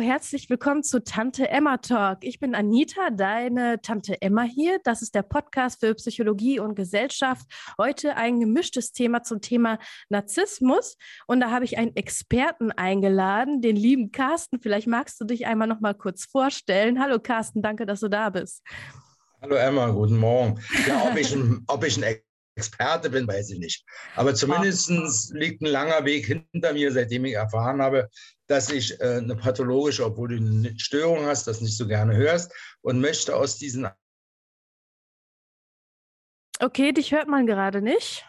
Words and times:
Herzlich 0.00 0.50
willkommen 0.50 0.82
zu 0.82 1.04
Tante 1.04 1.48
Emma 1.48 1.76
Talk. 1.76 2.18
Ich 2.22 2.40
bin 2.40 2.54
Anita, 2.54 3.10
deine 3.10 3.80
Tante 3.80 4.20
Emma 4.20 4.42
hier. 4.42 4.80
Das 4.82 5.02
ist 5.02 5.14
der 5.14 5.22
Podcast 5.22 5.80
für 5.80 5.94
Psychologie 5.94 6.58
und 6.58 6.74
Gesellschaft. 6.74 7.46
Heute 7.78 8.16
ein 8.16 8.40
gemischtes 8.40 8.92
Thema 8.92 9.22
zum 9.22 9.40
Thema 9.40 9.78
Narzissmus. 10.08 10.96
Und 11.26 11.40
da 11.40 11.50
habe 11.50 11.64
ich 11.64 11.78
einen 11.78 11.94
Experten 11.94 12.72
eingeladen, 12.72 13.60
den 13.62 13.76
lieben 13.76 14.10
Carsten. 14.10 14.60
Vielleicht 14.60 14.88
magst 14.88 15.20
du 15.20 15.24
dich 15.24 15.46
einmal 15.46 15.68
noch 15.68 15.80
mal 15.80 15.94
kurz 15.94 16.24
vorstellen. 16.24 17.00
Hallo 17.00 17.20
Carsten, 17.20 17.62
danke, 17.62 17.86
dass 17.86 18.00
du 18.00 18.08
da 18.08 18.30
bist. 18.30 18.62
Hallo 19.40 19.54
Emma, 19.54 19.90
guten 19.90 20.18
Morgen. 20.18 20.60
Ja, 20.88 21.04
ob 21.08 21.16
ich 21.16 21.34
ein, 21.34 21.62
ob 21.68 21.84
ich 21.84 21.96
ein 21.96 22.04
Experte 22.56 23.10
bin, 23.10 23.26
weiß 23.26 23.50
ich 23.50 23.58
nicht. 23.58 23.84
Aber 24.14 24.34
zumindest 24.34 24.90
liegt 25.32 25.60
ein 25.60 25.66
langer 25.66 26.04
Weg 26.04 26.26
hinter 26.26 26.72
mir, 26.72 26.92
seitdem 26.92 27.24
ich 27.24 27.34
erfahren 27.34 27.82
habe, 27.82 28.08
dass 28.46 28.70
ich 28.70 29.00
äh, 29.00 29.16
eine 29.16 29.34
pathologische, 29.36 30.04
obwohl 30.04 30.28
du 30.28 30.36
eine 30.36 30.78
Störung 30.78 31.26
hast, 31.26 31.46
das 31.46 31.60
nicht 31.60 31.76
so 31.76 31.86
gerne 31.86 32.14
hörst 32.16 32.52
und 32.82 33.00
möchte 33.00 33.34
aus 33.34 33.58
diesen. 33.58 33.88
Okay, 36.60 36.92
dich 36.92 37.10
hört 37.12 37.28
man 37.28 37.46
gerade 37.46 37.82
nicht. 37.82 38.24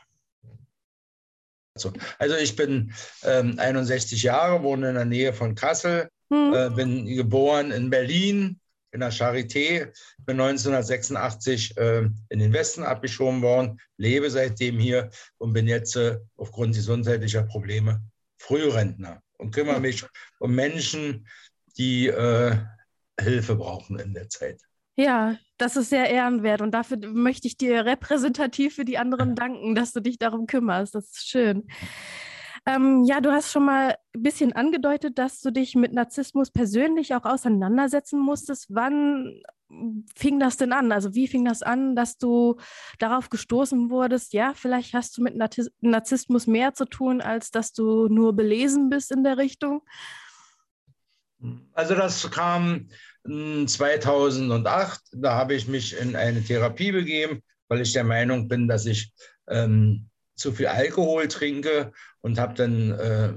Also 2.18 2.36
ich 2.36 2.56
bin 2.56 2.94
ähm, 3.24 3.60
61 3.60 4.24
Jahre, 4.24 4.64
wohne 4.64 4.90
in 4.90 4.96
der 4.96 5.06
Nähe 5.06 5.34
von 5.34 5.56
Kassel, 5.56 6.10
hm. 6.30 6.54
äh, 6.54 6.70
bin 6.70 7.06
geboren 7.06 7.72
in 7.72 7.90
Berlin, 7.90 8.62
in 8.96 9.02
der 9.02 9.12
Charité, 9.12 9.92
bin 10.26 10.40
1986 10.40 11.78
äh, 11.78 12.10
in 12.30 12.40
den 12.40 12.54
Westen 12.54 12.84
abgeschoben 12.84 13.42
worden, 13.42 13.80
lebe 13.98 14.32
seitdem 14.32 14.80
hier 14.80 15.10
und 15.38 15.54
bin 15.54 15.68
jetzt 15.68 15.96
äh, 15.98 16.18
aufgrund 16.38 16.74
gesundheitlicher 16.74 17.44
Probleme 17.44 18.02
Frührentner 18.38 19.22
und 19.38 19.54
kümmere 19.54 19.82
mich 19.82 20.06
um 20.40 20.56
Menschen, 20.56 21.28
die 21.78 22.08
äh, 22.08 22.56
Hilfe 23.20 23.56
brauchen 23.56 24.00
in 24.00 24.14
der 24.14 24.30
Zeit. 24.30 24.62
Ja, 24.96 25.38
das 25.58 25.76
ist 25.76 25.90
sehr 25.90 26.10
ehrenwert 26.10 26.62
und 26.62 26.72
dafür 26.72 26.98
möchte 26.98 27.48
ich 27.48 27.58
dir 27.58 27.86
repräsentativ 27.86 28.76
für 28.76 28.86
die 28.86 28.98
anderen 28.98 29.36
danken, 29.36 29.76
dass 29.76 29.92
du 29.92 30.00
dich 30.00 30.18
darum 30.18 30.48
kümmerst. 30.48 30.96
Das 30.96 31.06
ist 31.12 31.28
schön. 31.28 31.68
Ähm, 32.68 33.04
ja, 33.04 33.22
du 33.22 33.32
hast 33.32 33.52
schon 33.52 33.66
mal 33.66 33.96
ein 34.16 34.24
bisschen 34.24 34.54
angedeutet, 34.54 35.20
dass 35.20 35.42
du 35.42 35.52
dich 35.52 35.76
mit 35.76 35.94
Narzissmus 35.94 36.50
persönlich 36.50 37.14
auch 37.14 37.26
auseinandersetzen 37.26 38.20
musstest. 38.20 38.68
Wann 38.70 39.42
fing 40.16 40.40
das 40.40 40.58
denn 40.58 40.74
an? 40.74 40.92
Also 40.92 41.14
wie 41.14 41.28
fing 41.28 41.46
das 41.46 41.62
an, 41.62 41.96
dass 41.96 42.18
du 42.18 42.56
darauf 42.98 43.30
gestoßen 43.30 43.90
wurdest? 43.90 44.34
Ja, 44.34 44.54
vielleicht 44.56 44.94
hast 44.94 45.18
du 45.18 45.22
mit 45.22 45.36
Narzissmus 45.36 46.48
mehr 46.48 46.74
zu 46.74 46.86
tun, 46.86 47.22
als 47.22 47.52
dass 47.52 47.72
du 47.72 48.08
nur 48.08 48.36
belesen 48.36 48.90
bist 48.90 49.12
in 49.12 49.24
der 49.24 49.38
Richtung. 49.38 49.82
Also 51.74 51.94
das 51.94 52.30
kam 52.32 52.90
2008. 53.26 55.02
Hm, 55.12 55.22
da 55.22 55.36
habe 55.36 55.54
ich 55.54 55.68
mich 55.68 55.98
in 56.00 56.16
eine 56.16 56.44
Therapie 56.44 56.92
begeben, 56.92 57.44
weil 57.68 57.82
ich 57.82 57.94
der 57.94 58.04
Meinung 58.04 58.48
bin, 58.48 58.68
dass 58.68 58.86
ich 58.86 59.12
ähm, 59.48 60.10
zu 60.36 60.52
viel 60.52 60.68
Alkohol 60.68 61.28
trinke 61.28 61.92
und 62.22 62.40
habe 62.40 62.54
dann 62.54 62.92
äh, 62.92 63.34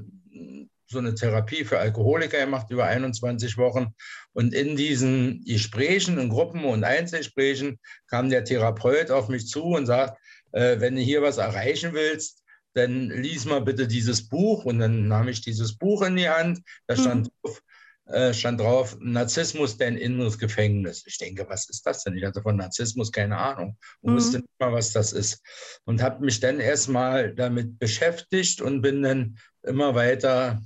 so 0.91 0.99
eine 0.99 1.15
Therapie 1.15 1.65
für 1.65 1.79
Alkoholiker 1.79 2.39
gemacht 2.39 2.71
über 2.71 2.87
21 2.87 3.59
Wochen. 3.59 3.95
Und 4.33 4.55
in 4.55 4.77
diesen 4.77 5.45
Gesprächen, 5.45 6.19
in 6.19 6.31
Gruppen 6.31 6.65
und 6.65 6.85
Einzelgesprächen 6.85 7.79
kam 8.07 8.31
der 8.31 8.45
Therapeut 8.45 9.11
auf 9.11 9.29
mich 9.29 9.47
zu 9.47 9.65
und 9.65 9.87
sagt, 9.87 10.19
äh, 10.53 10.81
wenn 10.81 10.97
du 10.97 11.03
hier 11.03 11.23
was 11.23 11.39
erreichen 11.39 11.93
willst, 11.93 12.43
dann 12.75 13.11
lies 13.11 13.45
mal 13.45 13.61
bitte 13.61 13.87
dieses 13.87 14.29
Buch. 14.29 14.65
Und 14.65 14.79
dann 14.79 15.09
nahm 15.09 15.29
ich 15.29 15.43
dieses 15.43 15.77
Buch 15.77 16.03
in 16.03 16.17
die 16.17 16.29
Hand. 16.29 16.61
Da 16.87 16.97
stand 16.97 17.27
mhm. 17.27 17.31
drauf, 17.43 17.63
äh, 18.09 18.33
stand 18.33 18.61
drauf, 18.61 18.97
Narzissmus, 19.01 19.77
dein 19.77 19.97
inneres 19.97 20.39
Gefängnis. 20.39 21.05
Ich 21.07 21.19
denke, 21.19 21.47
was 21.49 21.69
ist 21.69 21.85
das 21.87 22.05
denn? 22.05 22.17
Ich 22.17 22.25
hatte 22.25 22.43
von 22.43 22.57
Narzissmus 22.57 23.13
keine 23.13 23.37
Ahnung 23.37 23.77
und 24.01 24.13
mhm. 24.13 24.17
wusste 24.17 24.39
nicht 24.39 24.49
mal, 24.59 24.73
was 24.73 24.93
das 24.93 25.13
ist. 25.13 25.43
Und 25.85 26.03
habe 26.03 26.25
mich 26.25 26.41
dann 26.41 26.59
erstmal 26.59 27.35
damit 27.35 27.79
beschäftigt 27.79 28.61
und 28.63 28.81
bin 28.81 29.03
dann 29.03 29.39
immer 29.63 29.95
weiter 29.95 30.61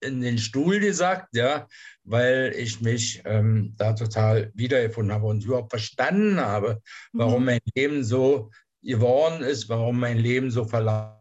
in 0.00 0.20
den 0.20 0.38
Stuhl 0.38 0.80
gesagt, 0.80 1.28
ja, 1.34 1.66
weil 2.02 2.52
ich 2.56 2.80
mich 2.80 3.22
ähm, 3.24 3.74
da 3.76 3.92
total 3.92 4.50
wiedergefunden 4.54 5.14
habe 5.14 5.26
und 5.26 5.44
überhaupt 5.44 5.70
verstanden 5.70 6.40
habe, 6.40 6.82
warum 7.12 7.40
mhm. 7.40 7.46
mein 7.46 7.60
Leben 7.74 8.04
so 8.04 8.50
geworden 8.82 9.42
ist, 9.42 9.68
warum 9.68 10.00
mein 10.00 10.18
Leben 10.18 10.50
so 10.50 10.64
verlaufen. 10.64 11.16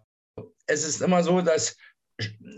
Es 0.66 0.84
ist 0.84 1.02
immer 1.02 1.24
so, 1.24 1.42
dass 1.42 1.78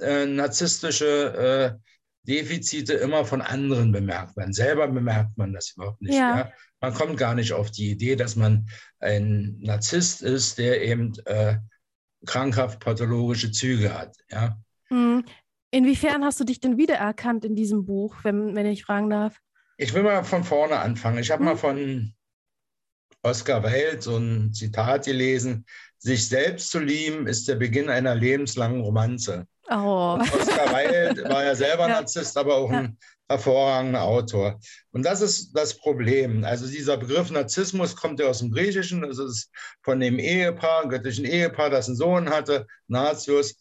äh, 0.01 0.25
narzisstische 0.25 1.77
äh, 1.77 1.85
Defizite 2.25 2.93
immer 2.93 3.25
von 3.25 3.41
anderen 3.41 3.91
bemerkt 3.91 4.35
werden. 4.37 4.53
Selber 4.53 4.87
bemerkt 4.87 5.37
man 5.37 5.53
das 5.53 5.73
überhaupt 5.75 6.01
nicht. 6.01 6.15
Ja. 6.15 6.37
ja. 6.37 6.51
Man 6.81 6.93
kommt 6.93 7.17
gar 7.17 7.35
nicht 7.35 7.53
auf 7.53 7.71
die 7.71 7.91
Idee, 7.91 8.15
dass 8.15 8.35
man 8.35 8.67
ein 8.99 9.57
Narzisst 9.59 10.21
ist, 10.21 10.57
der 10.57 10.83
eben 10.83 11.13
äh, 11.25 11.57
krankhaft 12.25 12.79
pathologische 12.79 13.51
Züge 13.51 13.97
hat. 13.97 14.15
Ja. 14.29 14.57
Hm. 14.89 15.23
Inwiefern 15.71 16.23
hast 16.23 16.39
du 16.39 16.43
dich 16.43 16.59
denn 16.59 16.77
wiedererkannt 16.77 17.43
in 17.45 17.55
diesem 17.55 17.85
Buch, 17.85 18.15
wenn, 18.23 18.55
wenn 18.55 18.65
ich 18.65 18.85
fragen 18.85 19.09
darf? 19.09 19.39
Ich 19.77 19.93
will 19.93 20.03
mal 20.03 20.23
von 20.23 20.43
vorne 20.43 20.79
anfangen. 20.79 21.17
Ich 21.17 21.31
habe 21.31 21.39
hm. 21.39 21.45
mal 21.45 21.57
von 21.57 22.13
Oscar 23.21 23.63
Wilde 23.63 24.01
so 24.01 24.17
ein 24.17 24.53
Zitat 24.53 25.05
gelesen. 25.05 25.65
Sich 25.97 26.27
selbst 26.27 26.69
zu 26.69 26.79
lieben 26.79 27.27
ist 27.27 27.47
der 27.47 27.55
Beginn 27.55 27.89
einer 27.89 28.15
lebenslangen 28.15 28.81
Romanze. 28.81 29.47
Oh. 29.69 30.19
Oscar 30.19 30.73
Wilde 30.73 31.29
war 31.29 31.43
ja 31.43 31.55
selber 31.55 31.83
ja. 31.87 31.95
Narzisst, 31.95 32.37
aber 32.37 32.55
auch 32.55 32.69
ein 32.69 32.97
hervorragender 33.27 34.03
Autor. 34.03 34.59
Und 34.91 35.03
das 35.03 35.21
ist 35.21 35.53
das 35.53 35.77
Problem. 35.77 36.43
Also 36.43 36.67
dieser 36.67 36.97
Begriff 36.97 37.31
Narzissmus 37.31 37.95
kommt 37.95 38.19
ja 38.19 38.27
aus 38.27 38.39
dem 38.39 38.51
Griechischen. 38.51 39.01
Das 39.01 39.17
ist 39.17 39.49
von 39.81 39.99
dem 39.99 40.19
Ehepaar, 40.19 40.87
göttlichen 40.87 41.25
Ehepaar, 41.25 41.69
das 41.69 41.87
einen 41.87 41.97
Sohn 41.97 42.29
hatte, 42.29 42.67
Narzius, 42.87 43.55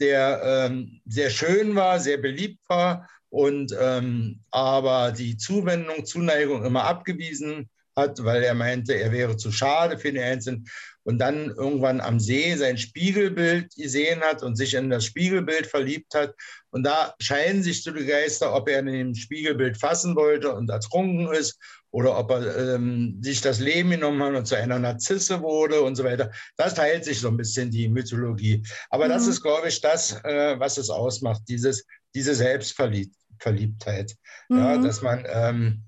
der 0.00 0.40
ähm, 0.42 1.00
sehr 1.06 1.28
schön 1.28 1.74
war, 1.76 2.00
sehr 2.00 2.16
beliebt 2.16 2.60
war 2.68 3.08
und 3.28 3.74
ähm, 3.78 4.40
aber 4.50 5.12
die 5.12 5.36
Zuwendung, 5.36 6.04
Zuneigung 6.04 6.64
immer 6.64 6.84
abgewiesen 6.84 7.70
hat, 8.00 8.24
weil 8.24 8.42
er 8.42 8.54
meinte, 8.54 8.94
er 8.94 9.12
wäre 9.12 9.36
zu 9.36 9.52
schade 9.52 9.98
für 9.98 10.12
den 10.12 10.22
Einzelnen 10.22 10.66
und 11.04 11.18
dann 11.18 11.50
irgendwann 11.50 12.00
am 12.00 12.20
See 12.20 12.54
sein 12.56 12.78
Spiegelbild 12.78 13.74
gesehen 13.74 14.20
hat 14.20 14.42
und 14.42 14.56
sich 14.56 14.74
in 14.74 14.90
das 14.90 15.04
Spiegelbild 15.04 15.66
verliebt 15.66 16.14
hat. 16.14 16.34
Und 16.70 16.84
da 16.84 17.14
scheinen 17.20 17.62
sich 17.62 17.82
so 17.82 17.90
die 17.90 18.06
Geister, 18.06 18.54
ob 18.54 18.68
er 18.68 18.80
in 18.80 18.86
dem 18.86 19.14
Spiegelbild 19.14 19.78
fassen 19.78 20.14
wollte 20.14 20.54
und 20.54 20.70
ertrunken 20.70 21.32
ist 21.32 21.58
oder 21.90 22.16
ob 22.18 22.30
er 22.30 22.74
ähm, 22.74 23.18
sich 23.22 23.40
das 23.40 23.58
Leben 23.58 23.90
genommen 23.90 24.22
hat 24.22 24.34
und 24.34 24.46
zu 24.46 24.56
einer 24.56 24.78
Narzisse 24.78 25.40
wurde 25.42 25.80
und 25.82 25.96
so 25.96 26.04
weiter. 26.04 26.30
Das 26.56 26.74
teilt 26.74 27.04
sich 27.04 27.18
so 27.18 27.28
ein 27.28 27.36
bisschen 27.36 27.70
die 27.70 27.88
Mythologie. 27.88 28.62
Aber 28.90 29.06
mhm. 29.06 29.10
das 29.10 29.26
ist, 29.26 29.42
glaube 29.42 29.68
ich, 29.68 29.80
das, 29.80 30.12
äh, 30.24 30.58
was 30.58 30.78
es 30.78 30.90
ausmacht, 30.90 31.42
dieses, 31.48 31.84
diese 32.14 32.34
Selbstverliebtheit. 32.34 34.14
Mhm. 34.48 34.58
Ja, 34.58 34.78
dass 34.78 35.02
man 35.02 35.24
ähm, 35.28 35.82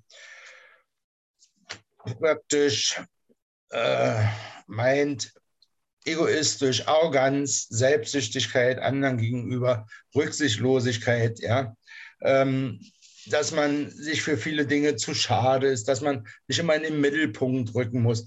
praktisch 2.19 3.01
äh, 3.71 4.25
meint, 4.67 5.33
egoistisch, 6.05 6.87
Arroganz, 6.87 7.69
Selbstsüchtigkeit 7.69 8.79
anderen 8.79 9.19
gegenüber, 9.19 9.87
Rücksichtslosigkeit, 10.15 11.39
ja, 11.41 11.75
ähm, 12.23 12.81
dass 13.27 13.53
man 13.53 13.91
sich 13.91 14.23
für 14.23 14.37
viele 14.37 14.67
Dinge 14.67 14.97
zu 14.97 15.15
schade 15.15 15.69
ist, 15.69 15.87
dass 15.87 16.00
man 16.00 16.26
sich 16.49 16.59
immer 16.59 16.75
in 16.75 16.82
den 16.82 17.00
Mittelpunkt 17.00 17.75
rücken 17.75 18.03
muss. 18.03 18.26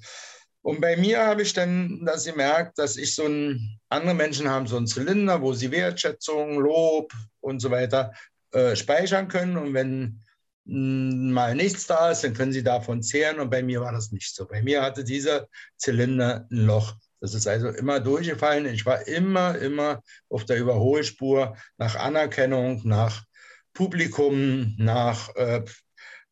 Und 0.62 0.82
bei 0.82 0.98
mir 0.98 1.26
habe 1.26 1.44
ich 1.44 1.54
dann 1.54 2.04
das 2.06 2.26
gemerkt, 2.26 2.80
dass 2.80 2.98
ich 2.98 3.14
so 3.14 3.28
ein, 3.28 3.78
andere 3.90 4.16
Menschen 4.16 4.50
haben 4.50 4.68
so 4.68 4.78
einen 4.78 4.88
Zylinder, 4.88 5.42
wo 5.42 5.54
sie 5.54 5.70
Wertschätzung, 5.70 6.60
Lob 6.60 7.14
und 7.40 7.60
so 7.60 7.70
weiter 7.70 8.14
äh, 8.52 8.76
speichern 8.76 9.28
können. 9.28 9.58
Und 9.58 9.74
wenn 9.74 10.25
mal 10.66 11.56
nichts 11.56 11.86
da 11.86 12.12
ist, 12.12 12.24
dann 12.24 12.34
können 12.34 12.52
Sie 12.52 12.64
davon 12.64 13.04
zehren. 13.04 13.40
Und 13.40 13.50
bei 13.50 13.62
mir 13.62 13.82
war 13.82 13.92
das 13.92 14.12
nicht 14.12 14.36
so. 14.36 14.48
Bei 14.48 14.62
mir 14.62 14.82
hatte 14.82 15.04
dieser 15.04 15.48
Zylinder 15.78 16.48
ein 16.52 16.66
Loch. 16.66 16.96
Das 17.22 17.34
ist 17.34 17.48
also 17.48 17.70
immer 17.70 18.00
durchgefallen. 18.00 18.66
Ich 18.66 18.86
war 18.86 19.08
immer, 19.08 19.58
immer 19.58 20.02
auf 20.30 20.46
der 20.46 20.58
Überholspur 20.58 21.56
nach 21.78 21.96
Anerkennung, 21.96 22.82
nach 22.84 23.24
Publikum, 23.74 24.76
nach 24.78 25.34
äh, 25.36 25.64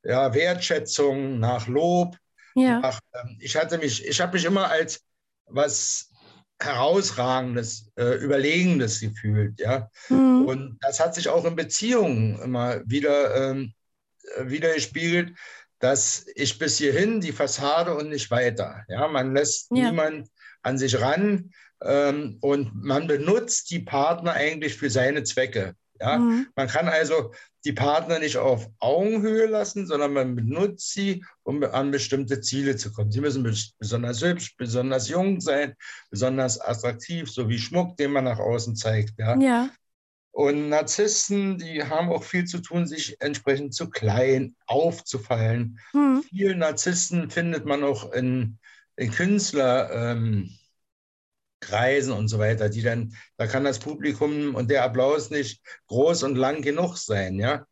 ja, 0.04 0.34
Wertschätzung, 0.34 1.40
nach 1.40 1.68
Lob. 1.68 2.18
Ja. 2.56 2.80
Nach, 2.80 3.00
äh, 3.12 3.28
ich 3.40 3.56
hatte 3.56 3.78
mich, 3.78 4.06
ich 4.06 4.20
habe 4.20 4.34
mich 4.34 4.46
immer 4.46 4.70
als 4.70 5.02
was 5.46 6.10
herausragendes, 6.60 7.92
äh, 7.96 8.16
überlegendes 8.16 9.00
gefühlt, 9.00 9.60
ja. 9.60 9.90
Mhm. 10.10 10.46
Und 10.46 10.78
das 10.82 11.00
hat 11.00 11.16
sich 11.16 11.30
auch 11.30 11.46
in 11.46 11.56
Beziehungen 11.56 12.40
immer 12.40 12.82
wieder 12.86 13.52
ähm, 13.52 13.74
äh, 14.36 14.50
widergespiegelt, 14.50 15.38
dass 15.80 16.26
ich 16.36 16.58
bis 16.58 16.78
hierhin 16.78 17.20
die 17.20 17.34
Fassade 17.34 17.96
und 17.96 18.10
nicht 18.10 18.32
weiter. 18.32 18.84
Ja, 18.88 19.08
man 19.08 19.34
lässt 19.34 19.70
ja. 19.72 19.90
niemand 19.90 20.30
an 20.62 20.78
sich 20.78 21.00
ran 21.02 21.52
ähm, 21.82 22.38
und 22.42 22.72
man 22.74 23.08
benutzt 23.08 23.70
die 23.70 23.80
Partner 23.80 24.34
eigentlich 24.34 24.76
für 24.76 24.90
seine 24.90 25.24
Zwecke. 25.24 25.76
Ja? 26.00 26.18
Mhm. 26.18 26.48
Man 26.56 26.68
kann 26.68 26.88
also 26.88 27.34
die 27.66 27.74
Partner 27.74 28.20
nicht 28.20 28.38
auf 28.38 28.70
Augenhöhe 28.80 29.46
lassen, 29.46 29.88
sondern 29.88 30.14
man 30.14 30.36
benutzt 30.36 30.92
sie, 30.92 31.24
um 31.44 31.64
an 31.64 31.92
bestimmte 31.92 32.42
Ziele 32.42 32.76
zu 32.76 32.92
kommen. 32.92 33.12
Sie 33.12 33.22
müssen 33.22 33.44
besonders 33.80 34.22
hübsch, 34.22 34.56
besonders 34.58 35.08
jung 35.08 35.40
sein, 35.40 35.74
besonders 36.10 36.60
attraktiv, 36.60 37.32
so 37.32 37.48
wie 37.48 37.60
Schmuck, 37.60 37.96
den 37.98 38.12
man 38.12 38.26
nach 38.26 38.40
außen 38.40 38.76
zeigt. 38.76 39.14
Ja. 39.18 39.38
ja. 39.40 39.70
Und 40.34 40.70
Narzissten, 40.70 41.60
die 41.60 41.84
haben 41.84 42.10
auch 42.10 42.24
viel 42.24 42.46
zu 42.46 42.58
tun, 42.58 42.88
sich 42.88 43.22
entsprechend 43.22 43.76
zu 43.76 43.92
klein 43.92 44.56
aufzufallen. 44.66 45.80
Mhm. 45.94 46.24
Viele 46.28 46.56
Narzissten 46.56 47.30
findet 47.30 47.66
man 47.66 47.84
auch 47.84 48.12
in, 48.14 48.58
in 48.96 49.12
Künstler. 49.12 49.92
Ähm, 49.92 50.50
und 51.72 52.28
so 52.28 52.40
weiter, 52.40 52.68
die 52.68 52.82
dann, 52.82 53.16
da 53.38 53.48
kann 53.48 53.64
das 53.64 53.80
Publikum 53.80 54.54
und 54.54 54.70
der 54.70 54.84
Applaus 54.84 55.30
nicht 55.30 55.62
groß 55.88 56.24
und 56.24 56.36
lang 56.36 56.62
genug 56.62 56.98
sein, 56.98 57.40
ja. 57.40 57.66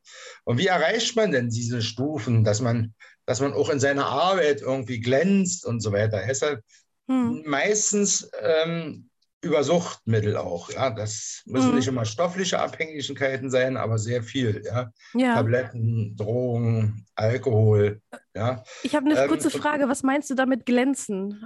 Und 0.46 0.58
wie 0.58 0.68
erreicht 0.68 1.16
man 1.18 1.32
denn 1.32 1.50
diese 1.50 1.82
Stufen, 1.82 2.46
dass 2.46 2.62
man, 2.62 2.94
dass 3.26 3.42
man 3.42 3.52
auch 3.52 3.70
in 3.70 3.82
seiner 3.82 4.06
Arbeit 4.06 4.62
irgendwie 4.62 5.02
glänzt 5.02 5.66
und 5.66 5.82
so 5.82 5.92
weiter? 5.92 6.24
Deshalb 6.26 6.64
hm. 7.10 7.44
meistens 7.46 8.30
ähm, 8.40 9.10
über 9.42 9.64
Suchtmittel 9.64 10.38
auch, 10.38 10.70
ja. 10.70 10.90
Das 10.90 11.42
müssen 11.46 11.70
hm. 11.70 11.76
nicht 11.76 11.88
immer 11.88 12.06
stoffliche 12.06 12.60
Abhängigkeiten 12.60 13.50
sein, 13.50 13.76
aber 13.78 13.98
sehr 13.98 14.24
viel, 14.24 14.62
ja. 14.66 14.92
ja. 15.14 15.36
Tabletten, 15.36 16.16
Drogen, 16.16 17.06
Alkohol, 17.16 18.02
ja. 18.36 18.64
Ich 18.84 18.96
habe 18.96 19.10
eine 19.10 19.20
ähm, 19.20 19.28
kurze 19.28 19.50
Frage, 19.50 19.90
was 19.90 20.04
meinst 20.04 20.30
du 20.30 20.36
damit 20.36 20.66
glänzen 20.66 21.46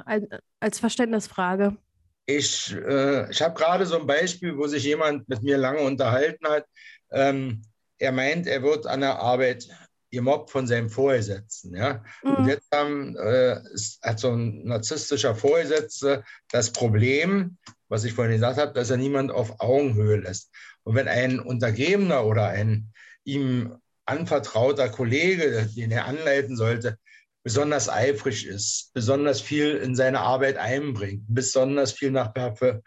als 0.60 0.80
Verständnisfrage? 0.80 1.78
Ich, 2.26 2.76
äh, 2.76 3.30
ich 3.30 3.42
habe 3.42 3.58
gerade 3.58 3.86
so 3.86 4.00
ein 4.00 4.08
Beispiel, 4.08 4.58
wo 4.58 4.68
sich 4.68 4.84
jemand 4.84 5.30
mit 5.30 5.44
mir 5.44 5.58
lange 5.58 5.80
unterhalten 5.80 6.48
hat. 6.48 6.66
Ähm, 7.12 7.62
er 7.98 8.12
meint, 8.12 8.48
er 8.48 8.64
wird 8.64 8.88
an 8.88 9.02
der 9.02 9.20
Arbeit 9.20 9.68
gemobbt 10.16 10.50
von 10.50 10.66
seinem 10.66 10.90
Vorgesetzten. 10.90 11.76
Ja? 11.76 12.04
Mhm. 12.24 12.36
Und 12.36 12.48
jetzt 12.48 12.68
haben, 12.74 13.16
äh, 13.16 13.60
hat 14.02 14.20
so 14.20 14.32
ein 14.32 14.66
narzisstischer 14.66 15.36
Vorgesetzter 15.36 16.24
das 16.52 16.72
Problem, 16.72 17.58
was 17.88 18.04
ich 18.04 18.14
vorhin 18.14 18.34
gesagt 18.34 18.58
habe, 18.58 18.74
dass 18.74 18.90
er 18.90 18.98
niemand 18.98 19.32
auf 19.32 19.60
Augenhöhe 19.60 20.18
lässt. 20.18 20.52
Und 20.84 20.96
wenn 20.96 21.08
ein 21.08 21.40
Untergebener 21.40 22.26
oder 22.26 22.48
ein 22.48 22.92
ihm 23.24 23.76
anvertrauter 24.06 24.90
Kollege, 24.90 25.68
den 25.76 25.92
er 25.92 26.06
anleiten 26.06 26.56
sollte, 26.58 26.98
besonders 27.44 27.90
eifrig 27.90 28.48
ist, 28.48 28.92
besonders 28.94 29.40
viel 29.40 29.76
in 29.76 29.96
seine 29.96 30.20
Arbeit 30.22 30.58
einbringt, 30.58 31.24
besonders 31.28 31.92
viel 31.92 32.12
nach 32.12 32.34
Perfe 32.34 32.82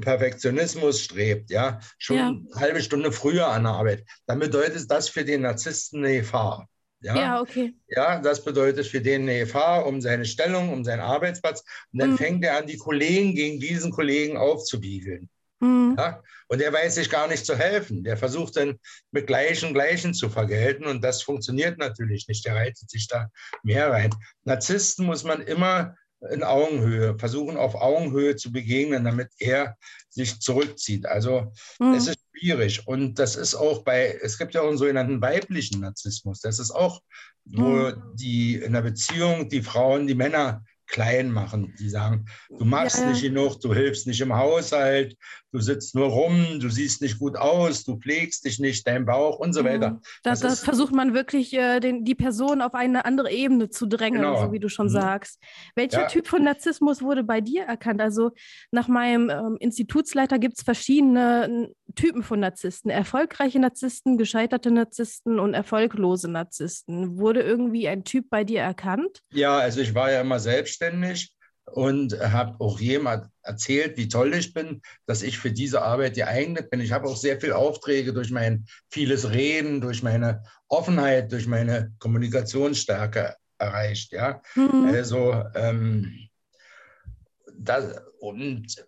Perfektionismus 0.00 1.00
strebt, 1.02 1.50
ja, 1.50 1.80
schon 1.98 2.16
ja. 2.16 2.28
eine 2.28 2.46
halbe 2.54 2.82
Stunde 2.82 3.12
früher 3.12 3.48
an 3.48 3.64
der 3.64 3.72
Arbeit, 3.72 4.04
dann 4.26 4.38
bedeutet 4.38 4.90
das 4.90 5.08
für 5.08 5.24
den 5.24 5.42
Narzissten 5.42 6.04
eine 6.04 6.18
Gefahr. 6.18 6.68
Ja? 7.00 7.16
ja, 7.16 7.40
okay. 7.40 7.74
Ja, 7.88 8.20
das 8.20 8.44
bedeutet 8.44 8.86
für 8.86 9.00
den 9.00 9.22
eine 9.22 9.40
Gefahr 9.40 9.86
um 9.86 10.00
seine 10.00 10.24
Stellung, 10.24 10.72
um 10.72 10.84
seinen 10.84 11.00
Arbeitsplatz. 11.00 11.62
Und 11.92 12.00
dann 12.00 12.12
mhm. 12.12 12.18
fängt 12.18 12.44
er 12.44 12.58
an, 12.58 12.66
die 12.66 12.76
Kollegen 12.76 13.34
gegen 13.34 13.60
diesen 13.60 13.92
Kollegen 13.92 14.36
aufzubiegeln. 14.36 15.28
Mhm. 15.60 15.94
Ja? 15.96 16.22
Und 16.48 16.60
er 16.62 16.72
weiß 16.72 16.96
sich 16.96 17.10
gar 17.10 17.28
nicht 17.28 17.44
zu 17.44 17.56
helfen. 17.56 18.02
Der 18.04 18.16
versucht 18.16 18.56
dann 18.56 18.78
mit 19.12 19.26
Gleichen 19.26 19.74
Gleichen 19.74 20.14
zu 20.14 20.28
vergelten 20.28 20.86
und 20.86 21.02
das 21.02 21.22
funktioniert 21.22 21.78
natürlich 21.78 22.26
nicht. 22.26 22.44
Der 22.46 22.56
reitet 22.56 22.90
sich 22.90 23.06
da 23.06 23.28
mehr 23.62 23.90
rein. 23.90 24.10
Narzissten 24.44 25.06
muss 25.06 25.24
man 25.24 25.40
immer 25.40 25.94
in 26.30 26.42
Augenhöhe, 26.42 27.18
versuchen 27.18 27.56
auf 27.56 27.74
Augenhöhe 27.74 28.36
zu 28.36 28.50
begegnen, 28.50 29.04
damit 29.04 29.28
er 29.38 29.76
sich 30.08 30.40
zurückzieht. 30.40 31.06
Also 31.06 31.52
mhm. 31.78 31.94
es 31.94 32.08
ist 32.08 32.18
schwierig. 32.36 32.86
Und 32.86 33.18
das 33.18 33.36
ist 33.36 33.54
auch 33.54 33.84
bei, 33.84 34.18
es 34.22 34.38
gibt 34.38 34.54
ja 34.54 34.62
auch 34.62 34.68
einen 34.68 34.78
sogenannten 34.78 35.20
weiblichen 35.20 35.80
Narzissmus. 35.80 36.40
Das 36.40 36.58
ist 36.58 36.70
auch, 36.70 37.00
wo 37.44 37.62
mhm. 37.62 38.02
die 38.14 38.56
in 38.56 38.72
der 38.72 38.82
Beziehung 38.82 39.48
die 39.48 39.62
Frauen 39.62 40.06
die 40.06 40.14
Männer 40.14 40.64
klein 40.88 41.30
machen. 41.30 41.74
Die 41.78 41.88
sagen, 41.88 42.26
du 42.48 42.64
machst 42.64 42.98
ja, 42.98 43.10
nicht 43.10 43.22
genug, 43.22 43.60
du 43.60 43.72
hilfst 43.72 44.06
nicht 44.06 44.20
im 44.20 44.34
Haushalt, 44.34 45.16
du 45.52 45.60
sitzt 45.60 45.94
nur 45.94 46.06
rum, 46.06 46.58
du 46.60 46.68
siehst 46.68 47.02
nicht 47.02 47.18
gut 47.18 47.36
aus, 47.36 47.84
du 47.84 47.98
pflegst 47.98 48.44
dich 48.44 48.58
nicht, 48.58 48.86
dein 48.86 49.06
Bauch 49.06 49.38
und 49.38 49.52
so 49.52 49.64
weiter. 49.64 49.90
Mhm. 49.90 50.00
Da, 50.22 50.30
das, 50.30 50.40
das 50.40 50.60
versucht 50.60 50.94
man 50.94 51.14
wirklich, 51.14 51.52
äh, 51.54 51.80
den, 51.80 52.04
die 52.04 52.14
Person 52.14 52.62
auf 52.62 52.74
eine 52.74 53.04
andere 53.04 53.30
Ebene 53.30 53.70
zu 53.70 53.86
drängen, 53.86 54.22
genau. 54.22 54.46
so 54.46 54.52
wie 54.52 54.60
du 54.60 54.68
schon 54.68 54.86
mhm. 54.86 54.92
sagst. 54.92 55.38
Welcher 55.74 56.02
ja. 56.02 56.06
Typ 56.08 56.26
von 56.26 56.42
Narzissmus 56.42 57.02
wurde 57.02 57.24
bei 57.24 57.40
dir 57.40 57.64
erkannt? 57.64 58.00
Also 58.00 58.30
nach 58.70 58.88
meinem 58.88 59.30
ähm, 59.30 59.56
Institutsleiter 59.60 60.38
gibt 60.38 60.56
es 60.58 60.62
verschiedene 60.62 61.72
Typen 61.94 62.22
von 62.22 62.40
Narzissten. 62.40 62.90
Erfolgreiche 62.90 63.58
Narzissten, 63.58 64.18
gescheiterte 64.18 64.70
Narzissten 64.70 65.38
und 65.38 65.54
erfolglose 65.54 66.30
Narzissten. 66.30 67.18
Wurde 67.18 67.42
irgendwie 67.42 67.88
ein 67.88 68.04
Typ 68.04 68.30
bei 68.30 68.44
dir 68.44 68.60
erkannt? 68.60 69.22
Ja, 69.32 69.58
also 69.58 69.80
ich 69.80 69.94
war 69.94 70.10
ja 70.10 70.20
immer 70.20 70.40
selbstständig 70.40 71.34
und 71.72 72.18
habe 72.18 72.56
auch 72.60 72.80
jemand 72.80 73.28
erzählt, 73.42 73.96
wie 73.96 74.08
toll 74.08 74.34
ich 74.34 74.54
bin, 74.54 74.80
dass 75.06 75.22
ich 75.22 75.38
für 75.38 75.52
diese 75.52 75.82
Arbeit 75.82 76.14
geeignet 76.14 76.70
bin. 76.70 76.80
Ich 76.80 76.92
habe 76.92 77.08
auch 77.08 77.16
sehr 77.16 77.40
viele 77.40 77.56
Aufträge 77.56 78.12
durch 78.12 78.30
mein 78.30 78.66
vieles 78.90 79.30
Reden, 79.30 79.80
durch 79.80 80.02
meine 80.02 80.42
Offenheit, 80.68 81.32
durch 81.32 81.46
meine 81.46 81.92
Kommunikationsstärke 81.98 83.34
erreicht. 83.58 84.12
Ja, 84.12 84.40
mhm. 84.54 84.90
also 84.92 85.42
ähm, 85.54 86.28
das, 87.52 88.00
und 88.20 88.86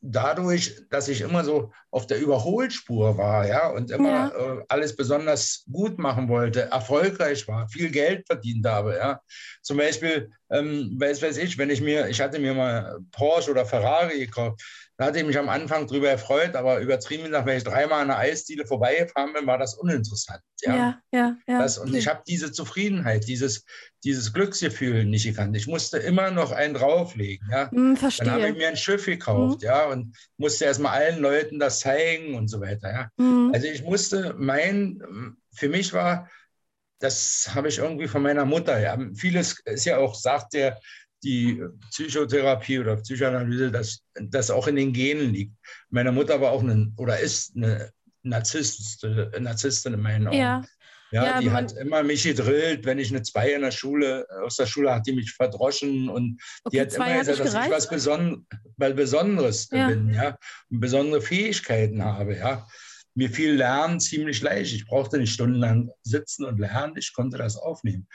dadurch, 0.00 0.76
dass 0.90 1.08
ich 1.08 1.20
immer 1.20 1.44
so 1.44 1.72
auf 1.90 2.06
der 2.06 2.20
Überholspur 2.20 3.18
war, 3.18 3.46
ja, 3.46 3.68
und 3.68 3.90
immer 3.90 4.08
ja. 4.08 4.28
Äh, 4.28 4.64
alles 4.68 4.94
besonders 4.94 5.64
gut 5.70 5.98
machen 5.98 6.28
wollte, 6.28 6.70
erfolgreich 6.70 7.46
war, 7.48 7.68
viel 7.68 7.90
Geld 7.90 8.26
verdient 8.26 8.66
habe, 8.66 8.96
ja. 8.96 9.20
Zum 9.62 9.78
Beispiel, 9.78 10.30
ähm, 10.50 10.96
weiß, 10.98 11.22
weiß 11.22 11.38
ich, 11.38 11.58
wenn 11.58 11.70
ich 11.70 11.80
mir, 11.80 12.08
ich 12.08 12.20
hatte 12.20 12.38
mir 12.38 12.54
mal 12.54 12.98
Porsche 13.10 13.50
oder 13.50 13.66
Ferrari 13.66 14.18
gekauft, 14.20 14.62
da 15.02 15.08
hatte 15.08 15.18
ich 15.18 15.26
mich 15.26 15.36
am 15.36 15.48
Anfang 15.48 15.88
drüber 15.88 16.10
erfreut, 16.10 16.54
aber 16.54 16.78
übertrieben 16.78 17.24
gesagt, 17.24 17.44
wenn 17.44 17.56
ich 17.56 17.64
dreimal 17.64 18.02
an 18.02 18.10
einer 18.10 18.20
Eisdiele 18.20 18.64
vorbeigefahren 18.64 19.32
bin, 19.32 19.48
war 19.48 19.58
das 19.58 19.74
uninteressant. 19.74 20.40
Ja, 20.60 20.76
ja, 20.76 21.00
ja. 21.10 21.36
ja. 21.48 21.58
Das, 21.60 21.76
und 21.76 21.92
ich 21.92 22.06
habe 22.06 22.22
diese 22.24 22.52
Zufriedenheit, 22.52 23.26
dieses, 23.26 23.64
dieses 24.04 24.32
Glücksgefühl 24.32 25.04
nicht 25.04 25.24
gekannt. 25.24 25.56
Ich 25.56 25.66
musste 25.66 25.98
immer 25.98 26.30
noch 26.30 26.52
einen 26.52 26.74
drauflegen. 26.74 27.48
Ja. 27.50 27.68
Mm, 27.72 27.96
verstehe. 27.96 28.26
Dann 28.26 28.34
habe 28.34 28.50
ich 28.50 28.56
mir 28.56 28.68
ein 28.68 28.76
Schiff 28.76 29.06
gekauft, 29.06 29.62
mm. 29.62 29.64
ja, 29.64 29.86
und 29.86 30.16
musste 30.36 30.66
erstmal 30.66 30.92
allen 30.92 31.18
Leuten 31.18 31.58
das 31.58 31.80
zeigen 31.80 32.36
und 32.36 32.46
so 32.46 32.60
weiter. 32.60 32.92
Ja. 32.92 33.24
Mm. 33.24 33.50
Also 33.52 33.66
ich 33.66 33.82
musste 33.82 34.36
mein, 34.38 35.02
für 35.52 35.68
mich 35.68 35.92
war, 35.92 36.30
das 37.00 37.50
habe 37.52 37.66
ich 37.66 37.78
irgendwie 37.78 38.06
von 38.06 38.22
meiner 38.22 38.44
Mutter. 38.44 38.78
Ja. 38.78 38.96
Vieles 39.16 39.58
ist 39.64 39.84
ja 39.84 39.98
auch, 39.98 40.14
sagt 40.14 40.52
der, 40.52 40.78
die 41.22 41.62
Psychotherapie 41.90 42.80
oder 42.80 42.96
Psychoanalyse, 42.96 43.70
dass 43.70 44.02
das 44.14 44.50
auch 44.50 44.66
in 44.66 44.76
den 44.76 44.92
Genen 44.92 45.32
liegt. 45.32 45.54
Meine 45.90 46.12
Mutter 46.12 46.40
war 46.40 46.52
auch 46.52 46.62
eine 46.62 46.92
oder 46.96 47.18
ist 47.18 47.56
eine 47.56 47.90
Narzisstin, 48.22 49.30
Narzisstin 49.40 49.94
in 49.94 50.00
meinen 50.00 50.28
Augen. 50.28 50.36
Ja. 50.36 50.62
Ja, 51.12 51.24
ja, 51.26 51.40
die 51.42 51.50
hat 51.50 51.72
immer 51.72 52.02
mich 52.02 52.22
gedrillt, 52.22 52.86
wenn 52.86 52.98
ich 52.98 53.10
eine 53.10 53.20
Zwei 53.20 53.52
in 53.52 53.60
der 53.60 53.70
Schule, 53.70 54.26
aus 54.42 54.56
der 54.56 54.64
Schule 54.64 54.94
hat 54.94 55.06
die 55.06 55.12
mich 55.12 55.30
verdroschen 55.34 56.08
und 56.08 56.40
okay, 56.64 56.76
die 56.76 56.80
hat 56.80 56.94
immer 56.94 57.18
gesagt, 57.18 57.40
dass 57.40 57.52
gereicht? 57.52 57.66
ich 57.66 57.72
was 57.74 57.88
Beson 57.90 58.46
Besonderes 58.78 59.68
ja. 59.70 59.88
bin, 59.88 60.14
ja, 60.14 60.38
und 60.70 60.80
besondere 60.80 61.20
Fähigkeiten 61.20 62.02
habe, 62.02 62.38
ja. 62.38 62.66
Mir 63.14 63.28
fiel 63.28 63.56
Lernen 63.56 64.00
ziemlich 64.00 64.40
leicht. 64.40 64.72
Ich 64.72 64.86
brauchte 64.86 65.18
nicht 65.18 65.34
stundenlang 65.34 65.90
sitzen 66.02 66.46
und 66.46 66.58
lernen, 66.58 66.94
ich 66.96 67.12
konnte 67.12 67.36
das 67.36 67.58
aufnehmen. 67.58 68.08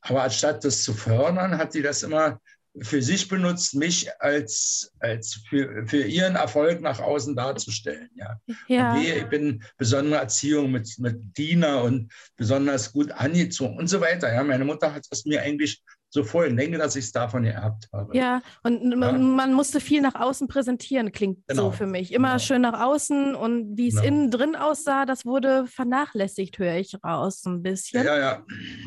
Aber 0.00 0.22
anstatt 0.22 0.64
das 0.64 0.82
zu 0.82 0.94
fördern, 0.94 1.58
hat 1.58 1.72
sie 1.72 1.82
das 1.82 2.02
immer 2.02 2.40
für 2.80 3.02
sich 3.02 3.28
benutzt, 3.28 3.74
mich 3.74 4.08
als, 4.20 4.92
als 5.00 5.40
für, 5.48 5.86
für 5.86 6.04
ihren 6.04 6.36
Erfolg 6.36 6.80
nach 6.80 7.00
außen 7.00 7.34
darzustellen. 7.34 8.08
Ja. 8.14 8.40
ja. 8.68 8.94
Und 8.94 9.02
ich 9.02 9.24
bin 9.24 9.62
besondere 9.76 10.20
Erziehung 10.20 10.70
mit, 10.70 10.98
mit 10.98 11.36
Diener 11.36 11.82
und 11.82 12.12
besonders 12.36 12.92
gut 12.92 13.10
angezogen 13.10 13.78
und 13.78 13.88
so 13.88 14.00
weiter. 14.00 14.32
Ja. 14.32 14.44
Meine 14.44 14.64
Mutter 14.64 14.94
hat 14.94 15.06
das 15.10 15.24
mir 15.24 15.42
eigentlich 15.42 15.82
so 16.10 16.24
vorhin 16.24 16.56
denke, 16.56 16.78
dass 16.78 16.96
ich 16.96 17.06
es 17.06 17.12
davon 17.12 17.42
geerbt 17.42 17.88
habe. 17.92 18.16
Ja, 18.16 18.40
und 18.62 18.90
ja. 18.90 19.12
Man, 19.12 19.52
musste 19.52 19.80
viel 19.80 20.00
nach 20.00 20.14
außen 20.14 20.48
präsentieren, 20.48 21.12
klingt 21.12 21.46
genau. 21.46 21.64
so 21.64 21.72
für 21.72 21.86
mich. 21.86 22.12
Immer 22.12 22.28
genau. 22.28 22.38
schön 22.38 22.62
nach 22.62 22.80
außen 22.80 23.34
und 23.34 23.76
wie 23.76 23.88
es 23.88 23.96
genau. 23.96 24.06
innen 24.06 24.30
drin 24.30 24.56
aussah, 24.56 25.04
das 25.04 25.26
wurde 25.26 25.66
vernachlässigt, 25.66 26.58
höre 26.58 26.76
ich 26.76 26.96
raus 27.04 27.44
ein 27.44 27.62
bisschen. 27.62 28.04
Ja, 28.04 28.18
ja. 28.18 28.44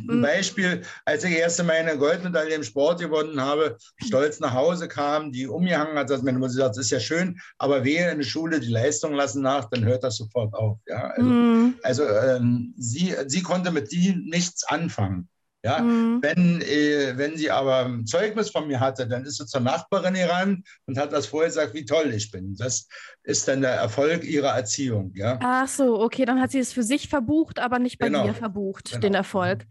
Ein 0.09 0.17
mhm. 0.17 0.21
Beispiel, 0.21 0.81
als 1.05 1.23
ich 1.23 1.35
erste 1.35 1.63
meine 1.63 1.97
Goldmedaille 1.97 2.55
im 2.55 2.63
Sport 2.63 2.99
gewonnen 2.99 3.39
habe, 3.39 3.77
stolz 3.97 4.39
nach 4.39 4.53
Hause 4.53 4.87
kam, 4.87 5.31
die 5.31 5.47
umgehangen 5.47 5.97
hat, 5.97 6.09
dass 6.09 6.23
meine 6.23 6.39
Mutter 6.39 6.53
sagt, 6.53 6.77
das 6.77 6.85
ist 6.85 6.91
ja 6.91 6.99
schön, 6.99 7.39
aber 7.57 7.83
wehe 7.83 8.09
in 8.11 8.17
der 8.17 8.25
Schule 8.25 8.59
die 8.59 8.71
Leistung 8.71 9.13
lassen 9.13 9.41
nach, 9.41 9.69
dann 9.69 9.85
hört 9.85 10.03
das 10.03 10.17
sofort 10.17 10.53
auf. 10.53 10.79
Ja, 10.87 11.11
also, 11.15 11.29
mhm. 11.29 11.75
also 11.83 12.03
ähm, 12.03 12.73
sie, 12.77 13.15
sie 13.27 13.43
konnte 13.43 13.71
mit 13.71 13.91
die 13.91 14.15
nichts 14.15 14.63
anfangen. 14.63 15.29
Ja, 15.63 15.79
mhm. 15.79 16.23
wenn, 16.23 16.61
äh, 16.61 17.15
wenn 17.17 17.37
sie 17.37 17.51
aber 17.51 17.85
ein 17.85 18.07
Zeugnis 18.07 18.49
von 18.49 18.67
mir 18.67 18.79
hatte, 18.79 19.07
dann 19.07 19.25
ist 19.25 19.37
sie 19.37 19.45
zur 19.45 19.61
Nachbarin 19.61 20.15
heran 20.15 20.63
und 20.87 20.97
hat 20.97 21.13
das 21.13 21.27
vorher 21.27 21.49
gesagt, 21.49 21.75
wie 21.75 21.85
toll 21.85 22.11
ich 22.13 22.31
bin. 22.31 22.55
Das 22.55 22.87
ist 23.23 23.47
dann 23.47 23.61
der 23.61 23.73
Erfolg 23.73 24.23
ihrer 24.23 24.55
Erziehung. 24.55 25.11
Ja? 25.13 25.37
Ach 25.39 25.67
so, 25.67 26.01
okay, 26.01 26.25
dann 26.25 26.41
hat 26.41 26.49
sie 26.49 26.57
es 26.57 26.73
für 26.73 26.81
sich 26.81 27.09
verbucht, 27.09 27.59
aber 27.59 27.77
nicht 27.77 27.99
bei 27.99 28.07
genau. 28.07 28.25
dir 28.25 28.33
verbucht, 28.33 28.89
genau. 28.89 29.01
den 29.01 29.13
Erfolg. 29.13 29.65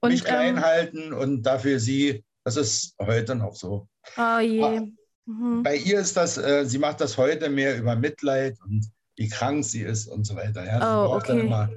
Und, 0.00 0.12
Mich 0.12 0.24
klein 0.24 0.56
ähm, 0.56 0.64
halten 0.64 1.12
und 1.12 1.42
dafür 1.42 1.78
sie, 1.78 2.24
das 2.42 2.56
ist 2.56 2.94
heute 2.98 3.34
noch 3.34 3.54
so. 3.54 3.86
Oh 4.16 4.38
je. 4.38 4.92
Mhm. 5.26 5.62
Bei 5.62 5.76
ihr 5.76 6.00
ist 6.00 6.16
das, 6.16 6.38
äh, 6.38 6.64
sie 6.64 6.78
macht 6.78 7.02
das 7.02 7.18
heute 7.18 7.50
mehr 7.50 7.76
über 7.76 7.96
Mitleid 7.96 8.58
und 8.64 8.90
wie 9.16 9.28
krank 9.28 9.64
sie 9.64 9.82
ist 9.82 10.06
und 10.06 10.24
so 10.24 10.36
weiter. 10.36 10.64
Ja? 10.64 10.78
Sie 10.78 10.86
oh, 10.86 11.08
braucht 11.08 11.28
okay. 11.28 11.36
dann 11.36 11.46
immer 11.46 11.70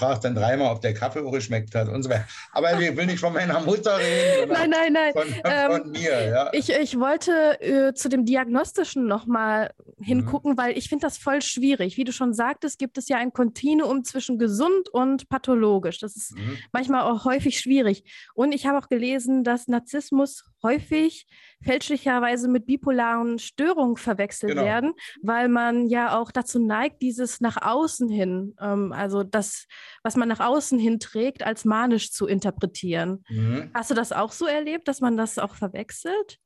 fragt 0.00 0.24
dann 0.24 0.34
dreimal, 0.34 0.72
ob 0.72 0.80
der 0.80 0.94
Kaffee 0.94 1.20
auch 1.20 1.30
geschmeckt 1.30 1.74
hat 1.74 1.88
und 1.88 2.02
so 2.02 2.10
weiter. 2.10 2.26
Aber 2.52 2.80
ich 2.80 2.96
will 2.96 3.06
nicht 3.06 3.20
von 3.20 3.32
meiner 3.32 3.60
Mutter 3.60 3.98
reden. 3.98 4.50
nein, 4.50 4.70
nein, 4.70 4.92
nein. 4.92 5.12
Von, 5.12 5.28
ähm, 5.44 5.70
von 5.70 5.90
mir, 5.90 6.28
ja. 6.28 6.48
Ich, 6.52 6.70
ich 6.70 6.98
wollte 6.98 7.60
äh, 7.60 7.92
zu 7.94 8.08
dem 8.08 8.24
Diagnostischen 8.24 9.06
nochmal 9.06 9.72
hingucken, 10.00 10.52
mhm. 10.52 10.58
weil 10.58 10.78
ich 10.78 10.88
finde 10.88 11.06
das 11.06 11.18
voll 11.18 11.42
schwierig. 11.42 11.98
Wie 11.98 12.04
du 12.04 12.12
schon 12.12 12.32
sagtest, 12.32 12.78
gibt 12.78 12.96
es 12.96 13.08
ja 13.08 13.18
ein 13.18 13.32
Kontinuum 13.32 14.02
zwischen 14.04 14.38
gesund 14.38 14.88
und 14.88 15.28
pathologisch. 15.28 15.98
Das 15.98 16.16
ist 16.16 16.34
mhm. 16.34 16.56
manchmal 16.72 17.02
auch 17.02 17.24
häufig 17.26 17.58
schwierig. 17.58 18.04
Und 18.34 18.52
ich 18.52 18.66
habe 18.66 18.78
auch 18.78 18.88
gelesen, 18.88 19.44
dass 19.44 19.68
Narzissmus 19.68 20.44
häufig 20.62 21.26
fälschlicherweise 21.62 22.48
mit 22.48 22.66
bipolaren 22.66 23.38
Störungen 23.38 23.96
verwechselt 23.96 24.52
genau. 24.52 24.64
werden, 24.64 24.94
weil 25.22 25.48
man 25.48 25.86
ja 25.88 26.18
auch 26.18 26.30
dazu 26.30 26.58
neigt, 26.58 27.02
dieses 27.02 27.40
nach 27.40 27.58
außen 27.60 28.08
hin, 28.08 28.54
ähm, 28.60 28.92
also 28.92 29.22
das, 29.22 29.66
was 30.02 30.16
man 30.16 30.28
nach 30.28 30.40
außen 30.40 30.78
hin 30.78 31.00
trägt, 31.00 31.42
als 31.44 31.64
manisch 31.64 32.12
zu 32.12 32.26
interpretieren. 32.26 33.24
Mhm. 33.28 33.70
Hast 33.74 33.90
du 33.90 33.94
das 33.94 34.12
auch 34.12 34.32
so 34.32 34.46
erlebt, 34.46 34.88
dass 34.88 35.00
man 35.00 35.16
das 35.16 35.38
auch 35.38 35.54
verwechselt? 35.54 36.38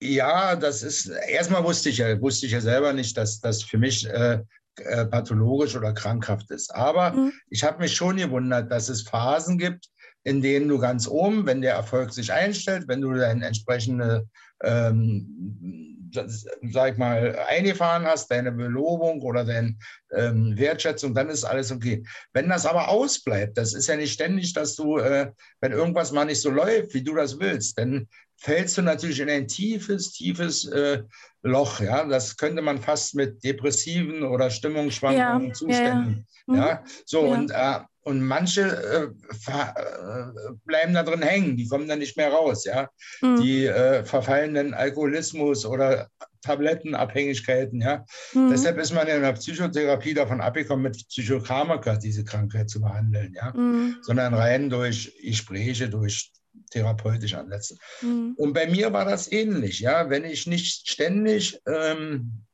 Ja, 0.00 0.56
das 0.56 0.82
ist, 0.82 1.06
erstmal 1.06 1.64
wusste 1.64 1.88
ich 1.88 1.98
ja, 1.98 2.20
wusste 2.20 2.46
ich 2.46 2.52
ja 2.52 2.60
selber 2.60 2.92
nicht, 2.92 3.16
dass 3.16 3.40
das 3.40 3.62
für 3.62 3.78
mich 3.78 4.06
äh, 4.06 4.40
äh, 4.76 5.06
pathologisch 5.06 5.76
oder 5.76 5.92
krankhaft 5.92 6.50
ist. 6.50 6.74
Aber 6.74 7.12
mhm. 7.12 7.32
ich 7.48 7.62
habe 7.62 7.80
mich 7.80 7.94
schon 7.94 8.16
gewundert, 8.16 8.70
dass 8.72 8.88
es 8.88 9.02
Phasen 9.02 9.56
gibt, 9.56 9.88
in 10.24 10.42
denen 10.42 10.68
du 10.68 10.78
ganz 10.78 11.06
oben, 11.06 11.46
wenn 11.46 11.62
der 11.62 11.74
Erfolg 11.74 12.12
sich 12.12 12.32
einstellt, 12.32 12.88
wenn 12.88 13.00
du 13.00 13.12
deine 13.12 13.46
entsprechende, 13.46 14.28
ähm, 14.62 15.93
sag 16.14 16.92
ich 16.92 16.98
mal, 16.98 17.38
eingefahren 17.48 18.04
hast, 18.04 18.30
deine 18.30 18.52
Belobung 18.52 19.22
oder 19.22 19.44
deine 19.44 19.76
ähm, 20.12 20.56
Wertschätzung, 20.56 21.14
dann 21.14 21.28
ist 21.28 21.44
alles 21.44 21.72
okay. 21.72 22.04
Wenn 22.32 22.48
das 22.48 22.66
aber 22.66 22.88
ausbleibt, 22.88 23.58
das 23.58 23.74
ist 23.74 23.88
ja 23.88 23.96
nicht 23.96 24.12
ständig, 24.12 24.52
dass 24.52 24.76
du, 24.76 24.98
äh, 24.98 25.30
wenn 25.60 25.72
irgendwas 25.72 26.12
mal 26.12 26.24
nicht 26.24 26.40
so 26.40 26.50
läuft, 26.50 26.94
wie 26.94 27.02
du 27.02 27.14
das 27.14 27.38
willst, 27.38 27.78
dann 27.78 28.08
fällst 28.36 28.76
du 28.76 28.82
natürlich 28.82 29.20
in 29.20 29.30
ein 29.30 29.48
tiefes, 29.48 30.12
tiefes 30.12 30.66
äh, 30.66 31.02
Loch. 31.42 31.80
Ja, 31.80 32.04
das 32.04 32.36
könnte 32.36 32.62
man 32.62 32.80
fast 32.80 33.14
mit 33.14 33.42
depressiven 33.44 34.22
oder 34.22 34.50
Stimmungsschwankungen, 34.50 35.48
ja, 35.48 35.52
Zuständen. 35.52 36.26
Ja, 36.46 36.54
ja. 36.54 36.68
ja. 36.68 36.84
so 37.04 37.20
und 37.20 37.50
äh, 37.50 37.80
und 38.04 38.22
manche 38.22 38.62
äh, 38.62 39.50
äh, 39.50 40.52
bleiben 40.64 40.94
da 40.94 41.02
drin 41.02 41.22
hängen, 41.22 41.56
die 41.56 41.66
kommen 41.66 41.88
dann 41.88 41.98
nicht 41.98 42.16
mehr 42.16 42.30
raus, 42.30 42.64
ja. 42.64 42.90
Mhm. 43.22 43.40
Die 43.40 43.64
äh, 43.64 44.04
verfallen 44.04 44.54
in 44.56 44.74
Alkoholismus 44.74 45.64
oder 45.64 46.10
Tablettenabhängigkeiten, 46.42 47.80
ja. 47.80 48.04
Mhm. 48.34 48.50
Deshalb 48.50 48.78
ist 48.78 48.92
man 48.92 49.08
in 49.08 49.22
der 49.22 49.32
Psychotherapie 49.32 50.12
davon 50.12 50.42
abgekommen, 50.42 50.82
mit 50.82 51.08
Psychopharmaka 51.08 51.96
diese 51.96 52.24
Krankheit 52.24 52.68
zu 52.68 52.80
behandeln, 52.80 53.32
ja. 53.34 53.52
Mhm. 53.54 53.96
Sondern 54.02 54.34
rein 54.34 54.68
durch 54.68 55.16
Gespräche, 55.22 55.88
durch 55.88 56.30
therapeutische 56.70 57.38
Ansätze. 57.38 57.76
Mhm. 58.02 58.34
Und 58.36 58.52
bei 58.52 58.66
mir 58.66 58.92
war 58.92 59.06
das 59.06 59.32
ähnlich, 59.32 59.80
ja. 59.80 60.10
Wenn 60.10 60.24
ich 60.24 60.46
nicht 60.46 60.88
ständig 60.88 61.58
ähm, 61.66 62.44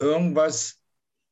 irgendwas 0.00 0.80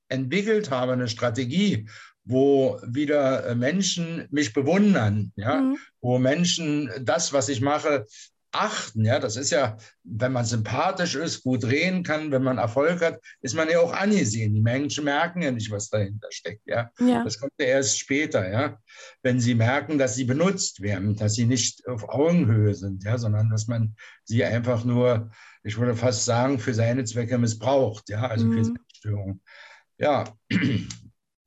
entwickelt 0.09 0.71
habe, 0.71 0.93
eine 0.93 1.09
Strategie, 1.09 1.89
wo 2.25 2.81
wieder 2.87 3.47
äh, 3.47 3.55
Menschen 3.55 4.27
mich 4.31 4.53
bewundern, 4.53 5.33
ja, 5.37 5.61
mhm. 5.61 5.77
wo 6.01 6.19
Menschen 6.19 6.91
das, 7.01 7.33
was 7.33 7.49
ich 7.49 7.61
mache, 7.61 8.07
achten. 8.53 9.05
Ja, 9.05 9.19
das 9.19 9.37
ist 9.37 9.51
ja, 9.51 9.77
wenn 10.05 10.33
man 10.33 10.45
sympathisch 10.45 11.15
ist, 11.15 11.43
gut 11.43 11.65
reden 11.65 12.03
kann, 12.03 12.31
wenn 12.31 12.43
man 12.43 12.59
Erfolg 12.59 13.01
hat, 13.01 13.21
ist 13.41 13.55
man 13.55 13.69
ja 13.69 13.81
auch 13.81 13.93
angesehen. 13.93 14.55
Die 14.55 14.61
Menschen 14.61 15.05
merken 15.05 15.43
ja 15.43 15.51
nicht, 15.51 15.71
was 15.71 15.89
dahinter 15.89 16.29
steckt. 16.31 16.63
Ja, 16.67 16.91
ja. 17.01 17.25
das 17.25 17.39
kommt 17.39 17.53
ja 17.59 17.67
erst 17.67 17.99
später. 17.99 18.49
Ja, 18.49 18.79
wenn 19.23 19.41
sie 19.41 19.55
merken, 19.55 19.99
dass 19.99 20.15
sie 20.15 20.25
benutzt 20.25 20.83
werden, 20.83 21.17
dass 21.17 21.35
sie 21.35 21.47
nicht 21.47 21.87
auf 21.89 22.09
Augenhöhe 22.09 22.75
sind, 22.75 23.05
ja, 23.05 23.19
sondern 23.19 23.51
dass 23.51 23.67
man 23.67 23.97
sie 24.25 24.45
einfach 24.45 24.85
nur, 24.85 25.31
ich 25.65 25.79
würde 25.79 25.97
fast 25.97 26.25
sagen, 26.25 26.59
für 26.59 26.75
seine 26.75 27.05
Zwecke 27.05 27.39
missbraucht. 27.39 28.09
Ja, 28.11 28.27
also 28.27 28.47
mhm. 28.47 28.53
für 28.53 28.65
seine 28.65 28.79
Störung. 28.93 29.41
Ja. 29.99 30.25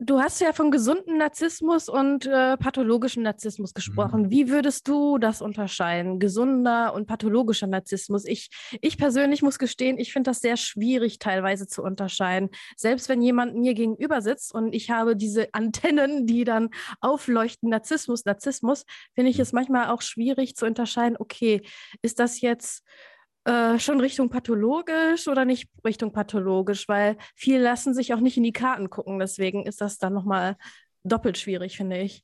Du 0.06 0.20
hast 0.20 0.40
ja 0.40 0.54
von 0.54 0.70
gesunden 0.70 1.18
Narzissmus 1.18 1.90
und 1.90 2.28
äh, 2.28 2.58
pathologischen 2.58 3.24
Narzissmus 3.24 3.74
gesprochen. 3.74 4.24
Mhm. 4.24 4.30
Wie 4.30 4.50
würdest 4.50 4.88
du 4.88 5.18
das 5.18 5.42
unterscheiden? 5.42 6.20
Gesunder 6.20 6.94
und 6.94 7.08
pathologischer 7.08 7.66
Narzissmus? 7.66 8.24
Ich, 8.26 8.50
ich 8.82 9.00
persönlich 9.00 9.42
muss 9.42 9.58
gestehen, 9.58 9.98
ich 9.98 10.14
finde 10.14 10.30
das 10.30 10.42
sehr 10.42 10.58
schwierig 10.58 11.18
teilweise 11.18 11.66
zu 11.66 11.82
unterscheiden. 11.82 12.50
Selbst 12.78 13.10
wenn 13.10 13.24
jemand 13.24 13.56
mir 13.56 13.74
gegenüber 13.74 14.22
sitzt 14.22 14.54
und 14.54 14.76
ich 14.76 14.92
habe 14.92 15.16
diese 15.16 15.52
Antennen, 15.56 16.28
die 16.28 16.44
dann 16.44 16.70
aufleuchten, 17.02 17.70
Narzissmus, 17.70 18.26
Narzissmus, 18.26 18.86
finde 19.16 19.32
ich 19.32 19.38
mhm. 19.38 19.42
es 19.44 19.54
manchmal 19.54 19.88
auch 19.90 20.04
schwierig 20.04 20.56
zu 20.56 20.68
unterscheiden, 20.68 21.18
okay, 21.18 21.64
ist 22.04 22.20
das 22.20 22.42
jetzt 22.42 22.84
äh, 23.46 23.80
schon 23.80 24.02
Richtung 24.02 24.30
pathologisch 24.30 25.28
oder 25.28 25.46
nicht 25.46 25.70
Richtung 25.86 26.12
pathologisch, 26.12 26.88
weil 26.88 27.18
viele 27.36 27.64
lassen 27.64 27.94
sich 27.94 28.14
auch 28.14 28.20
nicht 28.20 28.38
in 28.38 28.44
die 28.44 28.52
Karten 28.52 28.90
gucken. 28.90 29.20
Deswegen 29.20 29.66
ist 29.66 29.82
das 29.82 29.98
dann 29.98 30.14
nochmal 30.14 30.58
doppelt 31.04 31.38
schwierig, 31.38 31.78
finde 31.78 32.00
ich. 32.00 32.24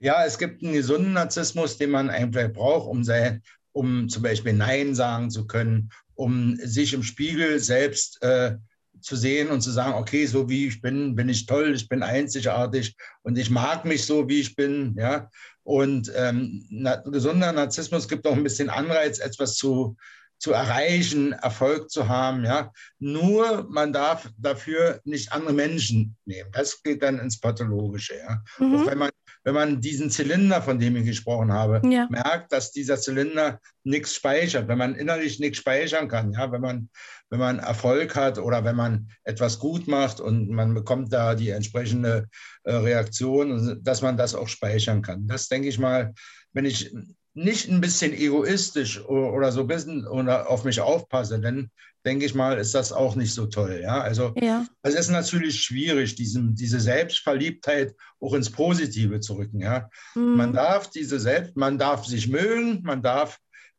Ja, 0.00 0.24
es 0.24 0.38
gibt 0.38 0.64
einen 0.64 0.72
gesunden 0.72 1.12
Narzissmus, 1.12 1.78
den 1.78 1.90
man 1.90 2.10
einfach 2.10 2.52
braucht, 2.52 2.88
um, 2.88 3.04
sein, 3.04 3.42
um 3.70 4.08
zum 4.08 4.24
Beispiel 4.24 4.52
Nein 4.52 4.96
sagen 4.96 5.30
zu 5.30 5.46
können, 5.46 5.90
um 6.16 6.56
sich 6.56 6.92
im 6.92 7.04
Spiegel 7.04 7.60
selbst 7.60 8.20
äh, 8.22 8.56
zu 9.00 9.14
sehen 9.14 9.50
und 9.50 9.60
zu 9.60 9.70
sagen, 9.70 9.94
okay, 9.94 10.26
so 10.26 10.48
wie 10.48 10.66
ich 10.66 10.80
bin, 10.80 11.14
bin 11.14 11.28
ich 11.28 11.46
toll, 11.46 11.74
ich 11.74 11.88
bin 11.88 12.02
einzigartig 12.02 12.96
und 13.22 13.38
ich 13.38 13.50
mag 13.50 13.84
mich 13.84 14.04
so, 14.04 14.28
wie 14.28 14.40
ich 14.40 14.56
bin. 14.56 14.96
Ja? 14.98 15.28
Und 15.64 16.12
ähm, 16.14 16.66
na, 16.70 16.96
gesunder 16.96 17.52
Narzissmus 17.52 18.08
gibt 18.08 18.26
auch 18.26 18.34
ein 18.34 18.42
bisschen 18.42 18.70
Anreiz, 18.70 19.18
etwas 19.18 19.56
zu, 19.56 19.96
zu 20.38 20.52
erreichen, 20.52 21.32
Erfolg 21.32 21.90
zu 21.90 22.08
haben. 22.08 22.44
Ja? 22.44 22.72
Nur 22.98 23.66
man 23.70 23.92
darf 23.92 24.28
dafür 24.38 25.00
nicht 25.04 25.32
andere 25.32 25.52
Menschen 25.52 26.16
nehmen. 26.24 26.50
Das 26.52 26.82
geht 26.82 27.02
dann 27.02 27.20
ins 27.20 27.38
Pathologische. 27.38 28.16
Ja? 28.16 28.42
Mhm. 28.58 28.74
Auch 28.76 28.86
wenn 28.86 28.98
man, 28.98 29.10
wenn 29.44 29.54
man 29.54 29.80
diesen 29.80 30.10
Zylinder, 30.10 30.62
von 30.62 30.78
dem 30.78 30.96
ich 30.96 31.04
gesprochen 31.04 31.52
habe, 31.52 31.80
ja. 31.88 32.06
merkt, 32.10 32.52
dass 32.52 32.70
dieser 32.70 32.98
Zylinder 32.98 33.60
nichts 33.84 34.14
speichert, 34.14 34.68
wenn 34.68 34.78
man 34.78 34.94
innerlich 34.94 35.40
nichts 35.40 35.58
speichern 35.58 36.08
kann, 36.08 36.32
ja? 36.32 36.52
wenn, 36.52 36.60
man, 36.60 36.88
wenn 37.30 37.40
man 37.40 37.58
Erfolg 37.58 38.14
hat 38.14 38.38
oder 38.38 38.64
wenn 38.64 38.76
man 38.76 39.08
etwas 39.24 39.58
gut 39.58 39.88
macht 39.88 40.20
und 40.20 40.48
man 40.48 40.74
bekommt 40.74 41.12
da 41.12 41.34
die 41.34 41.50
entsprechende 41.50 42.28
äh, 42.64 42.74
Reaktion, 42.74 43.80
dass 43.82 44.02
man 44.02 44.16
das 44.16 44.34
auch 44.34 44.48
speichern 44.48 45.02
kann. 45.02 45.26
Das 45.26 45.48
denke 45.48 45.68
ich 45.68 45.78
mal, 45.78 46.14
wenn 46.52 46.64
ich 46.64 46.94
nicht 47.34 47.70
ein 47.70 47.80
bisschen 47.80 48.12
egoistisch 48.12 49.02
oder, 49.06 49.52
so 49.52 49.62
ein 49.62 49.66
bisschen 49.66 50.06
oder 50.06 50.48
auf 50.50 50.64
mich 50.64 50.80
aufpasse, 50.80 51.40
dann 51.40 51.70
denke 52.04 52.26
ich 52.26 52.34
mal, 52.34 52.58
ist 52.58 52.74
das 52.74 52.92
auch 52.92 53.16
nicht 53.16 53.32
so 53.32 53.46
toll. 53.46 53.80
Ja, 53.82 54.00
also 54.00 54.32
ja. 54.36 54.66
es 54.82 54.94
ist 54.94 55.10
natürlich 55.10 55.62
schwierig, 55.62 56.14
diesen, 56.14 56.54
diese 56.54 56.80
Selbstverliebtheit 56.80 57.94
auch 58.20 58.34
ins 58.34 58.50
Positive 58.50 59.20
zu 59.20 59.34
rücken. 59.34 59.60
Ja, 59.60 59.88
mhm. 60.14 60.36
man 60.36 60.52
darf 60.52 60.90
diese 60.90 61.20
Selbst, 61.20 61.56
man 61.56 61.78
darf 61.78 62.04
sich 62.06 62.28
mögen, 62.28 62.82
man 62.82 63.02
darf 63.02 63.38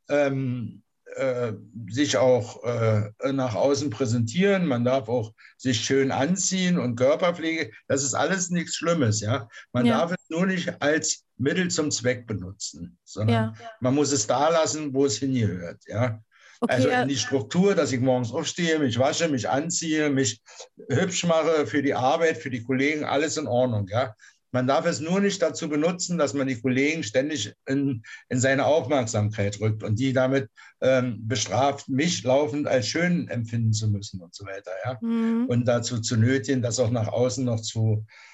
ähm, 0.09 0.83
äh, 1.15 1.53
sich 1.89 2.17
auch 2.17 2.63
äh, 2.63 3.11
nach 3.31 3.55
außen 3.55 3.89
präsentieren, 3.89 4.65
man 4.65 4.83
darf 4.83 5.09
auch 5.09 5.33
sich 5.57 5.81
schön 5.81 6.11
anziehen 6.11 6.79
und 6.79 6.95
Körperpflege, 6.95 7.71
das 7.87 8.03
ist 8.03 8.15
alles 8.15 8.49
nichts 8.49 8.75
Schlimmes, 8.75 9.21
ja. 9.21 9.47
Man 9.73 9.85
ja. 9.85 9.99
darf 9.99 10.11
es 10.11 10.29
nur 10.29 10.47
nicht 10.47 10.81
als 10.81 11.25
Mittel 11.37 11.69
zum 11.69 11.91
Zweck 11.91 12.25
benutzen, 12.25 12.97
sondern 13.03 13.55
man 13.79 13.93
muss 13.93 14.11
es 14.11 14.25
da 14.25 14.49
lassen, 14.49 14.93
wo 14.93 15.05
es 15.05 15.17
hingehört, 15.17 15.83
ja. 15.85 16.19
Okay, 16.63 16.75
also 16.75 16.87
in 16.87 17.09
die 17.09 17.17
Struktur, 17.17 17.75
dass 17.75 17.91
ich 17.91 17.99
morgens 17.99 18.31
aufstehe, 18.31 18.79
mich 18.79 18.97
wasche, 18.97 19.27
mich 19.27 19.49
anziehe, 19.49 20.09
mich 20.09 20.41
hübsch 20.89 21.25
mache 21.25 21.67
für 21.67 21.83
die 21.83 21.93
Arbeit, 21.93 22.37
für 22.37 22.49
die 22.49 22.63
Kollegen, 22.63 23.03
alles 23.03 23.35
in 23.35 23.47
Ordnung, 23.47 23.85
ja. 23.89 24.15
Man 24.53 24.65
darf 24.65 24.85
es 24.85 25.01
nur 25.01 25.19
nicht 25.19 25.41
dazu 25.41 25.67
benutzen, 25.67 26.17
dass 26.17 26.33
man 26.33 26.47
die 26.47 26.61
Kollegen 26.61 27.03
ständig 27.03 27.53
in, 27.65 28.03
in 28.29 28.39
seine 28.39 28.65
Aufmerksamkeit 28.65 29.59
rückt 29.59 29.83
und 29.83 29.99
die 29.99 30.13
damit 30.13 30.47
ähm, 30.79 31.27
bestraft, 31.27 31.89
mich 31.89 32.23
laufend 32.23 32.67
als 32.67 32.87
schön 32.87 33.27
empfinden 33.27 33.73
zu 33.73 33.89
müssen 33.89 34.21
und 34.21 34.33
so 34.33 34.45
weiter. 34.45 34.71
Ja? 34.85 34.99
Mhm. 35.01 35.47
Und 35.47 35.67
dazu 35.67 35.99
zu 35.99 36.15
nötigen, 36.15 36.61
das 36.61 36.79
auch 36.79 36.91
nach 36.91 37.07
außen 37.07 37.43
noch 37.43 37.59
zu, 37.59 38.05
äh, 38.05 38.32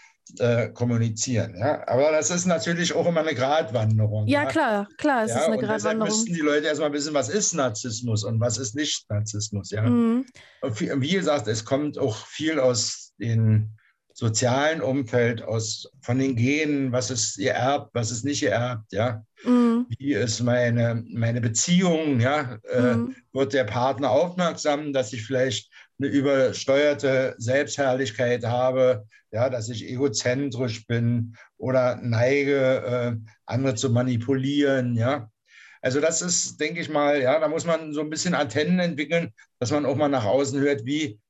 kommunizieren. 0.74 1.56
Ja? 1.58 1.88
Aber 1.88 2.12
das 2.12 2.30
ist 2.30 2.46
natürlich 2.46 2.94
auch 2.94 3.06
immer 3.06 3.22
eine 3.22 3.34
Gratwanderung. 3.34 4.28
Ja, 4.28 4.44
ja? 4.44 4.50
klar, 4.50 4.88
klar, 4.98 5.24
es 5.24 5.32
ja, 5.32 5.38
ist 5.38 5.46
eine 5.46 5.56
und 5.58 5.62
Gratwanderung. 5.62 6.08
Deshalb 6.08 6.28
müssen 6.28 6.34
die 6.34 6.42
Leute 6.42 6.68
erstmal 6.68 6.94
wissen, 6.94 7.14
was 7.14 7.30
ist 7.30 7.54
Narzissmus 7.54 8.24
und 8.24 8.40
was 8.40 8.58
ist 8.58 8.76
nicht 8.76 9.10
Narzissmus. 9.10 9.72
Ja? 9.72 9.84
Mhm. 9.84 10.26
Und 10.62 10.80
wie, 10.80 10.92
wie 11.02 11.14
gesagt, 11.14 11.48
es 11.48 11.66
kommt 11.66 11.98
auch 11.98 12.16
viel 12.28 12.60
aus 12.60 13.14
den 13.20 13.79
sozialen 14.20 14.82
Umfeld, 14.82 15.42
aus, 15.42 15.90
von 16.02 16.20
den 16.20 16.36
Genen, 16.36 16.92
was 16.92 17.10
ist 17.10 17.38
geerbt, 17.38 17.92
was 17.94 18.12
ist 18.12 18.26
nicht 18.26 18.42
geerbt, 18.42 18.92
ja. 18.92 19.24
Mhm. 19.46 19.86
Wie 19.98 20.14
ist 20.14 20.42
meine, 20.42 21.06
meine 21.10 21.40
Beziehung, 21.40 22.20
ja. 22.20 22.60
Äh, 22.70 22.96
mhm. 22.96 23.16
wird 23.32 23.54
der 23.54 23.64
Partner 23.64 24.12
aufmerksam, 24.12 24.92
dass 24.92 25.14
ich 25.14 25.26
vielleicht 25.26 25.72
eine 26.00 26.10
übersteuerte 26.10 27.36
Selbstherrlichkeit 27.38 28.44
habe, 28.44 29.06
ja, 29.32 29.50
dass 29.50 29.70
ich 29.70 29.88
egozentrisch 29.88 30.86
bin 30.86 31.38
oder 31.58 31.98
neige, 32.02 33.16
äh, 33.16 33.32
andere 33.46 33.76
zu 33.76 33.90
manipulieren, 33.90 34.96
ja. 34.96 35.32
Also 35.82 36.02
das 36.02 36.22
ist, 36.22 36.60
denke 36.60 36.82
ich 36.82 36.90
mal, 36.90 37.22
ja, 37.22 37.40
da 37.40 37.48
muss 37.48 37.66
man 37.66 37.94
so 37.94 38.02
ein 38.02 38.10
bisschen 38.10 38.34
Antennen 38.34 38.80
entwickeln, 38.80 39.32
dass 39.60 39.72
man 39.72 39.86
auch 39.86 39.96
mal 39.96 40.10
nach 40.10 40.26
außen 40.26 40.60
hört, 40.60 40.86
wie 40.86 41.22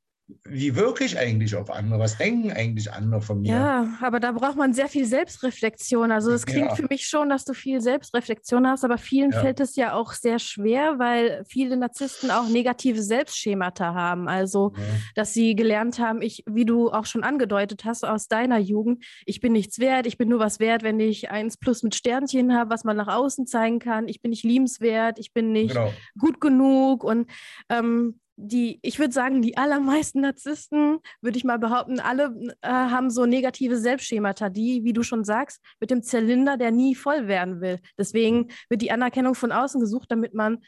wie 0.44 0.76
wirke 0.76 1.04
ich 1.04 1.18
eigentlich 1.18 1.56
auf 1.56 1.70
andere? 1.70 2.00
Was 2.00 2.18
denken 2.18 2.52
eigentlich 2.52 2.92
andere 2.92 3.22
von 3.22 3.42
mir? 3.42 3.52
Ja, 3.52 3.98
aber 4.02 4.20
da 4.20 4.32
braucht 4.32 4.58
man 4.58 4.74
sehr 4.74 4.88
viel 4.88 5.06
Selbstreflexion. 5.06 6.12
Also 6.12 6.32
es 6.32 6.46
klingt 6.46 6.70
ja. 6.70 6.76
für 6.76 6.88
mich 6.90 7.08
schon, 7.08 7.30
dass 7.30 7.46
du 7.46 7.54
viel 7.54 7.82
Selbstreflexion 7.82 8.68
hast, 8.68 8.84
aber 8.84 8.98
vielen 8.98 9.32
ja. 9.32 9.42
fällt 9.42 9.60
es 9.60 9.76
ja 9.76 9.94
auch 9.94 10.14
sehr 10.14 10.40
schwer, 10.40 11.00
weil 11.00 11.44
viele 11.48 11.78
Narzissten 11.78 12.30
auch 12.30 12.48
negative 12.48 13.02
Selbstschemata 13.02 13.94
haben. 13.94 14.28
Also, 14.28 14.74
ja. 14.76 14.84
dass 15.16 15.34
sie 15.34 15.56
gelernt 15.56 16.00
haben, 16.00 16.22
ich, 16.22 16.44
wie 16.48 16.66
du 16.66 16.92
auch 16.92 17.06
schon 17.06 17.24
angedeutet 17.24 17.84
hast 17.86 18.06
aus 18.06 18.28
deiner 18.28 18.60
Jugend, 18.60 19.04
ich 19.26 19.40
bin 19.40 19.54
nichts 19.54 19.80
wert, 19.80 20.06
ich 20.06 20.18
bin 20.18 20.30
nur 20.30 20.40
was 20.40 20.60
wert, 20.60 20.84
wenn 20.84 21.00
ich 21.00 21.32
eins 21.32 21.58
plus 21.58 21.82
mit 21.82 21.96
Sternchen 21.96 22.56
habe, 22.56 22.70
was 22.70 22.84
man 22.84 22.98
nach 22.98 23.08
außen 23.08 23.48
zeigen 23.48 23.80
kann. 23.80 24.08
Ich 24.08 24.22
bin 24.22 24.30
nicht 24.30 24.44
liebenswert, 24.44 25.18
ich 25.18 25.34
bin 25.34 25.52
nicht 25.52 25.74
genau. 25.74 25.92
gut 26.18 26.40
genug 26.40 27.04
und 27.04 27.30
ähm, 27.70 28.20
die, 28.42 28.80
ich 28.82 29.00
würde 29.00 29.14
sagen, 29.14 29.42
die 29.42 29.58
allermeisten 29.58 30.22
Narzissten, 30.22 31.00
würde 31.22 31.38
ich 31.38 31.44
mal 31.44 31.60
behaupten, 31.60 32.00
alle 32.00 32.34
äh, 32.62 32.70
haben 32.70 33.10
so 33.10 33.26
negative 33.26 33.78
Selbstschemata, 33.78 34.50
die, 34.50 34.84
wie 34.84 34.94
du 34.94 35.04
schon 35.04 35.26
sagst, 35.26 35.60
mit 35.80 35.92
dem 35.92 36.04
Zylinder, 36.04 36.56
der 36.56 36.72
nie 36.72 36.96
voll 36.96 37.28
werden 37.28 37.60
will. 37.60 37.80
Deswegen 37.98 38.48
wird 38.70 38.82
die 38.82 38.92
Anerkennung 38.92 39.36
von 39.36 39.52
außen 39.52 39.82
gesucht, 39.82 40.10
damit 40.10 40.34
man 40.34 40.60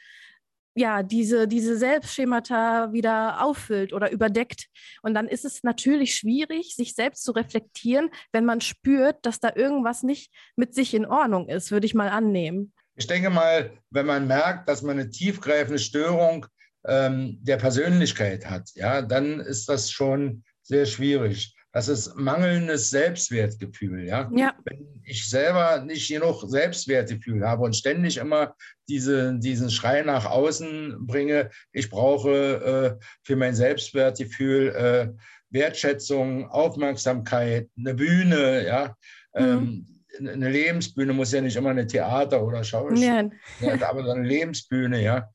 ja 0.74 1.02
diese, 1.02 1.48
diese 1.48 1.76
Selbstschemata 1.76 2.92
wieder 2.92 3.42
auffüllt 3.42 3.92
oder 3.92 4.10
überdeckt. 4.10 4.66
Und 5.02 5.14
dann 5.14 5.28
ist 5.28 5.44
es 5.44 5.62
natürlich 5.62 6.14
schwierig, 6.14 6.74
sich 6.76 6.94
selbst 6.94 7.24
zu 7.24 7.32
reflektieren, 7.32 8.10
wenn 8.32 8.44
man 8.44 8.60
spürt, 8.60 9.24
dass 9.24 9.40
da 9.40 9.50
irgendwas 9.54 10.02
nicht 10.02 10.30
mit 10.56 10.74
sich 10.74 10.92
in 10.94 11.06
Ordnung 11.06 11.48
ist, 11.48 11.70
würde 11.70 11.86
ich 11.86 11.94
mal 11.94 12.08
annehmen. 12.08 12.72
Ich 12.96 13.06
denke 13.06 13.30
mal, 13.30 13.72
wenn 13.90 14.06
man 14.06 14.26
merkt, 14.26 14.68
dass 14.68 14.82
man 14.82 14.98
eine 14.98 15.08
tiefgreifende 15.08 15.78
Störung 15.78 16.46
ähm, 16.86 17.38
der 17.40 17.56
Persönlichkeit 17.56 18.48
hat, 18.48 18.70
ja, 18.74 19.02
dann 19.02 19.40
ist 19.40 19.68
das 19.68 19.90
schon 19.90 20.44
sehr 20.62 20.86
schwierig. 20.86 21.54
Das 21.72 21.88
ist 21.88 22.14
mangelndes 22.16 22.90
Selbstwertgefühl. 22.90 24.04
Ja? 24.04 24.30
ja? 24.34 24.54
Wenn 24.64 25.00
ich 25.04 25.28
selber 25.28 25.82
nicht 25.82 26.08
genug 26.08 26.44
Selbstwertgefühl 26.46 27.46
habe 27.46 27.62
und 27.62 27.74
ständig 27.74 28.18
immer 28.18 28.54
diese, 28.88 29.38
diesen 29.38 29.70
Schrei 29.70 30.02
nach 30.02 30.26
außen 30.26 31.06
bringe, 31.06 31.50
ich 31.72 31.88
brauche 31.88 32.98
äh, 33.00 33.04
für 33.22 33.36
mein 33.36 33.54
Selbstwertgefühl 33.54 34.68
äh, 34.68 35.08
Wertschätzung, 35.48 36.50
Aufmerksamkeit, 36.50 37.68
eine 37.78 37.94
Bühne, 37.94 38.66
ja. 38.66 38.96
Mhm. 39.34 39.42
Ähm, 39.42 39.88
eine 40.18 40.50
Lebensbühne 40.50 41.14
muss 41.14 41.32
ja 41.32 41.40
nicht 41.40 41.56
immer 41.56 41.70
eine 41.70 41.86
Theater 41.86 42.44
oder 42.44 42.62
Schauspiel, 42.62 43.30
ja. 43.60 43.72
aber 43.88 44.12
eine 44.12 44.28
Lebensbühne, 44.28 45.02
ja 45.02 45.30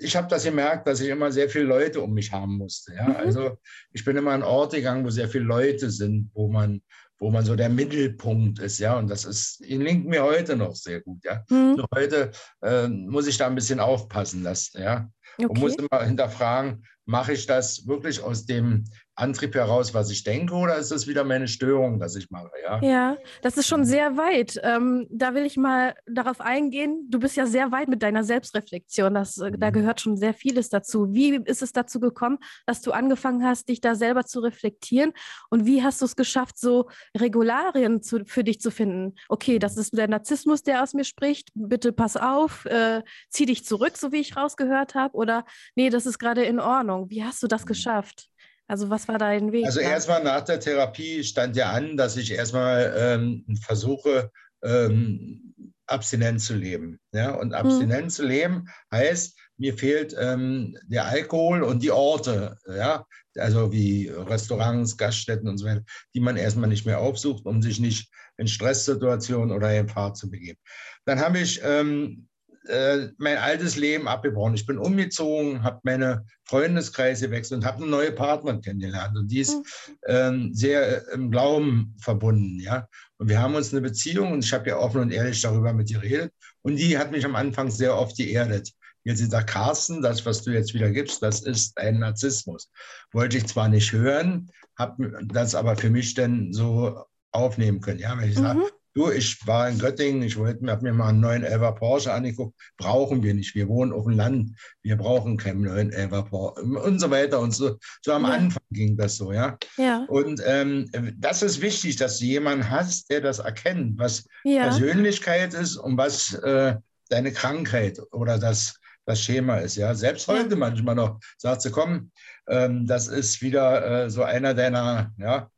ich 0.00 0.16
habe 0.16 0.28
das 0.28 0.44
gemerkt, 0.44 0.86
dass 0.86 1.00
ich 1.00 1.08
immer 1.08 1.30
sehr 1.30 1.48
viele 1.48 1.64
Leute 1.64 2.00
um 2.00 2.12
mich 2.12 2.32
haben 2.32 2.58
musste. 2.58 2.94
Ja? 2.94 3.08
Mhm. 3.08 3.16
Also 3.16 3.58
ich 3.92 4.04
bin 4.04 4.16
immer 4.16 4.32
an 4.32 4.42
Orte 4.42 4.76
gegangen, 4.76 5.04
wo 5.04 5.10
sehr 5.10 5.28
viele 5.28 5.44
Leute 5.44 5.90
sind, 5.90 6.30
wo 6.34 6.48
man, 6.48 6.82
wo 7.18 7.30
man 7.30 7.44
so 7.44 7.54
der 7.54 7.68
Mittelpunkt 7.68 8.58
ist, 8.58 8.78
ja. 8.78 8.98
Und 8.98 9.08
das 9.08 9.24
ist, 9.24 9.60
gelingt 9.60 10.06
mir 10.06 10.24
heute 10.24 10.56
noch 10.56 10.74
sehr 10.74 11.00
gut, 11.00 11.22
ja. 11.24 11.44
Mhm. 11.48 11.76
Nur 11.76 11.86
heute 11.94 12.32
äh, 12.62 12.88
muss 12.88 13.28
ich 13.28 13.38
da 13.38 13.46
ein 13.46 13.54
bisschen 13.54 13.80
aufpassen, 13.80 14.42
dass, 14.42 14.72
ja. 14.72 15.08
Okay. 15.38 15.46
Und 15.46 15.58
muss 15.58 15.76
immer 15.76 16.04
hinterfragen, 16.04 16.84
mache 17.04 17.32
ich 17.32 17.46
das 17.46 17.86
wirklich 17.86 18.22
aus 18.22 18.46
dem 18.46 18.84
Antrieb 19.14 19.54
heraus, 19.54 19.92
was 19.92 20.10
ich 20.10 20.24
denke, 20.24 20.54
oder 20.54 20.78
ist 20.78 20.90
das 20.90 21.06
wieder 21.06 21.22
meine 21.22 21.46
Störung, 21.46 22.00
dass 22.00 22.16
ich 22.16 22.30
mache? 22.30 22.50
Ja, 22.62 22.80
ja 22.82 23.16
das 23.42 23.58
ist 23.58 23.68
schon 23.68 23.84
sehr 23.84 24.16
weit. 24.16 24.58
Ähm, 24.62 25.06
da 25.10 25.34
will 25.34 25.44
ich 25.44 25.58
mal 25.58 25.94
darauf 26.06 26.40
eingehen. 26.40 27.06
Du 27.10 27.18
bist 27.18 27.36
ja 27.36 27.44
sehr 27.44 27.70
weit 27.72 27.88
mit 27.88 28.02
deiner 28.02 28.24
Selbstreflexion. 28.24 29.12
Das, 29.12 29.36
äh, 29.36 29.50
mhm. 29.50 29.60
Da 29.60 29.68
gehört 29.70 30.00
schon 30.00 30.16
sehr 30.16 30.32
vieles 30.32 30.70
dazu. 30.70 31.12
Wie 31.12 31.36
ist 31.44 31.60
es 31.60 31.72
dazu 31.72 32.00
gekommen, 32.00 32.38
dass 32.64 32.80
du 32.80 32.92
angefangen 32.92 33.44
hast, 33.44 33.68
dich 33.68 33.82
da 33.82 33.94
selber 33.94 34.24
zu 34.24 34.40
reflektieren? 34.40 35.12
Und 35.50 35.66
wie 35.66 35.82
hast 35.82 36.00
du 36.00 36.06
es 36.06 36.16
geschafft, 36.16 36.58
so 36.58 36.88
Regularien 37.14 38.02
zu, 38.02 38.24
für 38.24 38.44
dich 38.44 38.60
zu 38.60 38.70
finden? 38.70 39.14
Okay, 39.28 39.58
das 39.58 39.76
ist 39.76 39.96
der 39.96 40.08
Narzissmus, 40.08 40.62
der 40.62 40.82
aus 40.82 40.94
mir 40.94 41.04
spricht. 41.04 41.50
Bitte 41.54 41.92
pass 41.92 42.16
auf, 42.16 42.64
äh, 42.64 43.02
zieh 43.28 43.44
dich 43.44 43.66
zurück, 43.66 43.98
so 43.98 44.10
wie 44.10 44.20
ich 44.20 44.38
rausgehört 44.38 44.94
habe. 44.94 45.14
Oder 45.14 45.44
nee, 45.74 45.90
das 45.90 46.06
ist 46.06 46.18
gerade 46.18 46.44
in 46.44 46.60
Ordnung. 46.60 47.10
Wie 47.10 47.22
hast 47.22 47.42
du 47.42 47.46
das 47.46 47.64
mhm. 47.64 47.68
geschafft? 47.68 48.31
Also 48.72 48.88
was 48.88 49.06
war 49.06 49.18
dein 49.18 49.52
Weg? 49.52 49.66
Also 49.66 49.80
erstmal 49.80 50.24
nach 50.24 50.40
der 50.40 50.58
Therapie 50.58 51.22
stand 51.24 51.56
ja 51.56 51.72
an, 51.72 51.98
dass 51.98 52.16
ich 52.16 52.32
erstmal 52.32 52.94
ähm, 52.96 53.44
versuche, 53.60 54.30
ähm, 54.64 55.54
abstinent 55.86 56.40
zu 56.40 56.54
leben. 56.54 56.98
Ja? 57.12 57.32
Und 57.34 57.48
mhm. 57.48 57.54
abstinent 57.54 58.04
mhm. 58.04 58.08
zu 58.08 58.24
leben 58.24 58.68
heißt, 58.90 59.38
mir 59.58 59.76
fehlt 59.76 60.16
ähm, 60.18 60.74
der 60.86 61.04
Alkohol 61.04 61.64
und 61.64 61.82
die 61.82 61.90
Orte, 61.90 62.56
ja? 62.66 63.04
also 63.36 63.72
wie 63.72 64.08
Restaurants, 64.08 64.96
Gaststätten 64.96 65.50
und 65.50 65.58
so 65.58 65.66
weiter, 65.66 65.84
die 66.14 66.20
man 66.20 66.38
erstmal 66.38 66.70
nicht 66.70 66.86
mehr 66.86 66.98
aufsucht, 66.98 67.44
um 67.44 67.60
sich 67.60 67.78
nicht 67.78 68.10
in 68.38 68.48
Stresssituationen 68.48 69.54
oder 69.54 69.78
in 69.78 69.90
Fahrt 69.90 70.16
zu 70.16 70.30
begeben. 70.30 70.58
Dann 71.04 71.20
habe 71.20 71.40
ich 71.40 71.60
ähm, 71.62 72.26
äh, 72.68 73.08
mein 73.18 73.38
altes 73.38 73.76
Leben 73.76 74.08
abgebrochen. 74.08 74.54
Ich 74.54 74.66
bin 74.66 74.78
umgezogen, 74.78 75.62
habe 75.62 75.80
meine 75.82 76.24
Freundeskreise 76.44 77.26
gewechselt 77.26 77.60
und 77.60 77.66
habe 77.66 77.78
eine 77.78 77.86
neue 77.86 78.12
Partnerin 78.12 78.60
kennengelernt. 78.60 79.16
Und 79.16 79.28
die 79.28 79.40
ist 79.40 79.54
mhm. 79.54 79.96
ähm, 80.06 80.54
sehr 80.54 81.08
äh, 81.08 81.14
im 81.14 81.30
Glauben 81.30 81.96
verbunden. 82.00 82.60
Ja? 82.60 82.86
Und 83.18 83.28
wir 83.28 83.40
haben 83.40 83.54
uns 83.54 83.72
eine 83.72 83.82
Beziehung 83.82 84.32
und 84.32 84.44
ich 84.44 84.52
habe 84.52 84.68
ja 84.68 84.78
offen 84.78 85.00
und 85.00 85.12
ehrlich 85.12 85.40
darüber 85.40 85.72
mit 85.72 85.90
ihr 85.90 86.00
geredet. 86.00 86.32
Und 86.62 86.76
die 86.76 86.98
hat 86.98 87.10
mich 87.10 87.24
am 87.24 87.36
Anfang 87.36 87.70
sehr 87.70 87.96
oft 87.96 88.16
geerdet. 88.16 88.72
Jetzt 89.04 89.28
sagt 89.30 89.50
Carsten, 89.50 90.00
das, 90.00 90.24
was 90.26 90.42
du 90.42 90.52
jetzt 90.52 90.74
wieder 90.74 90.90
gibst, 90.90 91.22
das 91.22 91.40
ist 91.42 91.76
ein 91.76 91.98
Narzissmus. 91.98 92.70
Wollte 93.12 93.38
ich 93.38 93.46
zwar 93.46 93.68
nicht 93.68 93.92
hören, 93.92 94.50
habe 94.78 95.12
das 95.24 95.54
aber 95.54 95.76
für 95.76 95.90
mich 95.90 96.14
dann 96.14 96.52
so 96.52 97.04
aufnehmen 97.32 97.80
können. 97.80 97.98
Ja, 97.98 98.16
wenn 98.16 98.30
ich 98.30 98.38
mhm. 98.38 98.42
sage, 98.42 98.60
Du, 98.94 99.10
ich 99.10 99.46
war 99.46 99.70
in 99.70 99.78
Göttingen, 99.78 100.22
ich 100.22 100.36
wollte 100.36 100.62
mir, 100.62 100.78
mir 100.82 100.92
mal 100.92 101.08
einen 101.08 101.20
neuen 101.20 101.44
Elva 101.44 101.72
Porsche 101.72 102.12
angeguckt. 102.12 102.54
Brauchen 102.76 103.22
wir 103.22 103.32
nicht. 103.32 103.54
Wir 103.54 103.66
wohnen 103.68 103.92
auf 103.92 104.04
dem 104.04 104.16
Land. 104.16 104.50
Wir 104.82 104.96
brauchen 104.96 105.38
keinen 105.38 105.62
neuen 105.62 105.92
Elva 105.92 106.22
Porsche 106.22 106.62
und 106.62 106.98
so 106.98 107.10
weiter. 107.10 107.40
Und 107.40 107.52
so, 107.52 107.78
so 108.02 108.12
am 108.12 108.24
ja. 108.24 108.30
Anfang 108.30 108.62
ging 108.70 108.96
das 108.98 109.16
so, 109.16 109.32
ja. 109.32 109.56
ja. 109.78 110.04
Und 110.08 110.42
ähm, 110.44 110.90
das 111.16 111.42
ist 111.42 111.62
wichtig, 111.62 111.96
dass 111.96 112.18
du 112.18 112.26
jemanden 112.26 112.68
hast, 112.68 113.08
der 113.10 113.22
das 113.22 113.38
erkennt, 113.38 113.98
was 113.98 114.26
ja. 114.44 114.64
Persönlichkeit 114.64 115.54
ist 115.54 115.76
und 115.78 115.96
was 115.96 116.34
äh, 116.34 116.76
deine 117.08 117.32
Krankheit 117.32 117.98
oder 118.10 118.38
das, 118.38 118.78
das 119.06 119.22
Schema 119.22 119.56
ist. 119.56 119.76
Ja, 119.76 119.94
selbst 119.94 120.28
heute 120.28 120.54
manchmal 120.54 120.96
noch 120.96 121.18
sagt 121.38 121.62
sie, 121.62 121.70
komm, 121.70 122.10
ähm, 122.46 122.86
das 122.86 123.08
ist 123.08 123.40
wieder 123.40 124.04
äh, 124.04 124.10
so 124.10 124.22
einer 124.22 124.52
deiner, 124.52 125.12
ja, 125.16 125.50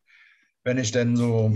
wenn 0.62 0.79
ich 0.79 0.92
denn 0.92 1.16
so 1.16 1.53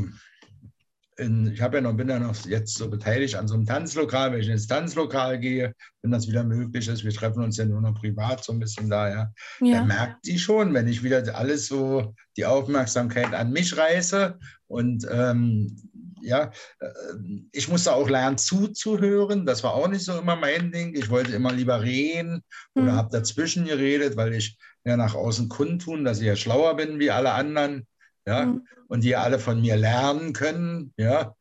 in, 1.19 1.53
ich 1.53 1.61
habe 1.61 1.77
ja 1.77 1.81
noch, 1.81 1.95
bin 1.95 2.09
ja 2.09 2.19
noch 2.19 2.35
jetzt 2.47 2.79
so 2.79 2.89
beteiligt 2.89 3.35
an 3.35 3.49
so 3.49 3.55
einem 3.55 3.67
Tanzlokal, 3.67 4.33
wenn 4.33 4.41
ich 4.41 4.49
ins 4.49 4.69
Tanzlokal 4.69 5.39
gehe, 5.39 5.75
wenn 6.03 6.13
das 6.13 6.29
wieder 6.29 6.45
möglich 6.45 6.87
ist, 6.87 7.05
wir 7.05 7.13
treffen 7.13 7.43
uns 7.43 7.57
ja 7.57 7.65
nur 7.65 7.81
noch 7.81 7.95
privat 7.95 8.45
so 8.45 8.53
ein 8.53 8.61
bisschen 8.61 8.89
da, 8.89 9.09
ja, 9.09 9.33
ja. 9.61 9.79
dann 9.79 9.89
merkt 9.89 10.27
die 10.27 10.39
schon, 10.39 10.73
wenn 10.75 10.87
ich 10.87 11.03
wieder 11.03 11.37
alles 11.37 11.67
so 11.67 12.15
die 12.37 12.47
Aufmerksamkeit 12.47 13.35
an 13.35 13.51
mich 13.51 13.77
reiße 13.77 14.39
und 14.69 15.07
ähm, 15.11 15.77
ja, 16.23 16.51
äh, 16.79 16.89
ich 17.53 17.69
musste 17.69 17.93
auch 17.93 18.09
lernen 18.09 18.39
zuzuhören, 18.39 19.45
das 19.45 19.65
war 19.65 19.75
auch 19.75 19.89
nicht 19.89 20.05
so 20.05 20.19
immer 20.19 20.37
mein 20.37 20.71
Ding, 20.71 20.95
ich 20.95 21.11
wollte 21.11 21.33
immer 21.33 21.53
lieber 21.53 21.83
reden 21.83 22.43
oder 22.75 22.93
mhm. 22.93 22.97
habe 22.97 23.11
dazwischen 23.11 23.65
geredet, 23.65 24.17
weil 24.17 24.35
ich 24.35 24.57
ja 24.85 24.97
nach 24.97 25.15
außen 25.17 25.49
kundtun, 25.49 26.05
dass 26.05 26.21
ich 26.21 26.27
ja 26.27 26.37
schlauer 26.37 26.77
bin 26.77 27.01
wie 27.01 27.11
alle 27.11 27.33
anderen 27.33 27.87
ja, 28.29 28.47
mhm. 28.47 28.67
und 28.89 29.03
die 29.03 29.17
alle 29.17 29.39
von 29.39 29.61
mir 29.61 29.77
lernen 29.77 30.33
können, 30.33 30.93
ja. 30.97 31.35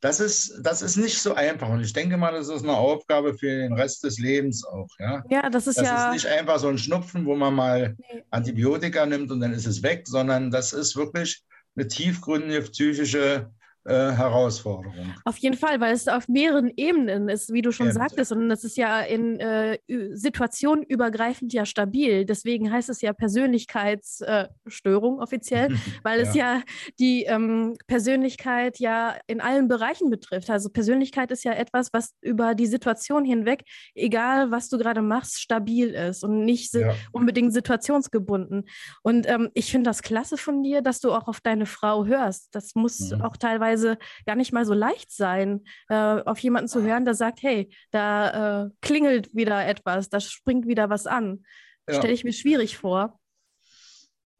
Das 0.00 0.18
ist, 0.18 0.58
das 0.64 0.82
ist 0.82 0.96
nicht 0.96 1.22
so 1.22 1.34
einfach. 1.34 1.68
Und 1.68 1.80
ich 1.80 1.92
denke 1.92 2.16
mal, 2.16 2.32
das 2.32 2.48
ist 2.48 2.64
eine 2.64 2.76
Aufgabe 2.76 3.34
für 3.34 3.46
den 3.46 3.72
Rest 3.72 4.02
des 4.02 4.18
Lebens 4.18 4.64
auch. 4.64 4.88
Ja, 4.98 5.22
ja 5.30 5.48
das 5.48 5.68
ist 5.68 5.78
das 5.78 5.86
ja. 5.86 5.94
Das 5.94 6.16
ist 6.16 6.24
nicht 6.24 6.36
einfach 6.36 6.58
so 6.58 6.66
ein 6.66 6.78
Schnupfen, 6.78 7.24
wo 7.24 7.36
man 7.36 7.54
mal 7.54 7.94
nee. 7.96 8.24
Antibiotika 8.30 9.06
nimmt 9.06 9.30
und 9.30 9.38
dann 9.38 9.52
ist 9.52 9.66
es 9.66 9.84
weg, 9.84 10.02
sondern 10.08 10.50
das 10.50 10.72
ist 10.72 10.96
wirklich 10.96 11.44
eine 11.76 11.86
tiefgründige 11.86 12.62
psychische 12.62 13.52
äh, 13.84 14.12
Herausforderung. 14.12 15.12
Auf 15.24 15.38
jeden 15.38 15.56
Fall, 15.56 15.80
weil 15.80 15.92
es 15.92 16.06
auf 16.06 16.28
mehreren 16.28 16.70
Ebenen 16.76 17.28
ist, 17.28 17.52
wie 17.52 17.62
du 17.62 17.72
schon 17.72 17.86
ja, 17.86 17.92
sagtest. 17.92 18.30
Und 18.30 18.48
es 18.50 18.62
ist 18.62 18.76
ja 18.76 19.00
in 19.00 19.40
äh, 19.40 19.78
Situationen 20.12 20.84
übergreifend 20.84 21.52
ja 21.52 21.66
stabil. 21.66 22.24
Deswegen 22.24 22.70
heißt 22.70 22.88
es 22.88 23.00
ja 23.00 23.12
Persönlichkeitsstörung 23.12 25.18
äh, 25.18 25.22
offiziell, 25.22 25.70
weil 26.04 26.20
ja. 26.20 26.28
es 26.28 26.34
ja 26.34 26.62
die 27.00 27.24
ähm, 27.24 27.76
Persönlichkeit 27.88 28.78
ja 28.78 29.16
in 29.26 29.40
allen 29.40 29.66
Bereichen 29.66 30.10
betrifft. 30.10 30.48
Also 30.48 30.70
Persönlichkeit 30.70 31.32
ist 31.32 31.42
ja 31.42 31.52
etwas, 31.52 31.92
was 31.92 32.14
über 32.20 32.54
die 32.54 32.66
Situation 32.66 33.24
hinweg, 33.24 33.64
egal 33.96 34.52
was 34.52 34.68
du 34.68 34.78
gerade 34.78 35.02
machst, 35.02 35.40
stabil 35.40 35.90
ist 35.90 36.22
und 36.22 36.44
nicht 36.44 36.72
ja. 36.74 36.94
unbedingt 37.10 37.52
situationsgebunden. 37.52 38.68
Und 39.02 39.28
ähm, 39.28 39.50
ich 39.54 39.72
finde 39.72 39.90
das 39.90 40.02
klasse 40.02 40.36
von 40.36 40.62
dir, 40.62 40.82
dass 40.82 41.00
du 41.00 41.10
auch 41.10 41.26
auf 41.26 41.40
deine 41.40 41.66
Frau 41.66 42.06
hörst. 42.06 42.54
Das 42.54 42.76
muss 42.76 43.10
mhm. 43.10 43.22
auch 43.22 43.36
teilweise 43.36 43.71
teilweise 43.72 43.98
gar 44.26 44.36
nicht 44.36 44.52
mal 44.52 44.64
so 44.64 44.74
leicht 44.74 45.12
sein, 45.12 45.64
äh, 45.88 45.94
auf 45.94 46.38
jemanden 46.38 46.68
zu 46.68 46.82
hören, 46.82 47.04
der 47.04 47.14
sagt, 47.14 47.42
hey, 47.42 47.70
da 47.90 48.64
äh, 48.64 48.70
klingelt 48.80 49.34
wieder 49.34 49.66
etwas, 49.66 50.08
da 50.08 50.20
springt 50.20 50.66
wieder 50.66 50.90
was 50.90 51.06
an. 51.06 51.44
Ja. 51.88 51.96
Stelle 51.96 52.12
ich 52.12 52.24
mir 52.24 52.32
schwierig 52.32 52.78
vor. 52.78 53.18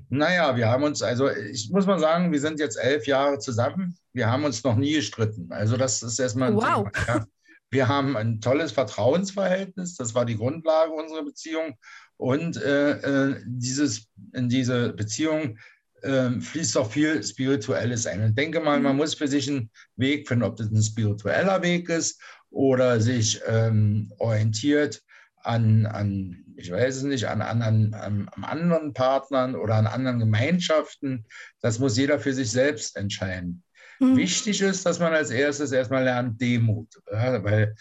Naja, 0.08 0.56
wir 0.56 0.68
haben 0.68 0.84
uns, 0.84 1.02
also 1.02 1.30
ich 1.30 1.70
muss 1.70 1.86
mal 1.86 1.98
sagen, 1.98 2.32
wir 2.32 2.40
sind 2.40 2.60
jetzt 2.60 2.76
elf 2.76 3.06
Jahre 3.06 3.38
zusammen. 3.38 3.96
Wir 4.12 4.30
haben 4.30 4.44
uns 4.44 4.62
noch 4.62 4.76
nie 4.76 4.94
gestritten. 4.94 5.50
Also 5.50 5.76
das 5.76 6.02
ist 6.02 6.18
erstmal 6.18 6.48
ein 6.48 6.56
wow. 6.56 6.90
Thema. 6.92 7.06
Ja. 7.06 7.26
Wir 7.70 7.88
haben 7.88 8.18
ein 8.18 8.42
tolles 8.42 8.72
Vertrauensverhältnis. 8.72 9.96
Das 9.96 10.14
war 10.14 10.26
die 10.26 10.36
Grundlage 10.36 10.92
unserer 10.92 11.24
Beziehung. 11.24 11.78
Und 12.18 12.58
äh, 12.58 13.30
äh 13.30 13.42
dieses, 13.46 14.08
in 14.34 14.50
diese 14.50 14.92
Beziehung 14.92 15.56
ähm, 16.02 16.40
fließt 16.40 16.76
auch 16.76 16.90
viel 16.90 17.22
Spirituelles 17.22 18.06
ein. 18.06 18.22
Und 18.22 18.38
denke 18.38 18.60
mal, 18.60 18.80
man 18.80 18.92
mhm. 18.92 18.98
muss 18.98 19.14
für 19.14 19.28
sich 19.28 19.48
einen 19.48 19.70
Weg 19.96 20.28
finden, 20.28 20.44
ob 20.44 20.56
das 20.56 20.70
ein 20.70 20.82
spiritueller 20.82 21.62
Weg 21.62 21.88
ist 21.88 22.20
oder 22.50 23.00
sich 23.00 23.40
ähm, 23.46 24.12
orientiert 24.18 25.02
an, 25.44 25.86
an, 25.86 26.44
ich 26.56 26.70
weiß 26.70 26.96
es 26.96 27.02
nicht, 27.02 27.26
an, 27.26 27.42
an, 27.42 27.62
an, 27.62 27.94
an, 27.94 28.28
anderen 28.42 28.92
Partnern 28.92 29.54
oder 29.56 29.74
an 29.74 29.86
anderen 29.86 30.20
Gemeinschaften. 30.20 31.26
Das 31.60 31.78
muss 31.78 31.96
jeder 31.96 32.18
für 32.18 32.32
sich 32.32 32.50
selbst 32.50 32.96
entscheiden. 32.96 33.62
Mhm. 33.98 34.16
Wichtig 34.16 34.60
ist, 34.60 34.86
dass 34.86 34.98
man 34.98 35.12
als 35.12 35.30
erstes 35.30 35.72
erstmal 35.72 36.04
lernt 36.04 36.40
Demut, 36.40 36.88
ja, 37.10 37.42
weil 37.42 37.74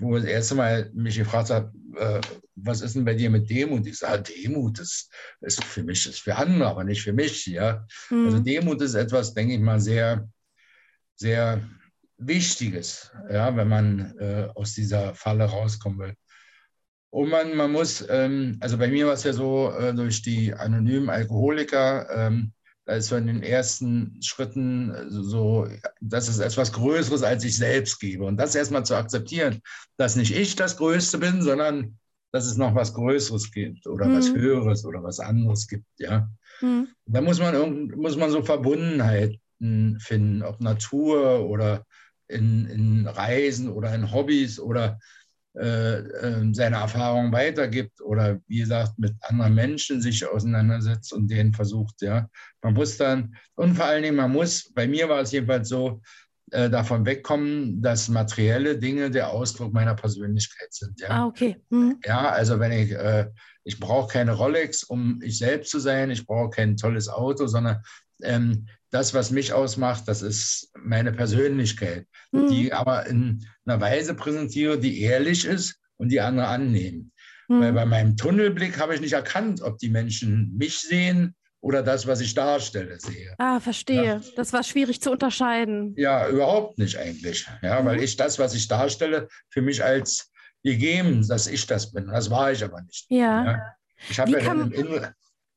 wo 0.00 0.16
ich 0.16 0.22
das 0.22 0.32
erste 0.32 0.54
Mal 0.54 0.90
mich 0.94 1.16
gefragt 1.16 1.50
habe, 1.50 1.72
äh, 1.96 2.20
was 2.54 2.80
ist 2.80 2.94
denn 2.94 3.04
bei 3.04 3.14
dir 3.14 3.30
mit 3.30 3.50
Demut? 3.50 3.86
Ich 3.86 3.98
sage, 3.98 4.22
Demut 4.22 4.78
ist, 4.78 5.12
ist 5.40 5.62
für 5.64 5.82
mich, 5.82 6.06
ist 6.06 6.20
für 6.20 6.36
andere, 6.36 6.68
aber 6.68 6.84
nicht 6.84 7.02
für 7.02 7.12
mich. 7.12 7.46
Ja? 7.46 7.86
Mhm. 8.10 8.26
Also 8.26 8.38
Demut 8.40 8.80
ist 8.80 8.94
etwas, 8.94 9.34
denke 9.34 9.54
ich 9.54 9.60
mal, 9.60 9.80
sehr, 9.80 10.28
sehr 11.16 11.62
Wichtiges, 12.18 13.12
ja, 13.30 13.54
wenn 13.56 13.68
man 13.68 14.14
äh, 14.18 14.48
aus 14.54 14.74
dieser 14.74 15.14
Falle 15.14 15.44
rauskommen 15.44 15.98
will. 16.00 16.14
Und 17.10 17.30
man, 17.30 17.56
man 17.56 17.72
muss, 17.72 18.04
ähm, 18.08 18.58
also 18.60 18.76
bei 18.76 18.88
mir 18.88 19.06
war 19.06 19.14
es 19.14 19.24
ja 19.24 19.32
so, 19.32 19.72
äh, 19.72 19.94
durch 19.94 20.22
die 20.22 20.52
anonymen 20.52 21.08
Alkoholiker, 21.08 22.08
ähm, 22.10 22.52
da 22.88 22.94
ist 22.94 23.08
so 23.08 23.16
in 23.16 23.26
den 23.26 23.42
ersten 23.42 24.16
Schritten 24.22 24.94
so, 25.10 25.68
dass 26.00 26.26
es 26.26 26.38
etwas 26.38 26.72
Größeres 26.72 27.22
als 27.22 27.44
ich 27.44 27.54
selbst 27.54 28.00
gebe. 28.00 28.24
Und 28.24 28.38
das 28.38 28.54
erstmal 28.54 28.86
zu 28.86 28.96
akzeptieren, 28.96 29.60
dass 29.98 30.16
nicht 30.16 30.34
ich 30.34 30.56
das 30.56 30.78
Größte 30.78 31.18
bin, 31.18 31.42
sondern 31.42 31.98
dass 32.32 32.46
es 32.46 32.56
noch 32.56 32.74
was 32.74 32.94
Größeres 32.94 33.52
gibt 33.52 33.86
oder 33.86 34.06
mhm. 34.06 34.16
was 34.16 34.32
Höheres 34.32 34.86
oder 34.86 35.02
was 35.02 35.20
anderes 35.20 35.68
gibt. 35.68 35.84
Ja? 35.98 36.30
Mhm. 36.62 36.88
Da 37.04 37.20
muss 37.20 37.38
man, 37.38 37.88
muss 37.94 38.16
man 38.16 38.30
so 38.30 38.42
Verbundenheiten 38.42 39.98
finden, 40.00 40.42
ob 40.42 40.58
Natur 40.62 41.46
oder 41.46 41.84
in, 42.26 42.64
in 42.68 43.06
Reisen 43.06 43.68
oder 43.68 43.94
in 43.94 44.12
Hobbys 44.12 44.58
oder 44.58 44.98
seine 45.54 46.76
Erfahrungen 46.76 47.32
weitergibt 47.32 48.00
oder 48.00 48.38
wie 48.46 48.60
gesagt 48.60 48.98
mit 48.98 49.14
anderen 49.22 49.54
Menschen 49.54 50.00
sich 50.00 50.24
auseinandersetzt 50.24 51.12
und 51.12 51.28
denen 51.28 51.52
versucht, 51.52 52.00
ja. 52.00 52.28
Man 52.62 52.74
muss 52.74 52.96
dann, 52.96 53.34
und 53.56 53.74
vor 53.74 53.86
allen 53.86 54.04
Dingen, 54.04 54.16
man 54.16 54.30
muss, 54.30 54.72
bei 54.72 54.86
mir 54.86 55.08
war 55.08 55.20
es 55.20 55.32
jedenfalls 55.32 55.68
so, 55.68 56.00
äh, 56.50 56.70
davon 56.70 57.04
wegkommen, 57.04 57.82
dass 57.82 58.08
materielle 58.08 58.78
Dinge 58.78 59.10
der 59.10 59.30
Ausdruck 59.30 59.72
meiner 59.72 59.94
Persönlichkeit 59.94 60.72
sind. 60.72 61.00
Ja, 61.00 61.08
ah, 61.10 61.26
okay. 61.26 61.56
Mhm. 61.68 61.98
Ja, 62.04 62.30
also 62.30 62.58
wenn 62.58 62.72
ich, 62.72 62.92
äh, 62.92 63.28
ich 63.64 63.78
brauche 63.78 64.10
keine 64.10 64.32
Rolex, 64.32 64.82
um 64.84 65.20
ich 65.22 65.38
selbst 65.38 65.70
zu 65.70 65.78
sein, 65.78 66.10
ich 66.10 66.26
brauche 66.26 66.50
kein 66.50 66.76
tolles 66.76 67.08
Auto, 67.08 67.46
sondern 67.46 67.82
ähm, 68.22 68.66
das, 68.90 69.14
was 69.14 69.30
mich 69.30 69.52
ausmacht, 69.52 70.04
das 70.06 70.22
ist 70.22 70.70
meine 70.74 71.12
Persönlichkeit, 71.12 72.06
mhm. 72.32 72.48
die 72.48 72.72
aber 72.72 73.06
in 73.06 73.46
einer 73.66 73.80
Weise 73.80 74.14
präsentiere, 74.14 74.78
die 74.78 75.02
ehrlich 75.02 75.44
ist 75.44 75.78
und 75.96 76.10
die 76.10 76.20
andere 76.20 76.48
annehmen. 76.48 77.12
Mhm. 77.48 77.60
Weil 77.60 77.72
bei 77.72 77.86
meinem 77.86 78.16
Tunnelblick 78.16 78.78
habe 78.78 78.94
ich 78.94 79.00
nicht 79.00 79.12
erkannt, 79.12 79.62
ob 79.62 79.78
die 79.78 79.90
Menschen 79.90 80.56
mich 80.56 80.78
sehen 80.78 81.34
oder 81.60 81.82
das, 81.82 82.06
was 82.06 82.20
ich 82.20 82.34
darstelle, 82.34 83.00
sehe. 83.00 83.34
Ah, 83.38 83.60
verstehe. 83.60 84.04
Ja. 84.04 84.20
Das 84.36 84.52
war 84.52 84.62
schwierig 84.62 85.00
zu 85.00 85.10
unterscheiden. 85.10 85.94
Ja, 85.96 86.28
überhaupt 86.28 86.78
nicht 86.78 86.96
eigentlich. 86.96 87.46
Ja, 87.62 87.80
mhm. 87.80 87.86
weil 87.86 88.02
ich 88.02 88.16
das, 88.16 88.38
was 88.38 88.54
ich 88.54 88.68
darstelle, 88.68 89.28
für 89.50 89.62
mich 89.62 89.82
als 89.82 90.30
gegeben, 90.62 91.26
dass 91.26 91.46
ich 91.46 91.66
das 91.66 91.92
bin. 91.92 92.06
Das 92.06 92.30
war 92.30 92.52
ich 92.52 92.62
aber 92.64 92.80
nicht. 92.82 93.06
Ja. 93.10 93.44
ja. 93.44 93.62
Ich 94.08 94.18
habe 94.18 94.30
ja 94.32 94.40
dann 94.40 94.70
im 94.70 95.06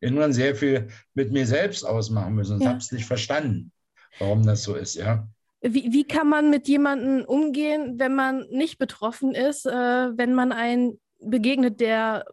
Inneren 0.01 0.33
sehr 0.33 0.55
viel 0.55 0.87
mit 1.13 1.31
mir 1.31 1.45
selbst 1.45 1.83
ausmachen 1.83 2.35
müssen 2.35 2.55
und 2.55 2.63
ja. 2.63 2.69
habe 2.69 2.79
es 2.79 2.91
nicht 2.91 3.05
verstanden, 3.05 3.71
warum 4.19 4.45
das 4.45 4.63
so 4.63 4.75
ist, 4.75 4.95
ja. 4.95 5.27
Wie, 5.61 5.93
wie 5.93 6.03
kann 6.03 6.27
man 6.27 6.49
mit 6.49 6.67
jemandem 6.67 7.23
umgehen, 7.23 7.99
wenn 7.99 8.15
man 8.15 8.47
nicht 8.49 8.79
betroffen 8.79 9.35
ist, 9.35 9.67
äh, 9.67 9.71
wenn 9.71 10.33
man 10.33 10.51
einen 10.51 10.99
begegnet, 11.19 11.79
der 11.79 12.25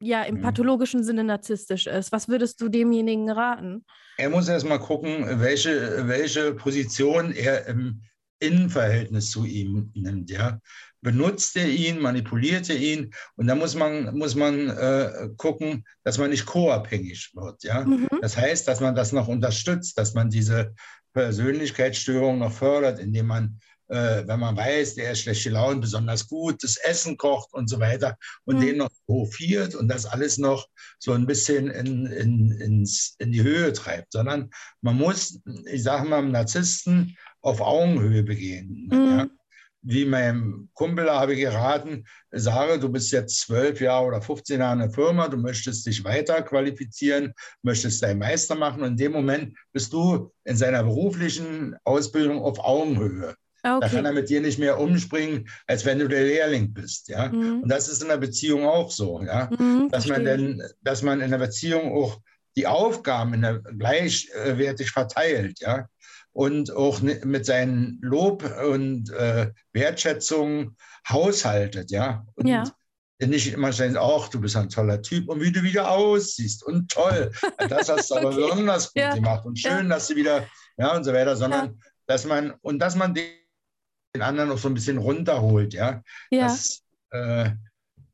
ja 0.00 0.22
im 0.24 0.36
mhm. 0.36 0.42
pathologischen 0.42 1.02
Sinne 1.02 1.24
narzisstisch 1.24 1.86
ist? 1.86 2.12
Was 2.12 2.28
würdest 2.28 2.60
du 2.60 2.68
demjenigen 2.68 3.30
raten? 3.30 3.86
Er 4.18 4.28
muss 4.28 4.48
erst 4.48 4.66
mal 4.66 4.78
gucken, 4.78 5.40
welche, 5.40 6.06
welche 6.06 6.52
Position 6.52 7.32
er 7.32 7.66
im 7.66 8.02
Innenverhältnis 8.40 9.30
zu 9.30 9.46
ihm 9.46 9.90
nimmt. 9.94 10.30
Ja? 10.30 10.60
Benutzt 11.04 11.54
er 11.56 11.68
ihn, 11.68 12.00
manipuliert 12.00 12.68
er 12.70 12.78
ihn. 12.78 13.14
Und 13.36 13.46
da 13.46 13.54
muss 13.54 13.74
man, 13.76 14.16
muss 14.16 14.34
man 14.34 14.70
äh, 14.70 15.28
gucken, 15.36 15.84
dass 16.02 16.18
man 16.18 16.30
nicht 16.30 16.46
co-abhängig 16.46 17.30
wird. 17.34 17.62
Ja? 17.62 17.84
Mhm. 17.84 18.08
Das 18.22 18.36
heißt, 18.36 18.66
dass 18.66 18.80
man 18.80 18.96
das 18.96 19.12
noch 19.12 19.28
unterstützt, 19.28 19.98
dass 19.98 20.14
man 20.14 20.30
diese 20.30 20.74
Persönlichkeitsstörung 21.12 22.38
noch 22.38 22.52
fördert, 22.52 22.98
indem 22.98 23.26
man, 23.26 23.60
äh, 23.88 24.26
wenn 24.26 24.40
man 24.40 24.56
weiß, 24.56 24.94
der 24.94 25.12
ist 25.12 25.20
schlecht 25.20 25.44
gelaunt, 25.44 25.82
besonders 25.82 26.26
gut, 26.26 26.64
das 26.64 26.78
Essen 26.78 27.18
kocht 27.18 27.52
und 27.52 27.68
so 27.68 27.78
weiter 27.78 28.16
und 28.44 28.56
mhm. 28.56 28.60
den 28.62 28.76
noch 28.78 28.90
hofiert 29.06 29.74
und 29.74 29.88
das 29.88 30.06
alles 30.06 30.38
noch 30.38 30.66
so 30.98 31.12
ein 31.12 31.26
bisschen 31.26 31.68
in, 31.68 32.06
in, 32.06 32.50
ins, 32.50 33.14
in 33.18 33.30
die 33.30 33.42
Höhe 33.42 33.74
treibt, 33.74 34.10
sondern 34.10 34.48
man 34.80 34.96
muss, 34.96 35.38
ich 35.66 35.82
sage 35.82 36.08
mal, 36.08 36.22
Narzissten 36.22 37.14
auf 37.42 37.60
Augenhöhe 37.60 38.22
begehen. 38.22 38.88
Mhm. 38.90 39.18
Ja? 39.18 39.28
Wie 39.84 40.06
meinem 40.06 40.68
Kumpel 40.72 41.10
habe 41.10 41.34
ich 41.34 41.40
geraten, 41.40 42.04
sage, 42.30 42.78
du 42.78 42.88
bist 42.88 43.12
jetzt 43.12 43.40
zwölf 43.40 43.80
Jahre 43.80 44.06
oder 44.06 44.22
15 44.22 44.60
Jahre 44.60 44.72
in 44.72 44.78
der 44.80 44.90
Firma, 44.90 45.28
du 45.28 45.36
möchtest 45.36 45.86
dich 45.86 46.02
weiter 46.04 46.42
qualifizieren, 46.42 47.34
möchtest 47.62 48.02
deinen 48.02 48.18
Meister 48.18 48.54
machen 48.54 48.82
und 48.82 48.92
in 48.92 48.96
dem 48.96 49.12
Moment 49.12 49.56
bist 49.72 49.92
du 49.92 50.32
in 50.44 50.56
seiner 50.56 50.82
beruflichen 50.82 51.76
Ausbildung 51.84 52.42
auf 52.42 52.58
Augenhöhe. 52.58 53.34
Okay. 53.62 53.78
Da 53.80 53.88
kann 53.88 54.04
er 54.04 54.12
mit 54.12 54.28
dir 54.28 54.40
nicht 54.40 54.58
mehr 54.58 54.78
umspringen, 54.78 55.48
als 55.66 55.84
wenn 55.86 55.98
du 55.98 56.08
der 56.08 56.24
Lehrling 56.24 56.74
bist, 56.74 57.08
ja. 57.08 57.28
Mhm. 57.28 57.62
Und 57.62 57.68
das 57.68 57.88
ist 57.88 58.02
in 58.02 58.08
der 58.08 58.18
Beziehung 58.18 58.66
auch 58.66 58.90
so, 58.90 59.22
ja, 59.22 59.50
mhm, 59.58 59.88
dass 59.90 60.06
man 60.06 60.24
denn, 60.24 60.62
dass 60.82 61.02
man 61.02 61.20
in 61.20 61.30
der 61.30 61.38
Beziehung 61.38 61.92
auch 61.92 62.20
die 62.56 62.66
Aufgaben 62.66 63.40
der, 63.40 63.60
gleichwertig 63.60 64.90
verteilt, 64.90 65.60
ja 65.60 65.88
und 66.34 66.72
auch 66.72 67.00
mit 67.00 67.46
seinen 67.46 67.98
Lob 68.02 68.44
und 68.68 69.10
äh, 69.10 69.52
Wertschätzung 69.72 70.76
haushaltet, 71.08 71.92
ja. 71.92 72.26
Und 72.34 72.48
ja. 72.48 72.64
nicht 73.20 73.52
immer 73.52 73.72
sagen, 73.72 73.96
ach, 73.96 74.28
du 74.28 74.40
bist 74.40 74.56
ein 74.56 74.68
toller 74.68 75.00
Typ 75.00 75.28
und 75.28 75.40
wie 75.40 75.52
du 75.52 75.62
wieder 75.62 75.90
aussiehst 75.90 76.64
und 76.64 76.90
toll. 76.90 77.30
Das 77.68 77.88
hast 77.88 78.10
du 78.10 78.14
okay. 78.16 78.26
aber 78.26 78.36
besonders 78.36 78.92
gut 78.92 79.02
ja. 79.02 79.14
gemacht 79.14 79.46
und 79.46 79.58
schön, 79.58 79.84
ja. 79.84 79.94
dass 79.94 80.08
du 80.08 80.16
wieder, 80.16 80.46
ja, 80.76 80.96
und 80.96 81.04
so 81.04 81.12
weiter, 81.12 81.36
sondern 81.36 81.80
dass 82.06 82.24
man, 82.24 82.52
und 82.62 82.80
dass 82.80 82.96
man 82.96 83.14
den 83.14 83.30
anderen 84.20 84.50
auch 84.50 84.58
so 84.58 84.68
ein 84.68 84.74
bisschen 84.74 84.98
runterholt, 84.98 85.72
ja. 85.72 86.02
ja. 86.30 86.48
Dass 86.48 86.82
äh, 87.10 87.50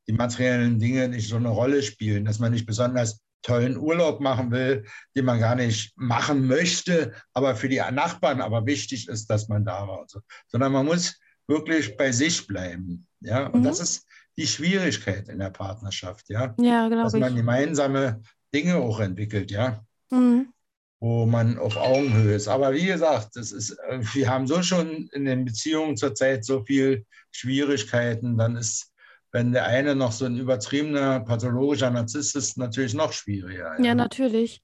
die 0.06 0.12
materiellen 0.12 0.78
Dinge 0.78 1.08
nicht 1.08 1.28
so 1.28 1.36
eine 1.36 1.48
Rolle 1.48 1.82
spielen, 1.82 2.26
dass 2.26 2.38
man 2.38 2.52
nicht 2.52 2.66
besonders 2.66 3.22
tollen 3.42 3.76
Urlaub 3.76 4.20
machen 4.20 4.50
will, 4.50 4.84
den 5.16 5.24
man 5.24 5.40
gar 5.40 5.54
nicht 5.54 5.92
machen 5.96 6.46
möchte, 6.46 7.12
aber 7.32 7.56
für 7.56 7.68
die 7.68 7.82
Nachbarn 7.92 8.40
aber 8.40 8.66
wichtig 8.66 9.08
ist, 9.08 9.28
dass 9.30 9.48
man 9.48 9.64
da 9.64 9.86
war. 9.88 10.04
So. 10.08 10.20
Sondern 10.48 10.72
man 10.72 10.86
muss 10.86 11.18
wirklich 11.46 11.96
bei 11.96 12.12
sich 12.12 12.46
bleiben. 12.46 13.06
Ja? 13.20 13.46
Und 13.46 13.60
mhm. 13.60 13.64
das 13.64 13.80
ist 13.80 14.06
die 14.36 14.46
Schwierigkeit 14.46 15.28
in 15.28 15.38
der 15.38 15.50
Partnerschaft, 15.50 16.28
ja. 16.28 16.54
Ja, 16.58 16.88
Dass 16.88 17.12
man 17.12 17.36
gemeinsame 17.36 18.22
Dinge 18.54 18.76
auch 18.76 19.00
entwickelt, 19.00 19.50
ja. 19.50 19.84
Mhm. 20.10 20.52
wo 20.98 21.24
man 21.26 21.58
auf 21.58 21.76
Augenhöhe 21.76 22.34
ist. 22.34 22.48
Aber 22.48 22.72
wie 22.72 22.86
gesagt, 22.86 23.36
das 23.36 23.52
ist, 23.52 23.70
äh, 23.88 24.00
wir 24.12 24.28
haben 24.28 24.46
so 24.46 24.62
schon 24.62 25.08
in 25.12 25.24
den 25.24 25.44
Beziehungen 25.44 25.96
zurzeit 25.96 26.44
so 26.44 26.64
viel 26.64 27.06
Schwierigkeiten, 27.30 28.36
dann 28.36 28.56
ist, 28.56 28.89
wenn 29.32 29.52
der 29.52 29.66
eine 29.66 29.94
noch 29.94 30.12
so 30.12 30.24
ein 30.24 30.36
übertriebener 30.36 31.20
pathologischer 31.20 31.90
Narzisst 31.90 32.36
ist, 32.36 32.58
natürlich 32.58 32.94
noch 32.94 33.12
schwieriger. 33.12 33.74
Ja, 33.78 33.84
ja 33.84 33.94
natürlich. 33.94 34.62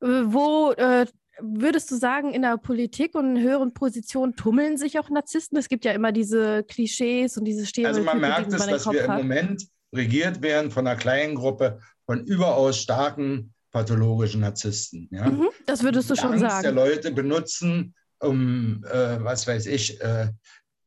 Äh, 0.00 0.06
wo 0.06 0.72
äh, 0.72 1.06
würdest 1.40 1.90
du 1.90 1.96
sagen, 1.96 2.32
in 2.34 2.42
der 2.42 2.58
Politik 2.58 3.14
und 3.14 3.36
in 3.36 3.42
höheren 3.42 3.72
Positionen 3.72 4.36
tummeln 4.36 4.76
sich 4.76 4.98
auch 4.98 5.08
Narzissten? 5.10 5.58
Es 5.58 5.68
gibt 5.68 5.84
ja 5.84 5.92
immer 5.92 6.12
diese 6.12 6.62
Klischees 6.64 7.36
und 7.36 7.44
diese 7.44 7.66
Stereotypen. 7.66 8.08
Also 8.08 8.18
man 8.18 8.20
merkt 8.20 8.52
es, 8.52 8.66
dass 8.66 8.90
wir 8.90 9.08
hat. 9.08 9.20
im 9.20 9.26
Moment 9.28 9.66
regiert 9.94 10.42
werden 10.42 10.70
von 10.70 10.86
einer 10.86 10.96
kleinen 10.96 11.34
Gruppe 11.34 11.80
von 12.06 12.24
überaus 12.24 12.78
starken 12.78 13.52
pathologischen 13.70 14.42
Narzissten. 14.42 15.08
Ja? 15.10 15.30
Mhm, 15.30 15.48
das 15.66 15.82
würdest 15.82 16.10
du 16.10 16.16
schon 16.16 16.32
Angst 16.32 16.42
sagen. 16.42 16.62
der 16.62 16.72
Leute 16.72 17.10
benutzen, 17.12 17.94
um, 18.20 18.84
äh, 18.84 19.22
was 19.22 19.46
weiß 19.46 19.66
ich, 19.66 20.00
äh, 20.00 20.28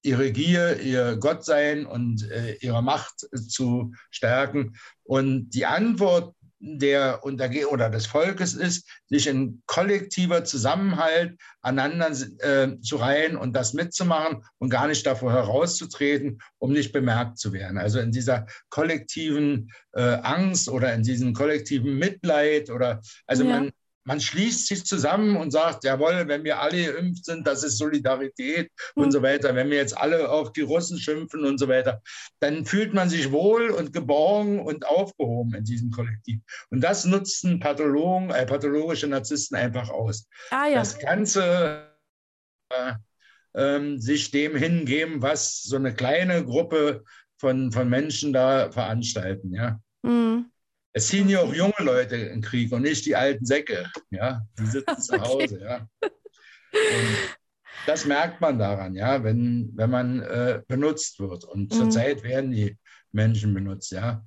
ihre 0.06 0.32
Gier, 0.32 0.80
ihr 0.80 1.18
Gottsein 1.18 1.86
und 1.86 2.30
äh, 2.30 2.54
ihre 2.62 2.84
Macht 2.84 3.28
zu 3.50 3.94
stärken. 4.12 4.76
Und 5.04 5.50
die 5.50 5.66
Antwort 5.66 6.36
der 6.60 7.24
Unterge 7.24 7.70
oder 7.70 7.90
des 7.90 8.06
Volkes 8.06 8.54
ist, 8.54 8.90
sich 9.08 9.28
in 9.28 9.62
kollektiver 9.66 10.44
Zusammenhalt 10.44 11.38
aneinander 11.62 12.10
äh, 12.40 12.80
zu 12.80 12.96
reihen 12.96 13.36
und 13.36 13.54
das 13.54 13.74
mitzumachen 13.74 14.44
und 14.58 14.70
gar 14.70 14.88
nicht 14.88 15.06
davor 15.06 15.34
herauszutreten, 15.34 16.40
um 16.58 16.72
nicht 16.72 16.92
bemerkt 16.92 17.38
zu 17.38 17.54
werden. 17.54 17.78
Also 17.78 18.00
in 18.00 18.12
dieser 18.12 18.48
kollektiven 18.70 19.70
äh, 19.94 20.02
Angst 20.02 20.70
oder 20.70 20.94
in 20.94 21.04
diesem 21.04 21.34
kollektiven 21.34 21.98
Mitleid 21.98 22.70
oder 22.70 23.02
also 23.28 23.44
ja. 23.44 23.50
man 23.50 23.72
man 24.06 24.22
schließt 24.22 24.68
sich 24.68 24.86
zusammen 24.86 25.36
und 25.36 25.52
sagt, 25.52 25.84
jawohl, 25.84 26.28
wenn 26.28 26.44
wir 26.44 26.60
alle 26.60 26.94
geimpft 26.94 27.26
sind, 27.26 27.46
das 27.46 27.64
ist 27.64 27.78
Solidarität 27.78 28.72
mhm. 28.96 29.04
und 29.04 29.12
so 29.12 29.22
weiter. 29.22 29.56
Wenn 29.56 29.70
wir 29.70 29.78
jetzt 29.78 29.98
alle 29.98 30.30
auf 30.30 30.54
die 30.54 30.62
Russen 30.62 31.00
schimpfen 31.00 31.44
und 31.44 31.58
so 31.58 31.68
weiter, 31.68 32.02
dann 32.40 32.66
fühlt 32.66 32.94
man 32.94 33.10
sich 33.10 33.32
wohl 33.32 33.70
und 33.72 33.94
geborgen 33.94 34.60
und 34.60 34.86
aufgehoben 34.86 35.56
in 35.56 35.64
diesem 35.64 35.92
Kollektiv. 35.92 36.40
Und 36.70 36.82
das 36.82 37.06
nutzen 37.06 37.60
Pathologen, 37.60 38.30
äh, 38.30 38.46
pathologische 38.46 39.08
Narzissten 39.08 39.58
einfach 39.58 39.90
aus. 39.90 40.28
Ah, 40.52 40.68
ja. 40.68 40.76
Das 40.76 41.00
Ganze 41.00 41.92
äh, 42.70 42.94
äh, 43.54 43.98
sich 43.98 44.30
dem 44.30 44.56
hingeben, 44.56 45.24
was 45.24 45.64
so 45.64 45.78
eine 45.78 45.94
kleine 45.94 46.46
Gruppe 46.46 47.04
von, 47.40 47.72
von 47.72 47.90
Menschen 47.90 48.34
da 48.34 48.72
veranstalten. 48.72 49.54
Ja. 49.54 49.80
Mhm. 50.04 50.52
Es 50.98 51.08
ziehen 51.10 51.28
ja 51.28 51.42
auch 51.42 51.54
junge 51.54 51.74
Leute 51.80 52.16
in 52.16 52.30
den 52.30 52.42
Krieg 52.42 52.72
und 52.72 52.84
nicht 52.84 53.06
die 53.06 53.18
alten 53.18 53.46
Säcke. 53.46 53.92
Ja, 54.12 54.42
die 54.58 54.66
sitzen 54.66 55.02
zu 55.02 55.20
Hause. 55.22 55.60
Ja. 55.62 55.88
Und 56.02 57.38
das 57.86 58.06
merkt 58.06 58.40
man 58.40 58.58
daran, 58.58 58.96
ja, 58.96 59.22
wenn, 59.22 59.72
wenn 59.76 59.90
man 59.90 60.22
äh, 60.22 60.62
benutzt 60.70 61.20
wird. 61.20 61.44
Und 61.44 61.74
mhm. 61.74 61.76
zurzeit 61.76 62.24
werden 62.24 62.52
die 62.52 62.78
Menschen 63.12 63.54
benutzt, 63.54 63.92
ja, 63.92 64.24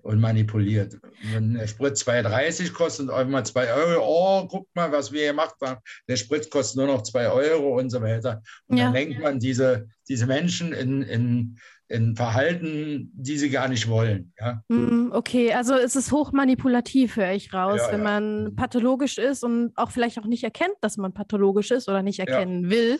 und 0.00 0.18
manipuliert. 0.18 0.96
Wenn 1.32 1.52
der 1.52 1.66
Sprit 1.66 1.96
2,30 1.96 2.72
kostet 2.72 3.08
und 3.08 3.10
auf 3.10 3.18
einmal 3.18 3.44
2 3.44 3.74
Euro, 3.74 4.04
oh, 4.06 4.48
guck 4.48 4.68
mal, 4.74 4.90
was 4.90 5.12
wir 5.12 5.26
gemacht 5.26 5.56
haben. 5.60 5.82
Der 6.08 6.16
Sprit 6.16 6.50
kostet 6.50 6.78
nur 6.78 6.86
noch 6.86 7.02
2 7.02 7.28
Euro 7.28 7.78
und 7.78 7.90
so 7.90 8.00
weiter. 8.00 8.42
Und 8.68 8.78
ja. 8.78 8.84
dann 8.84 8.94
lenkt 8.94 9.20
man 9.20 9.38
diese, 9.38 9.86
diese 10.08 10.26
Menschen 10.26 10.72
in, 10.72 11.02
in 11.02 11.58
in 11.88 12.16
Verhalten, 12.16 13.10
die 13.14 13.38
sie 13.38 13.50
gar 13.50 13.68
nicht 13.68 13.88
wollen. 13.88 14.32
Ja? 14.38 14.62
Hm, 14.68 15.10
okay, 15.12 15.52
also 15.52 15.74
es 15.74 15.94
ist 15.94 16.10
hochmanipulativ, 16.10 17.16
höre 17.16 17.32
ich 17.32 17.52
raus, 17.52 17.80
ja, 17.84 17.92
wenn 17.92 18.00
ja. 18.00 18.04
man 18.04 18.44
mhm. 18.44 18.56
pathologisch 18.56 19.18
ist 19.18 19.44
und 19.44 19.72
auch 19.76 19.90
vielleicht 19.90 20.18
auch 20.18 20.26
nicht 20.26 20.44
erkennt, 20.44 20.74
dass 20.80 20.96
man 20.96 21.12
pathologisch 21.12 21.70
ist 21.70 21.88
oder 21.88 22.02
nicht 22.02 22.18
erkennen 22.18 22.70
will, 22.70 22.98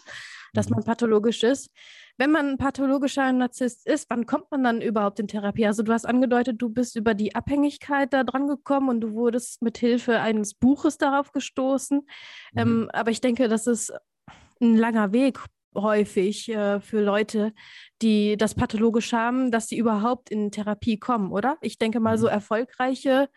dass 0.55 0.68
mhm. 0.68 0.77
man 0.77 0.85
pathologisch 0.85 1.42
ist. 1.42 1.70
Wenn 2.18 2.31
man 2.31 2.49
ein 2.51 2.59
pathologischer 2.59 3.31
Narzisst 3.33 3.87
ist, 3.87 4.09
wann 4.09 4.25
kommt 4.25 4.51
man 4.51 4.64
dann 4.64 4.81
überhaupt 4.81 5.20
in 5.20 5.29
Therapie? 5.29 5.66
Also 5.66 5.83
du 5.83 5.92
hast 5.92 6.07
angedeutet, 6.07 6.62
du 6.62 6.70
bist 6.70 6.96
über 6.96 7.12
die 7.12 7.35
Abhängigkeit 7.35 8.12
da 8.12 8.25
dran 8.25 8.46
gekommen 8.46 8.88
und 8.88 9.01
du 9.03 9.12
wurdest 9.12 9.61
mit 9.62 9.77
Hilfe 9.77 10.20
eines 10.20 10.55
Buches 10.55 10.96
darauf 10.96 11.33
gestoßen. 11.33 11.99
Mhm. 12.53 12.59
Ähm, 12.59 12.90
aber 12.92 13.11
ich 13.11 13.20
denke, 13.20 13.49
das 13.49 13.66
ist 13.66 13.92
ein 14.61 14.77
langer 14.77 15.12
Weg 15.12 15.38
häufig 15.77 16.49
äh, 16.49 16.81
für 16.81 17.01
Leute, 17.01 17.53
die 18.03 18.37
das 18.37 18.55
pathologisch 18.55 19.12
haben, 19.12 19.51
dass 19.51 19.69
sie 19.69 19.79
überhaupt 19.79 20.31
in 20.31 20.51
Therapie 20.51 20.99
kommen, 20.99 21.33
oder? 21.33 21.57
Ich 21.61 21.79
denke 21.79 22.01
mal, 22.01 22.19
so 22.19 22.27
mhm. 22.27 22.33
erfolgreiche 22.33 23.29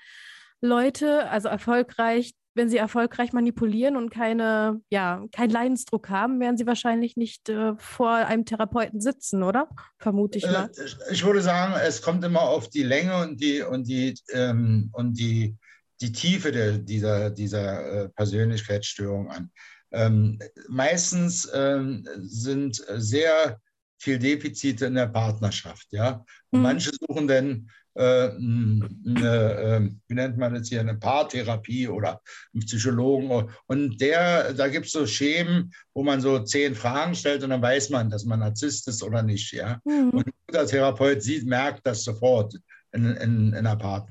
Leute, 0.61 1.29
also 1.29 1.47
erfolgreich, 1.47 2.33
wenn 2.55 2.69
sie 2.69 2.77
erfolgreich 2.77 3.31
manipulieren 3.31 3.95
und 3.95 4.09
keine, 4.09 4.81
ja, 4.89 5.23
keinen 5.31 5.51
Leidensdruck 5.51 6.09
haben, 6.09 6.39
werden 6.39 6.57
sie 6.57 6.65
wahrscheinlich 6.65 7.15
nicht 7.15 7.47
äh, 7.47 7.73
vor 7.77 8.11
einem 8.11 8.45
Therapeuten 8.45 8.99
sitzen, 8.99 9.43
oder? 9.43 9.69
Vermute 9.97 10.39
ich 10.39 10.45
äh, 10.45 10.51
mal. 10.51 10.71
Ich 11.11 11.23
würde 11.23 11.41
sagen, 11.41 11.73
es 11.85 12.01
kommt 12.01 12.23
immer 12.23 12.41
auf 12.41 12.69
die 12.69 12.83
Länge 12.83 13.21
und 13.21 13.39
die 13.39 13.61
und 13.61 13.87
die 13.87 14.15
ähm, 14.33 14.89
und 14.91 15.17
die, 15.17 15.55
die 16.01 16.11
Tiefe 16.11 16.51
der, 16.51 16.79
dieser, 16.79 17.29
dieser 17.29 18.05
äh, 18.05 18.09
Persönlichkeitsstörung 18.09 19.29
an. 19.29 19.51
Ähm, 19.91 20.39
meistens 20.67 21.49
ähm, 21.53 22.07
sind 22.17 22.83
sehr 22.97 23.59
viel 23.97 24.17
Defizite 24.17 24.85
in 24.85 24.95
der 24.95 25.07
Partnerschaft. 25.07 25.87
Ja? 25.91 26.25
Mhm. 26.51 26.61
manche 26.61 26.91
suchen 27.07 27.27
dann 27.27 27.69
äh, 27.95 28.29
eine, 28.29 29.53
äh, 29.57 29.89
wie 30.07 30.13
nennt 30.13 30.37
man 30.37 30.53
das 30.53 30.69
hier, 30.69 30.79
eine 30.79 30.95
Paartherapie 30.95 31.87
oder 31.87 32.21
einen 32.53 32.63
Psychologen. 32.65 33.51
Und 33.67 33.99
der, 33.99 34.53
da 34.53 34.67
gibt 34.67 34.85
es 34.85 34.93
so 34.93 35.05
Schemen, 35.05 35.73
wo 35.93 36.03
man 36.03 36.21
so 36.21 36.39
zehn 36.39 36.75
Fragen 36.75 37.13
stellt 37.13 37.43
und 37.43 37.49
dann 37.49 37.61
weiß 37.61 37.89
man, 37.89 38.09
dass 38.09 38.25
man 38.25 38.39
Narzisst 38.39 38.87
ist 38.87 39.03
oder 39.03 39.21
nicht. 39.21 39.51
Ja? 39.51 39.81
Mhm. 39.83 40.11
Und 40.11 40.25
der 40.53 40.65
Therapeut 40.65 41.21
sieht, 41.21 41.45
merkt 41.45 41.85
das 41.85 42.03
sofort 42.03 42.55
in, 42.93 43.05
in, 43.05 43.47
in 43.49 43.55
einer 43.55 43.75
Part. 43.75 44.09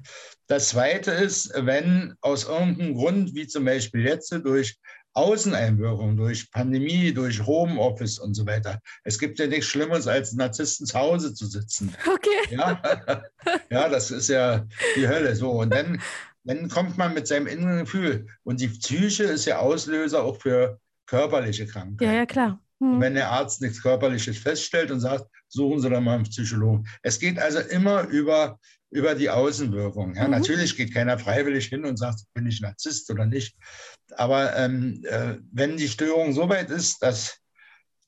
Das 0.48 0.68
Zweite 0.70 1.10
ist, 1.10 1.52
wenn 1.54 2.14
aus 2.20 2.44
irgendeinem 2.44 2.94
Grund, 2.94 3.34
wie 3.34 3.46
zum 3.46 3.64
Beispiel 3.64 4.02
jetzt 4.02 4.30
durch 4.32 4.76
Außeneinwirkung, 5.18 6.16
durch 6.16 6.50
Pandemie, 6.52 7.12
durch 7.12 7.44
Homeoffice 7.44 8.20
und 8.20 8.34
so 8.34 8.46
weiter. 8.46 8.80
Es 9.02 9.18
gibt 9.18 9.40
ja 9.40 9.48
nichts 9.48 9.66
Schlimmeres, 9.66 10.06
als 10.06 10.32
Narzissten 10.32 10.86
zu 10.86 10.96
Hause 10.96 11.34
zu 11.34 11.46
sitzen. 11.46 11.92
Okay. 12.06 12.54
Ja, 12.56 12.80
ja 13.70 13.88
das 13.88 14.12
ist 14.12 14.28
ja 14.28 14.64
die 14.94 15.08
Hölle. 15.08 15.34
So, 15.34 15.50
und 15.50 15.74
dann, 15.74 16.00
dann 16.44 16.68
kommt 16.68 16.96
man 16.96 17.14
mit 17.14 17.26
seinem 17.26 17.48
inneren 17.48 17.80
Gefühl. 17.80 18.28
Und 18.44 18.60
die 18.60 18.68
Psyche 18.68 19.24
ist 19.24 19.44
ja 19.44 19.58
Auslöser 19.58 20.22
auch 20.22 20.40
für 20.40 20.78
körperliche 21.06 21.66
Krankheiten. 21.66 22.04
Ja, 22.04 22.12
ja, 22.12 22.26
klar. 22.26 22.60
Hm. 22.80 23.00
Wenn 23.00 23.14
der 23.14 23.30
Arzt 23.32 23.60
nichts 23.60 23.82
Körperliches 23.82 24.38
feststellt 24.38 24.92
und 24.92 25.00
sagt, 25.00 25.26
suchen 25.48 25.80
Sie 25.80 25.90
doch 25.90 26.00
mal 26.00 26.14
einen 26.14 26.24
Psychologen. 26.24 26.86
Es 27.02 27.18
geht 27.18 27.40
also 27.40 27.58
immer 27.58 28.06
über 28.06 28.60
über 28.90 29.14
die 29.14 29.30
Außenwirkung. 29.30 30.14
Ja, 30.14 30.24
mhm. 30.24 30.30
Natürlich 30.32 30.76
geht 30.76 30.94
keiner 30.94 31.18
freiwillig 31.18 31.66
hin 31.66 31.84
und 31.84 31.98
sagt, 31.98 32.20
bin 32.34 32.46
ich 32.46 32.60
Narzisst 32.60 33.10
oder 33.10 33.26
nicht. 33.26 33.56
Aber 34.16 34.56
ähm, 34.56 35.02
äh, 35.04 35.36
wenn 35.52 35.76
die 35.76 35.88
Störung 35.88 36.32
so 36.32 36.48
weit 36.48 36.70
ist, 36.70 37.02
dass, 37.02 37.38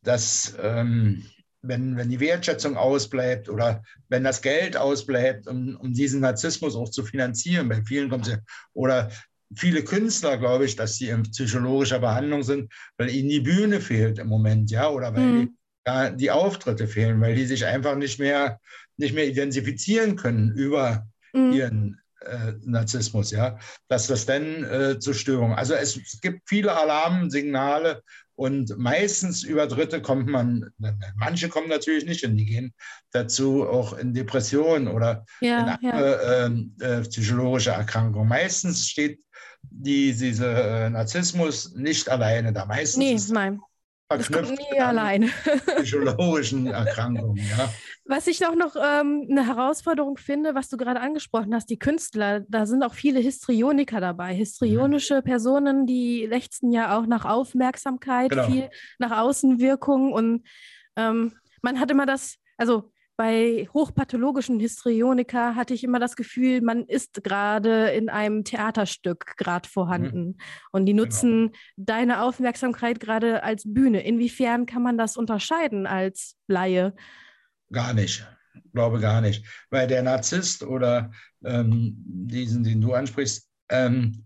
dass 0.02 0.54
ähm, 0.60 1.24
wenn, 1.62 1.96
wenn 1.96 2.08
die 2.08 2.20
Wertschätzung 2.20 2.76
ausbleibt 2.76 3.48
oder 3.48 3.82
wenn 4.08 4.24
das 4.24 4.40
Geld 4.40 4.76
ausbleibt, 4.76 5.46
um, 5.46 5.76
um 5.76 5.92
diesen 5.92 6.20
Narzissmus 6.20 6.74
auch 6.74 6.90
zu 6.90 7.04
finanzieren, 7.04 7.68
bei 7.68 7.82
vielen 7.82 8.08
kommt 8.08 8.26
es 8.26 8.32
ja, 8.32 8.38
oder 8.72 9.10
viele 9.54 9.84
Künstler, 9.84 10.38
glaube 10.38 10.64
ich, 10.64 10.76
dass 10.76 10.96
sie 10.96 11.08
in 11.08 11.22
psychologischer 11.24 11.98
Behandlung 11.98 12.42
sind, 12.42 12.72
weil 12.96 13.10
ihnen 13.10 13.28
die 13.28 13.40
Bühne 13.40 13.80
fehlt 13.80 14.18
im 14.18 14.28
Moment, 14.28 14.70
ja, 14.70 14.88
oder 14.88 15.14
weil 15.14 15.22
mhm. 15.22 15.40
die, 15.40 15.56
ja, 15.86 16.10
die 16.10 16.30
Auftritte 16.30 16.86
fehlen, 16.86 17.20
weil 17.20 17.34
die 17.34 17.46
sich 17.46 17.66
einfach 17.66 17.96
nicht 17.96 18.18
mehr 18.18 18.58
nicht 19.00 19.14
mehr 19.14 19.26
identifizieren 19.26 20.14
können 20.14 20.52
über 20.52 21.06
mhm. 21.32 21.52
ihren 21.52 22.00
äh, 22.20 22.52
Narzissmus, 22.64 23.30
ja, 23.30 23.58
dass 23.88 24.06
das 24.06 24.26
dann 24.26 24.64
äh, 24.64 24.98
zur 24.98 25.14
Störung. 25.14 25.54
Also 25.54 25.74
es, 25.74 25.96
es, 25.96 26.20
gibt 26.20 26.48
viele 26.48 26.76
Alarmsignale 26.76 28.02
und 28.34 28.76
meistens 28.78 29.42
über 29.42 29.66
Dritte 29.66 30.02
kommt 30.02 30.28
man, 30.28 30.70
manche 31.16 31.48
kommen 31.48 31.68
natürlich 31.68 32.04
nicht 32.04 32.24
und 32.24 32.36
die 32.36 32.44
gehen 32.44 32.74
dazu 33.12 33.66
auch 33.66 33.96
in 33.96 34.12
Depressionen 34.12 34.88
oder 34.88 35.24
ja, 35.40 35.60
in 35.60 35.68
andere 35.68 36.70
ja. 36.78 36.98
äh, 36.98 37.00
psychologische 37.02 37.70
Erkrankungen. 37.70 38.28
Meistens 38.28 38.88
steht 38.88 39.20
die, 39.62 40.12
dieser 40.14 40.86
äh, 40.86 40.90
Narzissmus 40.90 41.74
nicht 41.74 42.08
alleine 42.08 42.52
da. 42.52 42.66
Meistens 42.66 43.30
nee, 43.30 43.34
nein 43.34 43.60
verknüpft 44.10 44.58
nie 44.58 44.80
alleine. 44.80 45.28
psychologischen 45.82 46.66
Erkrankungen. 46.66 47.36
Ja. 47.36 47.72
Was 48.04 48.26
ich 48.26 48.44
auch 48.46 48.56
noch 48.56 48.74
ähm, 48.76 49.28
eine 49.30 49.46
Herausforderung 49.46 50.16
finde, 50.16 50.54
was 50.54 50.68
du 50.68 50.76
gerade 50.76 51.00
angesprochen 51.00 51.54
hast, 51.54 51.70
die 51.70 51.78
Künstler, 51.78 52.40
da 52.48 52.66
sind 52.66 52.82
auch 52.82 52.94
viele 52.94 53.20
Histrioniker 53.20 54.00
dabei. 54.00 54.34
Histrionische 54.34 55.16
mhm. 55.18 55.24
Personen, 55.24 55.86
die 55.86 56.26
lechzen 56.26 56.72
ja 56.72 56.98
auch 56.98 57.06
nach 57.06 57.24
Aufmerksamkeit, 57.24 58.30
genau. 58.30 58.46
viel 58.46 58.70
nach 58.98 59.16
Außenwirkung 59.16 60.12
und 60.12 60.46
ähm, 60.96 61.32
man 61.62 61.78
hat 61.78 61.90
immer 61.90 62.06
das, 62.06 62.36
also 62.56 62.90
bei 63.20 63.68
hochpathologischen 63.74 64.58
Histrioniker 64.60 65.54
hatte 65.54 65.74
ich 65.74 65.84
immer 65.84 65.98
das 65.98 66.16
Gefühl, 66.16 66.62
man 66.62 66.86
ist 66.86 67.22
gerade 67.22 67.90
in 67.90 68.08
einem 68.08 68.44
Theaterstück 68.44 69.36
gerade 69.36 69.68
vorhanden. 69.68 70.24
Mhm. 70.24 70.36
Und 70.72 70.86
die 70.86 70.92
genau. 70.92 71.04
nutzen 71.04 71.48
genau. 71.48 71.58
deine 71.76 72.22
Aufmerksamkeit 72.22 72.98
gerade 72.98 73.42
als 73.42 73.64
Bühne. 73.66 74.02
Inwiefern 74.06 74.64
kann 74.64 74.82
man 74.82 74.96
das 74.96 75.18
unterscheiden 75.18 75.86
als 75.86 76.36
Laie? 76.46 76.94
Gar 77.70 77.92
nicht. 77.92 78.26
Glaube 78.72 79.00
gar 79.00 79.20
nicht. 79.20 79.44
Weil 79.68 79.86
der 79.86 80.02
Narzisst 80.02 80.62
oder 80.62 81.10
ähm, 81.44 81.96
diesen, 82.02 82.64
den 82.64 82.80
du 82.80 82.94
ansprichst, 82.94 83.50
ähm, 83.68 84.24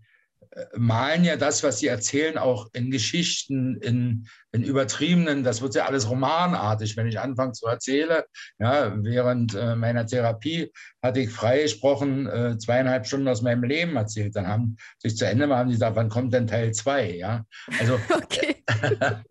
malen 0.75 1.23
ja 1.23 1.35
das, 1.35 1.63
was 1.63 1.79
sie 1.79 1.87
erzählen, 1.87 2.37
auch 2.37 2.69
in 2.73 2.89
Geschichten, 2.91 3.75
in, 3.81 4.27
in 4.51 4.63
übertriebenen, 4.63 5.43
das 5.43 5.61
wird 5.61 5.75
ja 5.75 5.85
alles 5.85 6.09
romanartig, 6.09 6.95
wenn 6.95 7.07
ich 7.07 7.19
anfange 7.19 7.51
zu 7.51 7.65
erzählen. 7.65 8.23
Ja, 8.57 8.93
während 9.03 9.53
äh, 9.55 9.75
meiner 9.75 10.05
Therapie 10.05 10.71
hatte 11.01 11.19
ich 11.21 11.29
freigesprochen 11.29 12.27
äh, 12.27 12.57
zweieinhalb 12.57 13.05
Stunden 13.05 13.27
aus 13.27 13.41
meinem 13.41 13.63
Leben 13.63 13.95
erzählt. 13.95 14.35
Dann 14.35 14.47
haben 14.47 14.77
sich 14.99 15.17
zu 15.17 15.27
Ende 15.27 15.47
mal 15.47 15.57
haben 15.57 15.69
die 15.69 15.75
gesagt, 15.75 15.95
wann 15.95 16.09
kommt 16.09 16.33
denn 16.33 16.47
Teil 16.47 16.73
zwei? 16.73 17.11
Ja, 17.11 17.45
also 17.79 17.99
okay. 18.13 18.63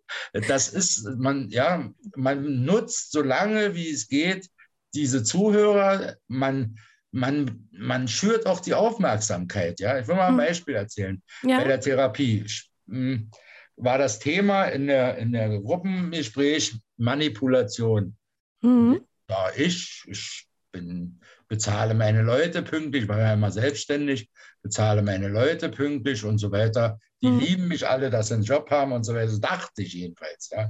das 0.49 0.69
ist, 0.69 1.09
man, 1.17 1.49
ja, 1.49 1.91
man 2.17 2.65
nutzt 2.65 3.13
so 3.13 3.23
lange, 3.23 3.75
wie 3.75 3.91
es 3.91 4.09
geht, 4.09 4.49
diese 4.95 5.25
Zuhörer, 5.25 6.17
man 6.29 6.77
man, 7.15 7.69
man 7.71 8.09
schürt 8.09 8.45
auch 8.47 8.61
die 8.61 8.75
Aufmerksamkeit. 8.75 9.79
Ja? 9.79 9.99
Ich 9.99 10.09
will 10.09 10.17
mal 10.17 10.27
ein 10.27 10.31
hm. 10.31 10.39
Beispiel 10.39 10.75
erzählen. 10.75 11.23
Ja. 11.43 11.59
Bei 11.59 11.65
der 11.65 11.81
Therapie 11.81 12.45
hm, 12.89 13.31
war 13.77 13.99
das 13.99 14.19
Thema 14.19 14.65
in 14.65 14.89
der, 14.89 15.17
in 15.19 15.33
der 15.33 15.61
Gruppengespräch 15.61 16.77
Manipulation. 16.97 18.17
Mhm. 18.63 19.01
Ja, 19.31 19.49
ich, 19.57 20.05
ich 20.07 20.47
bin, 20.73 21.21
bezahle 21.49 21.95
meine 21.95 22.23
Leute 22.23 22.63
pünktlich, 22.63 23.09
war 23.09 23.19
ja 23.19 23.35
immer 23.35 23.51
selbstständig, 23.51 24.29
bezahle 24.63 25.03
meine 25.03 25.29
Leute 25.29 25.69
pünktlich 25.69 26.25
und 26.25 26.39
so 26.39 26.51
weiter. 26.51 26.99
Die 27.23 27.29
mhm. 27.29 27.39
lieben 27.39 27.69
mich 27.69 27.87
alle, 27.87 28.11
dass 28.11 28.29
sie 28.29 28.35
einen 28.35 28.43
Job 28.43 28.71
haben 28.71 28.93
und 28.93 29.05
so 29.05 29.15
weiter. 29.15 29.27
Das 29.27 29.41
dachte 29.41 29.83
ich 29.83 29.95
jedenfalls. 29.95 30.51
Ja. 30.51 30.69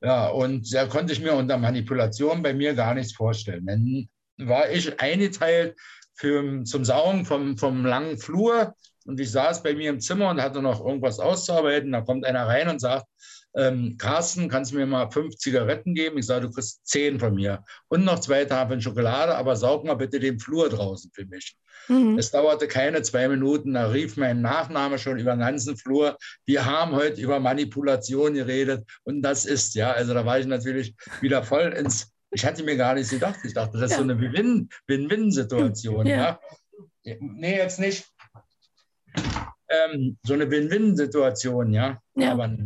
Ja, 0.00 0.28
und 0.28 0.72
da 0.72 0.86
konnte 0.86 1.12
ich 1.12 1.20
mir 1.20 1.34
unter 1.34 1.58
Manipulation 1.58 2.40
bei 2.40 2.54
mir 2.54 2.74
gar 2.74 2.94
nichts 2.94 3.14
vorstellen. 3.14 3.66
Wenn 3.66 4.08
war 4.38 4.70
ich 4.70 5.00
eingeteilt 5.00 5.76
für, 6.14 6.64
zum 6.64 6.84
Saugen 6.84 7.24
vom, 7.24 7.56
vom 7.56 7.84
langen 7.84 8.18
Flur 8.18 8.74
und 9.04 9.18
ich 9.20 9.30
saß 9.30 9.62
bei 9.62 9.74
mir 9.74 9.90
im 9.90 10.00
Zimmer 10.00 10.30
und 10.30 10.42
hatte 10.42 10.60
noch 10.60 10.84
irgendwas 10.84 11.18
auszuarbeiten. 11.18 11.92
Da 11.92 12.02
kommt 12.02 12.26
einer 12.26 12.46
rein 12.46 12.68
und 12.68 12.80
sagt, 12.80 13.06
ähm, 13.56 13.96
Carsten, 13.96 14.48
kannst 14.48 14.72
du 14.72 14.76
mir 14.76 14.86
mal 14.86 15.10
fünf 15.10 15.36
Zigaretten 15.36 15.94
geben? 15.94 16.18
Ich 16.18 16.26
sage, 16.26 16.46
du 16.46 16.52
kriegst 16.52 16.86
zehn 16.86 17.18
von 17.18 17.34
mir. 17.34 17.64
Und 17.88 18.04
noch 18.04 18.20
zwei 18.20 18.44
Tafeln 18.44 18.80
Schokolade, 18.82 19.34
aber 19.34 19.56
saug 19.56 19.84
mal 19.84 19.94
bitte 19.94 20.20
den 20.20 20.38
Flur 20.38 20.68
draußen 20.68 21.10
für 21.14 21.24
mich. 21.24 21.56
Mhm. 21.88 22.18
Es 22.18 22.30
dauerte 22.30 22.68
keine 22.68 23.02
zwei 23.02 23.28
Minuten, 23.28 23.74
da 23.74 23.86
rief 23.86 24.16
mein 24.16 24.42
Nachname 24.42 24.98
schon 24.98 25.18
über 25.18 25.32
den 25.32 25.40
ganzen 25.40 25.76
Flur. 25.76 26.18
Wir 26.44 26.66
haben 26.66 26.92
heute 26.92 27.20
über 27.20 27.40
Manipulation 27.40 28.34
geredet 28.34 28.84
und 29.04 29.22
das 29.22 29.46
ist, 29.46 29.74
ja, 29.74 29.92
also 29.92 30.12
da 30.12 30.26
war 30.26 30.38
ich 30.38 30.46
natürlich 30.46 30.94
wieder 31.22 31.42
voll 31.42 31.72
ins 31.72 32.12
ich 32.30 32.44
hatte 32.44 32.62
mir 32.62 32.76
gar 32.76 32.94
nicht 32.94 33.10
gedacht. 33.10 33.40
Ich 33.44 33.54
dachte, 33.54 33.78
das 33.78 33.90
ist 33.90 33.96
so 33.96 34.02
eine 34.02 34.20
Win-Win-Situation. 34.20 36.06
Ja. 36.06 36.40
ja. 37.02 37.16
Nee, 37.20 37.56
jetzt 37.56 37.80
nicht. 37.80 38.06
Ähm, 39.68 40.18
so 40.22 40.34
eine 40.34 40.50
Win-Win-Situation, 40.50 41.72
ja? 41.72 42.00
ja. 42.16 42.32
Aber 42.32 42.56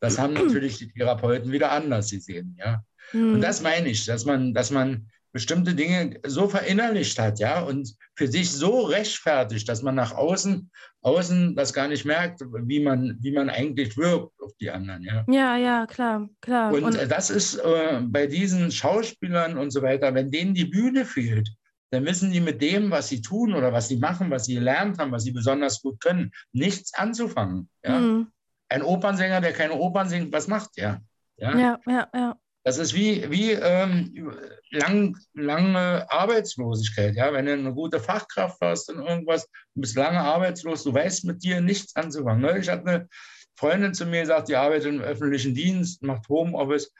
das 0.00 0.18
haben 0.18 0.34
natürlich 0.34 0.78
die 0.78 0.92
Therapeuten 0.92 1.52
wieder 1.52 1.72
anders 1.72 2.10
gesehen, 2.10 2.56
ja. 2.58 2.84
Mhm. 3.12 3.34
Und 3.34 3.40
das 3.40 3.62
meine 3.62 3.88
ich, 3.88 4.06
dass 4.06 4.24
man, 4.24 4.54
dass 4.54 4.70
man 4.70 5.10
bestimmte 5.34 5.74
Dinge 5.74 6.20
so 6.24 6.48
verinnerlicht 6.48 7.18
hat, 7.18 7.40
ja, 7.40 7.60
und 7.60 7.92
für 8.14 8.28
sich 8.28 8.52
so 8.52 8.82
rechtfertigt, 8.82 9.68
dass 9.68 9.82
man 9.82 9.96
nach 9.96 10.12
außen, 10.12 10.70
außen 11.02 11.56
das 11.56 11.72
gar 11.72 11.88
nicht 11.88 12.04
merkt, 12.04 12.40
wie 12.40 12.80
man, 12.80 13.18
wie 13.20 13.32
man 13.32 13.50
eigentlich 13.50 13.96
wirkt 13.96 14.32
auf 14.40 14.52
die 14.60 14.70
anderen, 14.70 15.02
ja. 15.02 15.24
Ja, 15.28 15.56
ja, 15.56 15.86
klar, 15.86 16.28
klar. 16.40 16.72
Und, 16.72 16.84
und 16.84 17.10
das 17.10 17.30
ist 17.30 17.56
äh, 17.56 18.00
bei 18.04 18.28
diesen 18.28 18.70
Schauspielern 18.70 19.58
und 19.58 19.72
so 19.72 19.82
weiter, 19.82 20.14
wenn 20.14 20.30
denen 20.30 20.54
die 20.54 20.66
Bühne 20.66 21.04
fehlt, 21.04 21.50
dann 21.90 22.06
wissen 22.06 22.30
die 22.30 22.40
mit 22.40 22.62
dem, 22.62 22.92
was 22.92 23.08
sie 23.08 23.20
tun 23.20 23.54
oder 23.54 23.72
was 23.72 23.88
sie 23.88 23.96
machen, 23.96 24.30
was 24.30 24.44
sie 24.44 24.54
gelernt 24.54 24.98
haben, 24.98 25.10
was 25.10 25.24
sie 25.24 25.32
besonders 25.32 25.82
gut 25.82 26.00
können, 26.00 26.30
nichts 26.52 26.94
anzufangen. 26.94 27.68
Ja? 27.84 27.98
Mhm. 27.98 28.28
Ein 28.68 28.82
Opernsänger, 28.82 29.40
der 29.40 29.52
keine 29.52 29.74
Opern 29.74 30.08
singt, 30.08 30.32
was 30.32 30.46
macht 30.46 30.76
der? 30.76 31.02
Ja, 31.36 31.58
ja, 31.58 31.80
ja. 31.86 32.08
ja. 32.14 32.36
Das 32.64 32.78
ist 32.78 32.94
wie, 32.94 33.30
wie 33.30 33.52
ähm, 33.52 34.34
lang, 34.70 35.18
lange 35.34 36.10
Arbeitslosigkeit. 36.10 37.14
Ja? 37.14 37.32
Wenn 37.32 37.44
du 37.44 37.52
eine 37.52 37.74
gute 37.74 38.00
Fachkraft 38.00 38.58
hast 38.62 38.90
und 38.90 39.06
irgendwas, 39.06 39.46
du 39.74 39.82
bist 39.82 39.96
lange 39.96 40.20
arbeitslos, 40.20 40.82
du 40.82 40.94
weißt 40.94 41.26
mit 41.26 41.44
dir 41.44 41.60
nichts 41.60 41.94
anzufangen. 41.94 42.40
Neulich 42.40 42.70
hat 42.70 42.86
eine 42.86 43.06
Freundin 43.54 43.92
zu 43.92 44.06
mir 44.06 44.22
gesagt, 44.22 44.48
die 44.48 44.56
arbeitet 44.56 44.86
im 44.86 45.02
öffentlichen 45.02 45.54
Dienst, 45.54 46.02
macht 46.02 46.28
Homeoffice. 46.28 46.90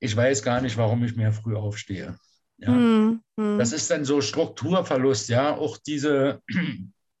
Ich 0.00 0.16
weiß 0.16 0.42
gar 0.42 0.60
nicht, 0.60 0.76
warum 0.76 1.04
ich 1.04 1.14
mehr 1.14 1.32
früh 1.32 1.54
aufstehe. 1.54 2.18
Ja? 2.58 2.70
Mm, 2.72 3.22
mm. 3.36 3.58
Das 3.58 3.72
ist 3.72 3.90
dann 3.90 4.04
so 4.04 4.20
Strukturverlust, 4.20 5.28
ja, 5.28 5.54
auch 5.56 5.78
diese 5.78 6.42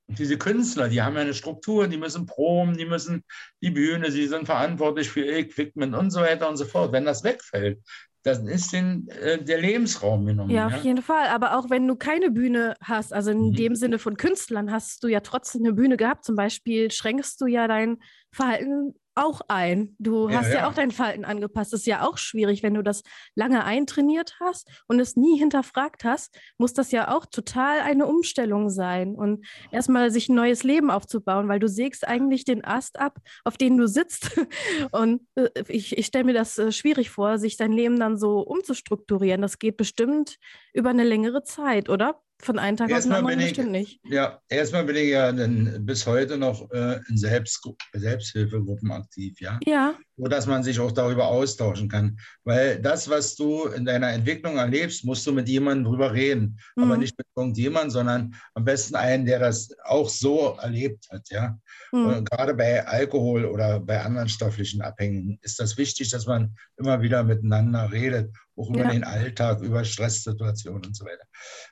diese 0.08 0.38
Künstler, 0.38 0.88
die 0.88 1.02
haben 1.02 1.14
ja 1.14 1.22
eine 1.22 1.34
Struktur, 1.34 1.88
die 1.88 1.96
müssen 1.96 2.26
proben, 2.26 2.76
die 2.76 2.84
müssen 2.84 3.24
die 3.62 3.70
Bühne, 3.70 4.10
sie 4.10 4.26
sind 4.26 4.46
verantwortlich 4.46 5.10
für 5.10 5.24
Equipment 5.24 5.94
und 5.94 6.10
so 6.10 6.20
weiter 6.20 6.48
und 6.48 6.56
so 6.56 6.64
fort. 6.64 6.92
Wenn 6.92 7.04
das 7.04 7.24
wegfällt, 7.24 7.80
dann 8.24 8.46
ist 8.46 8.72
den, 8.72 9.08
äh, 9.08 9.42
der 9.42 9.60
Lebensraum 9.60 10.26
genommen. 10.26 10.50
Ja, 10.50 10.66
auf 10.66 10.72
ja? 10.72 10.78
jeden 10.78 11.02
Fall. 11.02 11.28
Aber 11.28 11.58
auch 11.58 11.70
wenn 11.70 11.88
du 11.88 11.96
keine 11.96 12.30
Bühne 12.30 12.74
hast, 12.80 13.12
also 13.12 13.30
in 13.30 13.48
mhm. 13.48 13.54
dem 13.54 13.74
Sinne 13.74 13.98
von 13.98 14.16
Künstlern, 14.16 14.70
hast 14.70 15.02
du 15.02 15.08
ja 15.08 15.20
trotzdem 15.20 15.64
eine 15.64 15.72
Bühne 15.72 15.96
gehabt. 15.96 16.24
Zum 16.24 16.36
Beispiel 16.36 16.90
schränkst 16.90 17.40
du 17.40 17.46
ja 17.46 17.66
dein 17.66 17.98
Verhalten 18.32 18.94
auch 19.14 19.40
ein. 19.48 19.94
Du 19.98 20.28
ja, 20.28 20.38
hast 20.38 20.48
ja. 20.48 20.60
ja. 20.60 20.68
auch 20.68 20.74
dein 20.74 20.90
Verhalten 20.90 21.24
angepasst. 21.24 21.72
Das 21.72 21.80
ist 21.80 21.86
ja 21.86 22.06
auch 22.06 22.18
schwierig, 22.18 22.62
wenn 22.62 22.74
du 22.74 22.82
das 22.82 23.02
lange 23.34 23.64
eintrainiert 23.64 24.36
hast 24.40 24.68
und 24.88 25.00
es 25.00 25.16
nie 25.16 25.38
hinterfragt 25.38 26.04
hast, 26.04 26.38
muss 26.58 26.72
das 26.72 26.92
ja 26.92 27.14
auch 27.14 27.26
total 27.26 27.80
eine 27.80 28.06
Umstellung 28.06 28.70
sein 28.70 29.14
und 29.14 29.44
erstmal 29.70 30.10
sich 30.10 30.28
ein 30.28 30.34
neues 30.34 30.62
Leben 30.62 30.90
aufzubauen, 30.90 31.48
weil 31.48 31.58
du 31.58 31.68
sägst 31.68 32.06
eigentlich 32.06 32.44
den 32.44 32.64
Ast 32.64 32.98
ab, 32.98 33.18
auf 33.44 33.56
den 33.56 33.76
du 33.76 33.86
sitzt. 33.86 34.30
Und 34.92 35.22
äh, 35.34 35.48
ich, 35.68 35.96
ich 35.96 36.06
stelle 36.06 36.24
mir 36.24 36.34
das 36.34 36.58
äh, 36.58 36.72
schwierig 36.72 37.10
vor, 37.10 37.38
sich 37.38 37.56
sein 37.56 37.72
Leben 37.72 37.98
dann 37.98 38.16
so 38.16 38.40
umzustrukturieren. 38.40 39.42
Das 39.42 39.58
geht 39.58 39.76
bestimmt 39.76 40.38
über 40.72 40.90
eine 40.90 41.04
längere 41.04 41.42
Zeit, 41.42 41.88
oder? 41.88 42.20
Von 42.44 42.58
einem 42.58 42.76
Tag 42.76 42.90
erstmal 42.90 43.20
auf 43.20 43.26
den 43.26 43.32
anderen 43.34 43.48
bestimmt 43.48 43.70
nicht. 43.70 44.00
Ja, 44.04 44.40
erstmal 44.48 44.82
bin 44.84 44.96
ich 44.96 45.10
ja 45.10 45.32
bis 45.78 46.04
heute 46.06 46.36
noch 46.36 46.68
äh, 46.72 46.98
in 47.08 47.16
Selbst 47.16 47.64
Selbsthilfegruppen 47.92 48.90
aktiv, 48.90 49.40
ja. 49.40 49.60
Ja. 49.64 49.94
So 50.16 50.24
dass 50.24 50.48
man 50.48 50.64
sich 50.64 50.80
auch 50.80 50.90
darüber 50.90 51.28
austauschen 51.28 51.88
kann. 51.88 52.18
Weil 52.42 52.80
das, 52.80 53.08
was 53.08 53.36
du 53.36 53.66
in 53.66 53.84
deiner 53.84 54.10
Entwicklung 54.10 54.56
erlebst, 54.56 55.04
musst 55.04 55.24
du 55.24 55.32
mit 55.32 55.48
jemandem 55.48 55.84
drüber 55.84 56.12
reden. 56.12 56.58
Mhm. 56.74 56.82
Aber 56.82 56.96
nicht 56.96 57.16
mit 57.16 57.28
irgendjemandem, 57.36 57.90
sondern 57.90 58.34
am 58.54 58.64
besten 58.64 58.96
einen, 58.96 59.24
der 59.24 59.38
das 59.38 59.70
auch 59.84 60.08
so 60.08 60.56
erlebt 60.60 61.06
hat, 61.12 61.30
ja. 61.30 61.56
Mhm. 61.92 62.06
Und 62.06 62.30
gerade 62.30 62.54
bei 62.54 62.84
Alkohol 62.84 63.44
oder 63.44 63.78
bei 63.78 64.02
anderen 64.02 64.28
stofflichen 64.28 64.82
Abhängigen 64.82 65.38
ist 65.42 65.60
das 65.60 65.78
wichtig, 65.78 66.10
dass 66.10 66.26
man 66.26 66.56
immer 66.76 67.02
wieder 67.02 67.22
miteinander 67.22 67.92
redet 67.92 68.34
auch 68.62 68.70
über 68.70 68.84
ja. 68.84 68.90
den 68.90 69.04
Alltag, 69.04 69.60
über 69.60 69.84
Stresssituationen 69.84 70.86
und 70.86 70.96
so 70.96 71.04
weiter. 71.04 71.24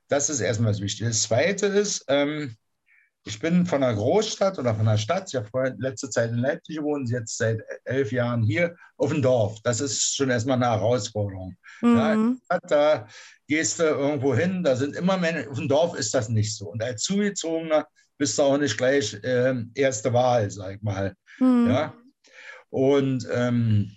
Das 0.09 0.29
ist 0.29 0.40
erstmal 0.40 0.72
das 0.72 0.81
Wichtige. 0.81 1.09
Das 1.09 1.22
Zweite 1.22 1.66
ist, 1.66 2.05
ähm, 2.09 2.57
ich 3.24 3.38
bin 3.38 3.66
von 3.66 3.83
einer 3.83 3.94
Großstadt 3.94 4.59
oder 4.59 4.74
von 4.74 4.88
einer 4.88 4.98
Stadt, 4.98 5.29
ich 5.29 5.37
habe 5.37 5.76
letzte 5.79 6.09
Zeit 6.09 6.31
in 6.31 6.38
Leipzig 6.38 6.76
gewohnt, 6.76 7.11
jetzt 7.11 7.37
seit 7.37 7.61
elf 7.85 8.12
Jahren 8.12 8.42
hier 8.42 8.74
auf 8.96 9.11
dem 9.11 9.20
Dorf. 9.20 9.59
Das 9.62 9.81
ist 9.81 10.16
schon 10.16 10.31
erstmal 10.31 10.57
eine 10.57 10.70
Herausforderung. 10.70 11.55
Mhm. 11.83 12.40
Ja, 12.50 12.59
da 12.66 13.07
gehst 13.46 13.79
du 13.79 13.85
irgendwo 13.85 14.35
hin, 14.35 14.62
da 14.64 14.74
sind 14.74 14.96
immer 14.96 15.18
Menschen, 15.18 15.50
auf 15.50 15.59
dem 15.59 15.68
Dorf 15.68 15.98
ist 15.98 16.14
das 16.14 16.29
nicht 16.29 16.57
so. 16.57 16.70
Und 16.70 16.83
als 16.83 17.03
Zugezogener 17.03 17.87
bist 18.17 18.38
du 18.38 18.42
auch 18.42 18.58
nicht 18.58 18.79
gleich 18.79 19.15
äh, 19.23 19.54
erste 19.75 20.12
Wahl, 20.12 20.50
sag 20.50 20.77
ich 20.77 20.83
mal. 20.83 21.15
Mhm. 21.38 21.71
Ja? 21.71 21.94
Und 22.71 23.29
ähm, 23.33 23.96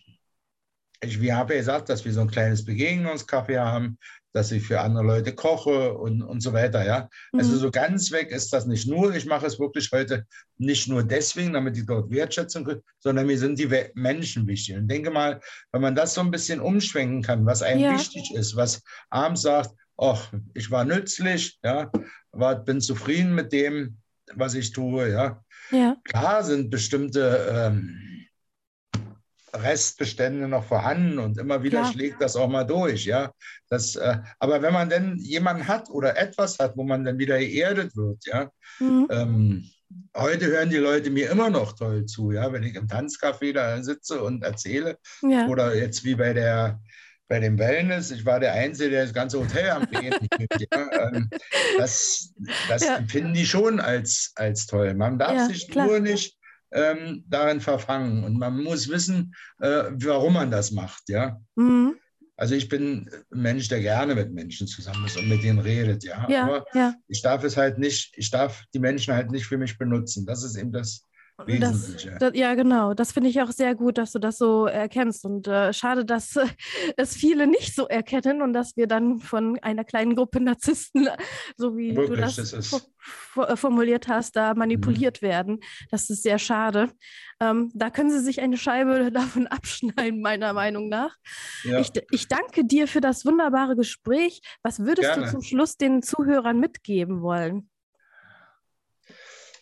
ich 1.03 1.31
habe 1.31 1.53
ja 1.53 1.59
gesagt, 1.59 1.89
dass 1.89 2.05
wir 2.05 2.13
so 2.13 2.21
ein 2.21 2.31
kleines 2.31 2.65
Begegnungscafé 2.65 3.59
haben, 3.59 3.97
dass 4.33 4.51
ich 4.51 4.63
für 4.63 4.81
andere 4.81 5.05
Leute 5.05 5.33
koche 5.33 5.93
und, 5.93 6.23
und 6.23 6.41
so 6.41 6.53
weiter. 6.53 6.85
Ja? 6.85 6.95
Also 6.95 7.09
mhm. 7.31 7.39
Also 7.39 7.57
so 7.57 7.71
ganz 7.71 8.11
weg 8.11 8.31
ist 8.31 8.51
das 8.51 8.65
nicht 8.65 8.87
nur. 8.87 9.15
Ich 9.15 9.25
mache 9.25 9.45
es 9.45 9.59
wirklich 9.59 9.91
heute 9.91 10.25
nicht 10.57 10.87
nur 10.87 11.03
deswegen, 11.03 11.53
damit 11.53 11.77
ich 11.77 11.85
dort 11.85 12.09
Wertschätzung 12.09 12.65
kriege, 12.65 12.83
sondern 12.99 13.27
mir 13.27 13.37
sind 13.37 13.59
die 13.59 13.69
Menschen 13.93 14.47
wichtig. 14.47 14.75
Und 14.75 14.87
denke 14.87 15.11
mal, 15.11 15.39
wenn 15.71 15.81
man 15.81 15.95
das 15.95 16.15
so 16.15 16.21
ein 16.21 16.31
bisschen 16.31 16.59
umschwenken 16.59 17.21
kann, 17.21 17.45
was 17.45 17.61
einem 17.61 17.81
ja. 17.81 17.93
wichtig 17.93 18.33
ist, 18.33 18.55
was 18.55 18.81
abends 19.11 19.43
sagt, 19.43 19.69
ach, 19.97 20.33
ich 20.55 20.71
war 20.71 20.83
nützlich, 20.83 21.59
ja, 21.63 21.91
war, 22.31 22.55
bin 22.55 22.81
zufrieden 22.81 23.35
mit 23.35 23.53
dem, 23.53 23.97
was 24.33 24.55
ich 24.55 24.71
tue, 24.71 25.11
ja. 25.11 25.43
ja. 25.71 25.95
Klar 26.05 26.43
sind 26.43 26.71
bestimmte 26.71 27.47
ähm, 27.51 28.12
Restbestände 29.53 30.47
noch 30.47 30.63
vorhanden 30.65 31.19
und 31.19 31.37
immer 31.37 31.61
wieder 31.63 31.81
Klar. 31.81 31.91
schlägt 31.93 32.21
das 32.21 32.35
auch 32.35 32.47
mal 32.49 32.63
durch, 32.63 33.05
ja. 33.05 33.31
Das, 33.69 33.95
äh, 33.95 34.17
aber 34.39 34.61
wenn 34.61 34.73
man 34.73 34.89
dann 34.89 35.17
jemanden 35.17 35.67
hat 35.67 35.89
oder 35.89 36.17
etwas 36.17 36.57
hat, 36.59 36.75
wo 36.75 36.83
man 36.83 37.03
dann 37.03 37.17
wieder 37.19 37.37
geerdet 37.39 37.95
wird, 37.95 38.25
ja, 38.25 38.49
Mhm. 38.79 39.07
ähm, 39.11 39.69
heute 40.17 40.47
hören 40.47 40.69
die 40.71 40.77
Leute 40.77 41.11
mir 41.11 41.29
immer 41.29 41.49
noch 41.51 41.73
toll 41.73 42.05
zu, 42.05 42.31
ja, 42.31 42.51
wenn 42.51 42.63
ich 42.63 42.75
im 42.75 42.87
Tanzcafé 42.87 43.53
da 43.53 43.81
sitze 43.83 44.23
und 44.23 44.43
erzähle. 44.43 44.97
Ja. 45.21 45.45
Oder 45.47 45.75
jetzt 45.75 46.03
wie 46.03 46.15
bei 46.15 46.33
der 46.33 46.79
bei 47.29 47.39
dem 47.39 47.57
Wellness, 47.57 48.11
ich 48.11 48.25
war 48.25 48.39
der 48.39 48.53
Einzige, 48.53 48.89
der 48.91 49.03
das 49.03 49.13
ganze 49.13 49.39
Hotel 49.39 49.69
am 49.71 49.87
hielt, 49.89 50.19
ja. 50.71 50.89
ähm, 51.13 51.29
Das, 51.77 52.31
das 52.67 52.83
Ja. 52.85 52.97
empfinden 52.97 53.33
die 53.33 53.45
schon 53.45 53.79
als, 53.79 54.33
als 54.35 54.67
toll. 54.67 54.93
Man 54.93 55.17
darf 55.17 55.33
Ja, 55.33 55.45
sich 55.47 55.69
klar. 55.69 55.87
nur 55.87 55.99
nicht 55.99 56.37
ähm, 56.73 57.23
darin 57.27 57.61
verfangen 57.61 58.23
und 58.23 58.37
man 58.37 58.61
muss 58.61 58.89
wissen, 58.89 59.35
äh, 59.59 59.83
warum 59.91 60.33
man 60.33 60.51
das 60.51 60.71
macht, 60.71 61.09
ja. 61.09 61.39
Mhm. 61.55 61.95
Also 62.35 62.55
ich 62.55 62.67
bin 62.67 63.09
ein 63.31 63.41
Mensch, 63.41 63.67
der 63.67 63.79
gerne 63.79 64.15
mit 64.15 64.33
Menschen 64.33 64.67
zusammen 64.67 65.05
ist 65.05 65.17
und 65.17 65.29
mit 65.29 65.43
denen 65.43 65.59
redet, 65.59 66.03
ja. 66.03 66.27
Ja, 66.29 66.43
Aber 66.45 66.65
ja. 66.73 66.95
ich 67.07 67.21
darf 67.21 67.43
es 67.43 67.57
halt 67.57 67.77
nicht, 67.77 68.13
ich 68.17 68.31
darf 68.31 68.63
die 68.73 68.79
Menschen 68.79 69.13
halt 69.13 69.31
nicht 69.31 69.45
für 69.45 69.57
mich 69.57 69.77
benutzen. 69.77 70.25
Das 70.25 70.43
ist 70.43 70.55
eben 70.55 70.71
das 70.71 71.07
Das, 71.59 71.95
das, 72.19 72.31
ja, 72.35 72.53
genau. 72.53 72.93
Das 72.93 73.11
finde 73.11 73.29
ich 73.29 73.41
auch 73.41 73.49
sehr 73.51 73.73
gut, 73.75 73.97
dass 73.97 74.11
du 74.11 74.19
das 74.19 74.37
so 74.37 74.65
erkennst. 74.67 75.25
Und 75.25 75.47
äh, 75.47 75.73
schade, 75.73 76.05
dass 76.05 76.35
äh, 76.35 76.45
es 76.97 77.15
viele 77.15 77.47
nicht 77.47 77.75
so 77.75 77.87
erkennen 77.87 78.41
und 78.41 78.53
dass 78.53 78.77
wir 78.77 78.87
dann 78.87 79.19
von 79.19 79.57
einer 79.59 79.83
kleinen 79.83 80.15
Gruppe 80.15 80.39
Narzissten, 80.39 81.09
so 81.57 81.75
wie 81.75 81.93
du 81.93 82.01
Wirklich, 82.07 82.35
das, 82.35 82.51
das 82.51 82.87
fo- 83.33 83.45
äh, 83.45 83.57
formuliert 83.57 84.07
hast, 84.07 84.35
da 84.35 84.53
manipuliert 84.53 85.21
werden. 85.21 85.59
Das 85.89 86.09
ist 86.09 86.21
sehr 86.23 86.37
schade. 86.37 86.91
Ähm, 87.39 87.71
da 87.73 87.89
können 87.89 88.11
sie 88.11 88.19
sich 88.21 88.39
eine 88.41 88.57
Scheibe 88.57 89.11
davon 89.11 89.47
abschneiden, 89.47 90.21
meiner 90.21 90.53
Meinung 90.53 90.87
nach. 90.87 91.15
Ja. 91.63 91.79
Ich, 91.79 91.91
ich 92.11 92.27
danke 92.27 92.63
dir 92.63 92.87
für 92.87 93.01
das 93.01 93.25
wunderbare 93.25 93.75
Gespräch. 93.75 94.41
Was 94.61 94.79
würdest 94.79 95.09
Gerne. 95.09 95.25
du 95.25 95.31
zum 95.31 95.41
Schluss 95.41 95.77
den 95.77 96.03
Zuhörern 96.03 96.59
mitgeben 96.59 97.21
wollen? 97.21 97.69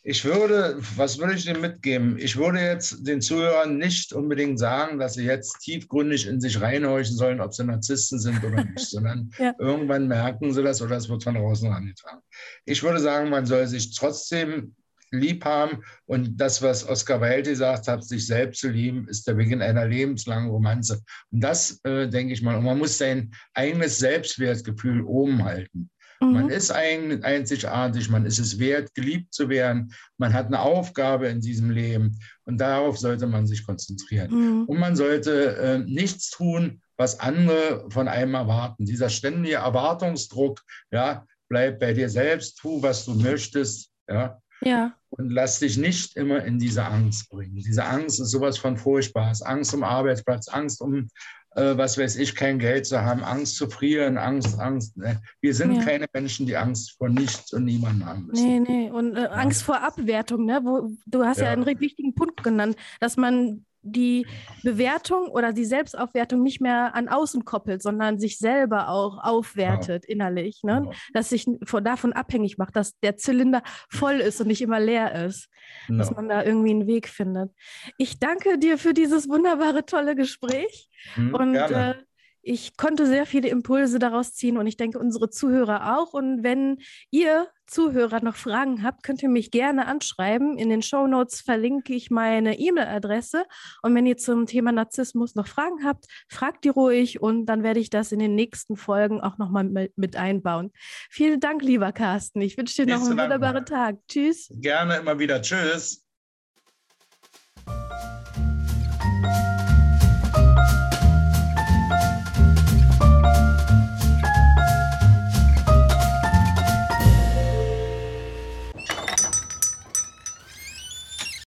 Ich 0.03 0.25
würde, 0.25 0.77
was 0.95 1.19
würde 1.19 1.35
ich 1.35 1.45
denen 1.45 1.61
mitgeben? 1.61 2.17
Ich 2.17 2.35
würde 2.35 2.59
jetzt 2.59 3.05
den 3.05 3.21
Zuhörern 3.21 3.77
nicht 3.77 4.13
unbedingt 4.13 4.57
sagen, 4.57 4.97
dass 4.97 5.13
sie 5.13 5.25
jetzt 5.25 5.59
tiefgründig 5.59 6.25
in 6.25 6.41
sich 6.41 6.59
reinhorchen 6.59 7.15
sollen, 7.15 7.39
ob 7.39 7.53
sie 7.53 7.63
Narzissten 7.63 8.19
sind 8.19 8.43
oder 8.43 8.63
nicht, 8.65 8.89
sondern 8.89 9.31
Ja. 9.37 9.53
irgendwann 9.59 10.07
merken 10.07 10.53
sie 10.53 10.63
das 10.63 10.81
oder 10.81 10.97
es 10.97 11.07
wird 11.07 11.23
von 11.23 11.35
draußen 11.35 11.67
herangetragen. 11.69 12.21
Ich 12.65 12.81
würde 12.81 12.99
sagen, 12.99 13.29
man 13.29 13.45
soll 13.45 13.67
sich 13.67 13.93
trotzdem 13.95 14.75
lieb 15.11 15.45
haben 15.45 15.83
und 16.05 16.37
das, 16.39 16.61
was 16.61 16.87
Oscar 16.87 17.21
Wilde 17.21 17.51
gesagt 17.51 17.87
hat, 17.87 18.03
sich 18.03 18.25
selbst 18.25 18.61
zu 18.61 18.69
lieben, 18.69 19.07
ist 19.07 19.27
der 19.27 19.33
Beginn 19.33 19.61
einer 19.61 19.85
lebenslangen 19.85 20.49
Romanze. 20.49 21.01
Und 21.31 21.41
das 21.41 21.79
äh, 21.83 22.07
denke 22.07 22.33
ich 22.33 22.41
mal, 22.41 22.55
und 22.55 22.63
man 22.63 22.77
muss 22.79 22.97
sein 22.97 23.31
eigenes 23.53 23.99
Selbstwertgefühl 23.99 25.01
oben 25.03 25.43
halten. 25.43 25.91
Man 26.21 26.45
Mhm. 26.45 26.49
ist 26.51 26.71
ein, 26.71 27.23
einzigartig, 27.23 28.09
man 28.09 28.25
ist 28.25 28.37
es 28.37 28.59
wert, 28.59 28.93
geliebt 28.93 29.33
zu 29.33 29.49
werden. 29.49 29.93
Man 30.17 30.33
hat 30.33 30.45
eine 30.47 30.59
Aufgabe 30.59 31.27
in 31.27 31.41
diesem 31.41 31.71
Leben 31.71 32.19
und 32.45 32.59
darauf 32.59 32.97
sollte 32.99 33.25
man 33.25 33.47
sich 33.47 33.65
konzentrieren. 33.65 34.31
Mhm. 34.31 34.63
Und 34.65 34.79
man 34.79 34.95
sollte 34.95 35.55
äh, 35.57 35.79
nichts 35.79 36.29
tun, 36.29 36.81
was 36.95 37.19
andere 37.19 37.85
von 37.89 38.07
einem 38.07 38.35
erwarten. 38.35 38.85
Dieser 38.85 39.09
ständige 39.09 39.55
Erwartungsdruck, 39.55 40.61
ja, 40.91 41.25
bleib 41.49 41.79
bei 41.79 41.93
dir 41.93 42.09
selbst, 42.09 42.59
tu, 42.59 42.81
was 42.83 43.03
du 43.05 43.15
möchtest, 43.15 43.89
ja, 44.07 44.39
Ja, 44.63 44.93
und 45.09 45.31
lass 45.31 45.57
dich 45.59 45.77
nicht 45.77 46.15
immer 46.15 46.45
in 46.45 46.59
diese 46.59 46.85
Angst 46.85 47.29
bringen. 47.29 47.55
Diese 47.55 47.83
Angst 47.83 48.19
ist 48.21 48.29
sowas 48.29 48.59
von 48.59 48.77
furchtbar. 48.77 49.33
Angst 49.41 49.73
um 49.73 49.83
Arbeitsplatz, 49.83 50.47
Angst 50.47 50.81
um, 50.81 51.09
äh, 51.55 51.77
was 51.77 51.97
weiß 51.97 52.15
ich, 52.17 52.35
kein 52.35 52.59
Geld 52.59 52.85
zu 52.85 53.01
haben, 53.01 53.23
Angst 53.23 53.57
zu 53.57 53.69
frieren, 53.69 54.17
Angst, 54.17 54.59
Angst. 54.59 54.97
Ne? 54.97 55.21
Wir 55.41 55.53
sind 55.53 55.73
Ja. 55.73 55.83
keine 55.83 56.05
Menschen, 56.13 56.45
die 56.45 56.55
Angst 56.57 56.97
vor 56.97 57.09
nichts 57.09 57.51
und 57.53 57.65
niemandem 57.65 58.05
haben 58.07 58.25
müssen. 58.27 58.47
Nee, 58.47 58.59
nee. 58.59 58.89
Und 58.91 59.15
äh, 59.17 59.27
Angst 59.27 59.63
vor 59.63 59.81
Abwertung, 59.83 60.45
ne? 60.45 60.61
Wo, 60.63 60.91
du 61.05 61.23
hast 61.25 61.39
ja. 61.39 61.45
Ja. 61.45 61.51
einen 61.51 61.63
richtig 61.63 61.81
wichtigen 61.81 62.15
Punkt 62.15 62.43
genannt, 62.43 62.75
dass 62.99 63.17
man 63.17 63.65
die 63.83 64.27
Bewertung 64.63 65.27
oder 65.27 65.53
die 65.53 65.65
Selbstaufwertung 65.65 66.43
nicht 66.43 66.61
mehr 66.61 66.93
an 66.95 67.07
außen 67.07 67.45
koppelt, 67.45 67.81
sondern 67.81 68.19
sich 68.19 68.37
selber 68.37 68.89
auch 68.89 69.17
aufwertet 69.23 70.05
innerlich, 70.05 70.61
ne? 70.63 70.81
Genau. 70.81 70.93
Dass 71.13 71.29
sich 71.29 71.45
von, 71.63 71.83
davon 71.83 72.13
abhängig 72.13 72.57
macht, 72.57 72.75
dass 72.75 72.97
der 72.99 73.17
Zylinder 73.17 73.63
voll 73.89 74.15
ist 74.15 74.39
und 74.41 74.47
nicht 74.47 74.61
immer 74.61 74.79
leer 74.79 75.25
ist, 75.25 75.49
dass 75.87 76.09
Genau. 76.09 76.21
man 76.21 76.29
da 76.29 76.43
irgendwie 76.43 76.71
einen 76.71 76.87
Weg 76.87 77.07
findet. 77.07 77.51
Ich 77.97 78.19
danke 78.19 78.57
dir 78.57 78.77
für 78.77 78.93
dieses 78.93 79.27
wunderbare, 79.29 79.85
tolle 79.85 80.15
Gespräch. 80.15 80.89
Hm, 81.15 81.33
Und 81.33 81.55
äh, 81.55 81.95
ich 82.43 82.75
konnte 82.77 83.05
sehr 83.05 83.25
viele 83.25 83.49
Impulse 83.49 83.99
daraus 83.99 84.33
ziehen 84.33 84.57
und 84.57 84.67
ich 84.67 84.77
denke, 84.77 84.99
unsere 84.99 85.29
Zuhörer 85.29 85.97
auch. 85.97 86.13
Und 86.13 86.43
wenn 86.43 86.79
ihr 87.11 87.47
Zuhörer 87.67 88.23
noch 88.23 88.35
Fragen 88.35 88.83
habt, 88.83 89.03
könnt 89.03 89.21
ihr 89.23 89.29
mich 89.29 89.51
gerne 89.51 89.85
anschreiben. 89.87 90.57
In 90.57 90.69
den 90.69 90.81
Show 90.81 91.07
Notes 91.07 91.41
verlinke 91.41 91.93
ich 91.93 92.09
meine 92.09 92.59
E-Mail-Adresse. 92.59 93.45
Und 93.81 93.95
wenn 93.95 94.05
ihr 94.05 94.17
zum 94.17 94.45
Thema 94.45 94.71
Narzissmus 94.71 95.35
noch 95.35 95.47
Fragen 95.47 95.85
habt, 95.85 96.05
fragt 96.27 96.65
die 96.65 96.69
ruhig 96.69 97.21
und 97.21 97.45
dann 97.45 97.63
werde 97.63 97.79
ich 97.79 97.89
das 97.89 98.11
in 98.11 98.19
den 98.19 98.35
nächsten 98.35 98.75
Folgen 98.75 99.21
auch 99.21 99.37
nochmal 99.37 99.63
mit, 99.63 99.97
mit 99.97 100.15
einbauen. 100.15 100.71
Vielen 101.09 101.39
Dank, 101.39 101.61
lieber 101.61 101.91
Carsten. 101.91 102.41
Ich 102.41 102.57
wünsche 102.57 102.75
dir 102.75 102.85
noch 102.91 102.99
Nichts 102.99 103.05
zu 103.05 103.11
einen 103.11 103.21
wunderbaren 103.21 103.65
Tag. 103.65 103.97
Tschüss. 104.07 104.49
Gerne 104.51 104.97
immer 104.97 105.17
wieder. 105.19 105.41
Tschüss. 105.41 106.03